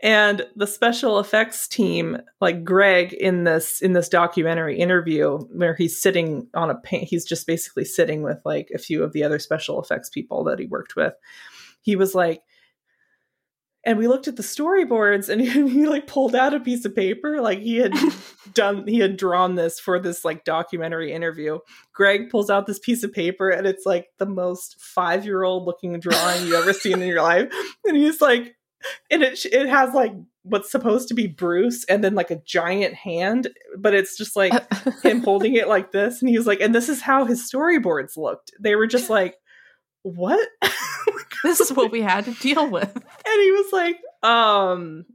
[0.01, 6.01] and the special effects team like greg in this in this documentary interview where he's
[6.01, 9.39] sitting on a pa- he's just basically sitting with like a few of the other
[9.39, 11.13] special effects people that he worked with.
[11.81, 12.41] He was like
[13.83, 16.95] and we looked at the storyboards and he, he like pulled out a piece of
[16.95, 17.41] paper.
[17.41, 17.93] Like he had
[18.53, 21.59] done he had drawn this for this like documentary interview.
[21.93, 25.65] Greg pulls out this piece of paper and it's like the most five year old
[25.65, 27.51] looking drawing you've ever seen in your life.
[27.85, 28.55] And he's like
[29.09, 30.13] and it it has like
[30.43, 34.53] what's supposed to be bruce and then like a giant hand but it's just like
[35.03, 38.17] him holding it like this and he was like and this is how his storyboards
[38.17, 39.35] looked they were just like
[40.03, 40.49] what
[41.43, 42.95] this is what we had to deal with.
[42.95, 45.05] and he was like um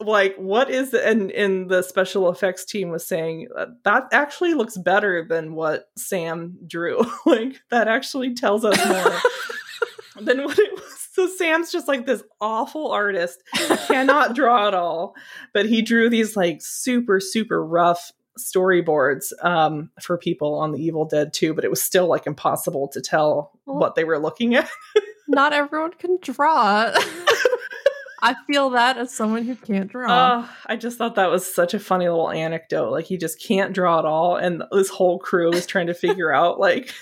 [0.00, 4.54] like what is the, and and the special effects team was saying uh, that actually
[4.54, 7.00] looks better than what Sam drew.
[7.26, 10.93] like that actually tells us more than what it was.
[11.14, 13.40] So Sam's just like this awful artist,
[13.86, 15.14] cannot draw at all,
[15.52, 21.04] but he drew these like super super rough storyboards um, for people on the Evil
[21.04, 24.56] Dead 2, but it was still like impossible to tell Well- what they were looking
[24.56, 24.68] at.
[25.28, 26.92] Not everyone can draw.
[28.22, 30.44] I feel that as someone who can't draw.
[30.46, 32.90] Oh, I just thought that was such a funny little anecdote.
[32.90, 36.32] Like he just can't draw at all, and this whole crew is trying to figure
[36.32, 36.92] out like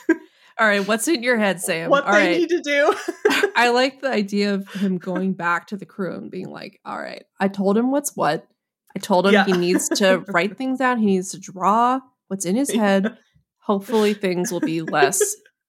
[0.58, 1.90] All right, what's in your head, Sam?
[1.90, 2.38] what All they right.
[2.38, 2.94] need to do.
[3.56, 6.98] I like the idea of him going back to the crew and being like, all
[6.98, 8.46] right, I told him what's what.
[8.94, 9.44] I told him Yeah.
[9.44, 10.98] he needs to write things down.
[10.98, 13.16] He needs to draw what's in his head.
[13.60, 15.22] Hopefully, things will be less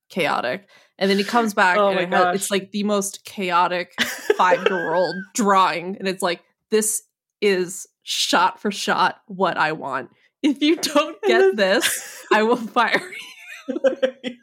[0.09, 0.67] chaotic.
[0.99, 3.93] And then he comes back Oh and it has, it's like the most chaotic
[4.37, 5.97] five year old drawing.
[5.97, 7.03] And it's like, this
[7.41, 10.09] is shot for shot what I want.
[10.43, 13.01] If you don't get this, I will fire
[13.67, 14.35] you.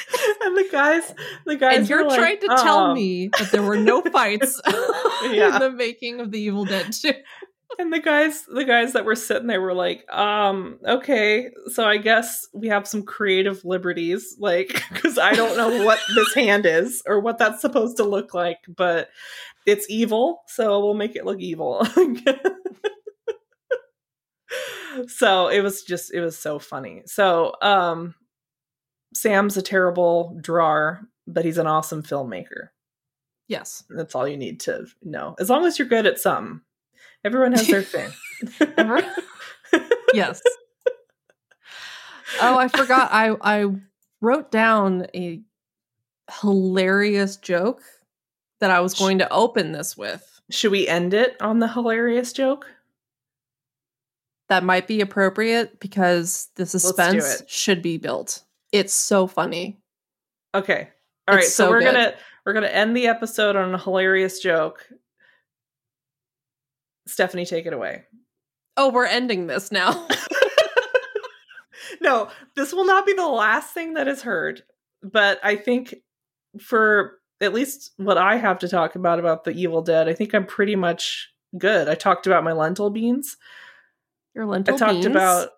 [0.42, 1.14] and the guys,
[1.46, 4.02] the guys, And you're were like, trying to tell "Um," me that there were no
[4.02, 4.60] fights
[5.30, 5.54] Yeah.
[5.54, 7.12] in the making of the Evil Dead 2.
[7.78, 11.96] And the guys, the guys that were sitting there were like, um, okay, so I
[11.96, 17.02] guess we have some creative liberties, like, because I don't know what this hand is
[17.06, 19.08] or what that's supposed to look like, but
[19.64, 21.86] it's evil, so we'll make it look evil.
[25.08, 27.02] so it was just, it was so funny.
[27.06, 28.14] So, um,
[29.14, 32.68] Sam's a terrible drawer, but he's an awesome filmmaker.
[33.48, 33.84] Yes.
[33.90, 35.34] That's all you need to know.
[35.38, 36.60] As long as you're good at something,
[37.24, 38.10] everyone has their thing.
[40.14, 40.42] Yes.
[42.40, 43.08] Oh, I forgot.
[43.12, 43.66] I I
[44.20, 45.40] wrote down a
[46.40, 47.82] hilarious joke
[48.60, 50.40] that I was going to open this with.
[50.50, 52.66] Should we end it on the hilarious joke?
[54.48, 58.42] That might be appropriate because the suspense should be built.
[58.72, 59.78] It's so funny.
[60.54, 60.88] Okay.
[61.28, 61.44] All right.
[61.44, 61.92] So, so we're good.
[61.92, 64.88] gonna we're gonna end the episode on a hilarious joke.
[67.06, 68.04] Stephanie, take it away.
[68.76, 70.08] Oh, we're ending this now.
[72.00, 74.62] no, this will not be the last thing that is heard,
[75.02, 75.96] but I think
[76.60, 80.34] for at least what I have to talk about about the Evil Dead, I think
[80.34, 81.88] I'm pretty much good.
[81.88, 83.36] I talked about my lentil beans.
[84.34, 84.82] Your lentil beans.
[84.82, 85.06] I talked beans.
[85.06, 85.48] about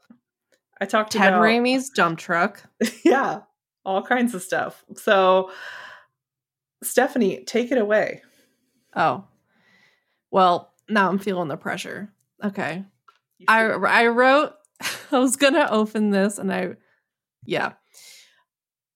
[0.80, 2.62] I talked Ted about Raimi's dump truck.
[3.04, 3.40] yeah,
[3.84, 4.84] all kinds of stuff.
[4.96, 5.50] So
[6.82, 8.22] Stephanie, take it away.
[8.94, 9.24] Oh.
[10.30, 12.12] Well, now I'm feeling the pressure.
[12.42, 12.84] Okay.
[13.48, 14.52] I I wrote
[15.12, 16.74] I was gonna open this and I
[17.44, 17.72] yeah.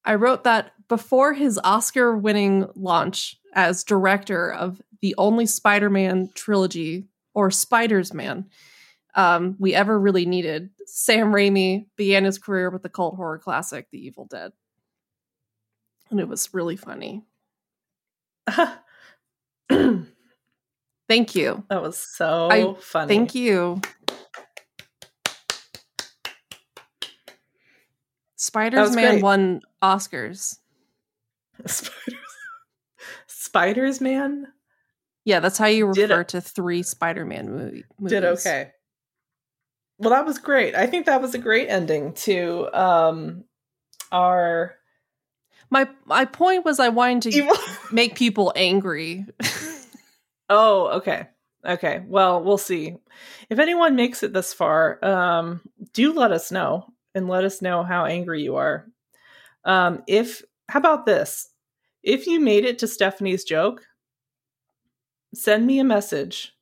[0.05, 7.09] I wrote that before his Oscar winning launch as director of the only Spider-Man trilogy
[7.35, 8.47] or Spiders Man
[9.15, 13.87] um, we ever really needed, Sam Raimi began his career with the cult horror classic
[13.91, 14.53] The Evil Dead.
[16.11, 17.25] And it was really funny.
[21.09, 21.65] Thank you.
[21.71, 23.09] That was so I- funny.
[23.09, 23.81] Thank you.
[28.37, 29.23] Spiders Man great.
[29.23, 30.59] won Oscars.
[31.67, 32.15] Spiders.
[33.27, 34.47] Spiders Man
[35.25, 38.11] Yeah, that's how you refer to three Spider-Man movie, movies.
[38.13, 38.73] did okay.
[39.99, 40.75] Well, that was great.
[40.75, 43.45] I think that was a great ending to um
[44.13, 44.77] our
[45.71, 47.57] My my point was I wanted to
[47.93, 49.27] make people angry.
[50.49, 51.29] oh, okay.
[51.67, 52.03] Okay.
[52.07, 52.97] Well, we'll see.
[53.51, 55.61] If anyone makes it this far, um,
[55.93, 58.87] do let us know and let us know how angry you are.
[59.65, 61.49] Um, if how about this?
[62.03, 63.83] If you made it to Stephanie's joke,
[65.35, 66.55] send me a message.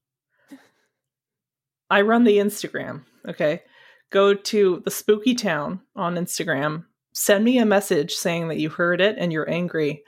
[1.90, 3.02] I run the Instagram.
[3.28, 3.62] Okay.
[4.10, 6.84] Go to the spooky town on Instagram.
[7.12, 10.02] Send me a message saying that you heard it and you're angry,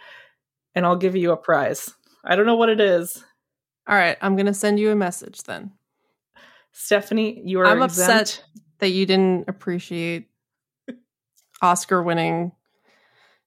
[0.75, 1.93] and I'll give you a prize.
[2.25, 3.25] I don't know what it is.
[3.89, 5.73] All right, I'm going to send you a message then.
[6.73, 8.11] Stephanie, you are I'm exempt.
[8.11, 8.45] upset
[8.79, 10.29] that you didn't appreciate
[11.63, 12.53] Oscar winning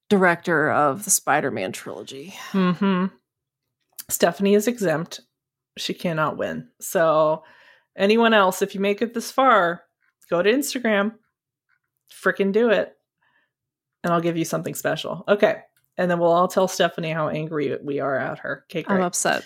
[0.10, 2.34] director of the Spider-Man trilogy.
[2.52, 3.06] hmm
[4.10, 5.22] Stephanie is exempt.
[5.78, 6.68] She cannot win.
[6.82, 7.44] So,
[7.96, 9.84] anyone else, if you make it this far,
[10.30, 11.14] go to Instagram,
[12.12, 12.96] freaking do it,
[14.04, 15.24] and I'll give you something special.
[15.28, 15.62] Okay.
[15.98, 18.66] And then we'll all tell Stephanie how angry we are at her.
[18.70, 19.44] Okay, I'm upset.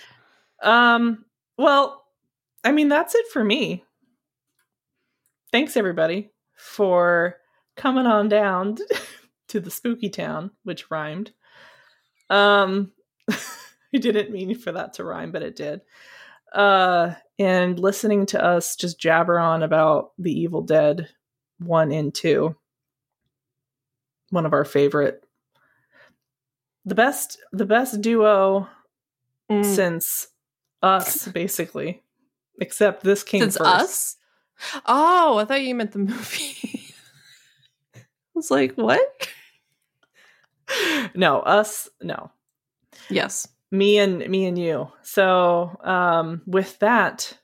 [0.62, 1.26] Um,
[1.58, 2.06] well,
[2.64, 3.84] I mean, that's it for me.
[5.52, 7.38] Thanks, everybody, for
[7.76, 8.78] coming on down
[9.50, 11.32] to the spooky town, which rhymed.
[12.30, 12.92] Um,
[13.30, 15.82] I didn't mean for that to rhyme, but it did.
[16.56, 21.10] Uh, and listening to us just jabber on about the Evil Dead
[21.60, 22.56] one and two.
[24.32, 25.24] One of our favorite,
[26.86, 28.68] the best, the best duo
[29.52, 29.64] Mm.
[29.64, 30.28] since
[30.82, 32.02] us, basically.
[32.60, 33.70] Except this came Since first.
[33.70, 34.16] us?
[34.88, 36.94] Oh, I thought you meant the movie.
[37.96, 38.00] I
[38.34, 39.00] was like, what?
[41.14, 41.90] No, us.
[42.02, 42.32] No,
[43.10, 43.48] Yes.
[43.72, 44.88] Me and me and you.
[45.04, 47.38] So, um, with that,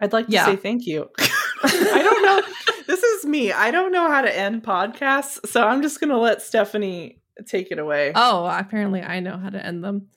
[0.00, 0.46] I'd like to Yeah.
[0.46, 1.08] say thank you.
[1.62, 2.42] I don't know.
[2.86, 3.52] this is me.
[3.52, 7.78] I don't know how to end podcasts, so I'm just gonna let Stephanie take it
[7.78, 8.12] away.
[8.14, 10.08] Oh, apparently I know how to end them.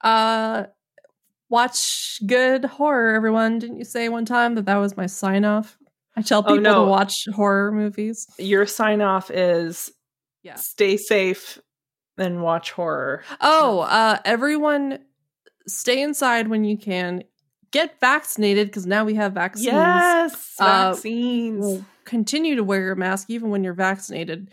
[0.00, 0.64] Uh
[1.48, 3.58] watch good horror everyone.
[3.58, 5.76] Didn't you say one time that that was my sign off?
[6.16, 6.84] I tell Oh, people no.
[6.84, 8.26] to watch horror movies.
[8.38, 9.90] Your sign off is
[10.42, 10.54] Yeah.
[10.56, 11.58] stay safe
[12.18, 13.22] and watch horror.
[13.40, 14.98] Oh, uh everyone
[15.66, 17.24] stay inside when you can.
[17.70, 19.66] Get vaccinated because now we have vaccines.
[19.66, 21.82] Yes, Uh, vaccines.
[22.04, 24.50] Continue to wear your mask even when you're vaccinated.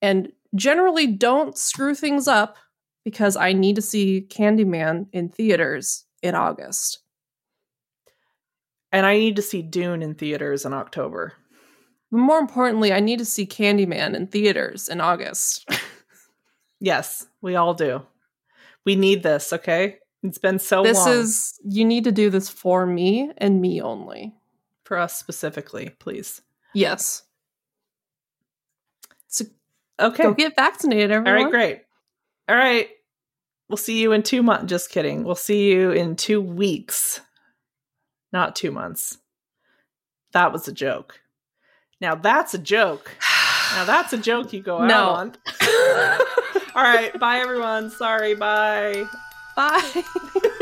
[0.00, 2.56] And generally don't screw things up
[3.04, 7.00] because I need to see Candyman in theaters in August.
[8.92, 11.32] and I need to see Dune in theaters in October.
[12.10, 15.66] But more importantly, I need to see Candyman in theaters in August.
[16.84, 18.02] Yes, we all do.
[18.84, 19.98] We need this, okay?
[20.24, 23.80] It's been so this long is you need to do this for me and me
[23.80, 24.34] only.
[24.84, 26.42] for us specifically, please.
[26.74, 27.22] Yes.
[29.28, 29.44] So
[30.00, 30.24] Okay.
[30.24, 31.42] go get vaccinated, All everyone.
[31.44, 31.82] right, great.
[32.48, 32.88] All right.
[33.68, 34.68] We'll see you in two months.
[34.68, 35.22] Just kidding.
[35.22, 37.20] We'll see you in two weeks,
[38.32, 39.18] not two months.
[40.32, 41.20] That was a joke.
[42.00, 43.12] Now that's a joke.
[43.76, 45.08] Now that's a joke you go out No.
[45.10, 45.36] on.
[46.74, 47.18] All right.
[47.18, 47.90] Bye, everyone.
[47.90, 48.34] Sorry.
[48.34, 49.06] Bye.
[49.54, 50.04] Bye.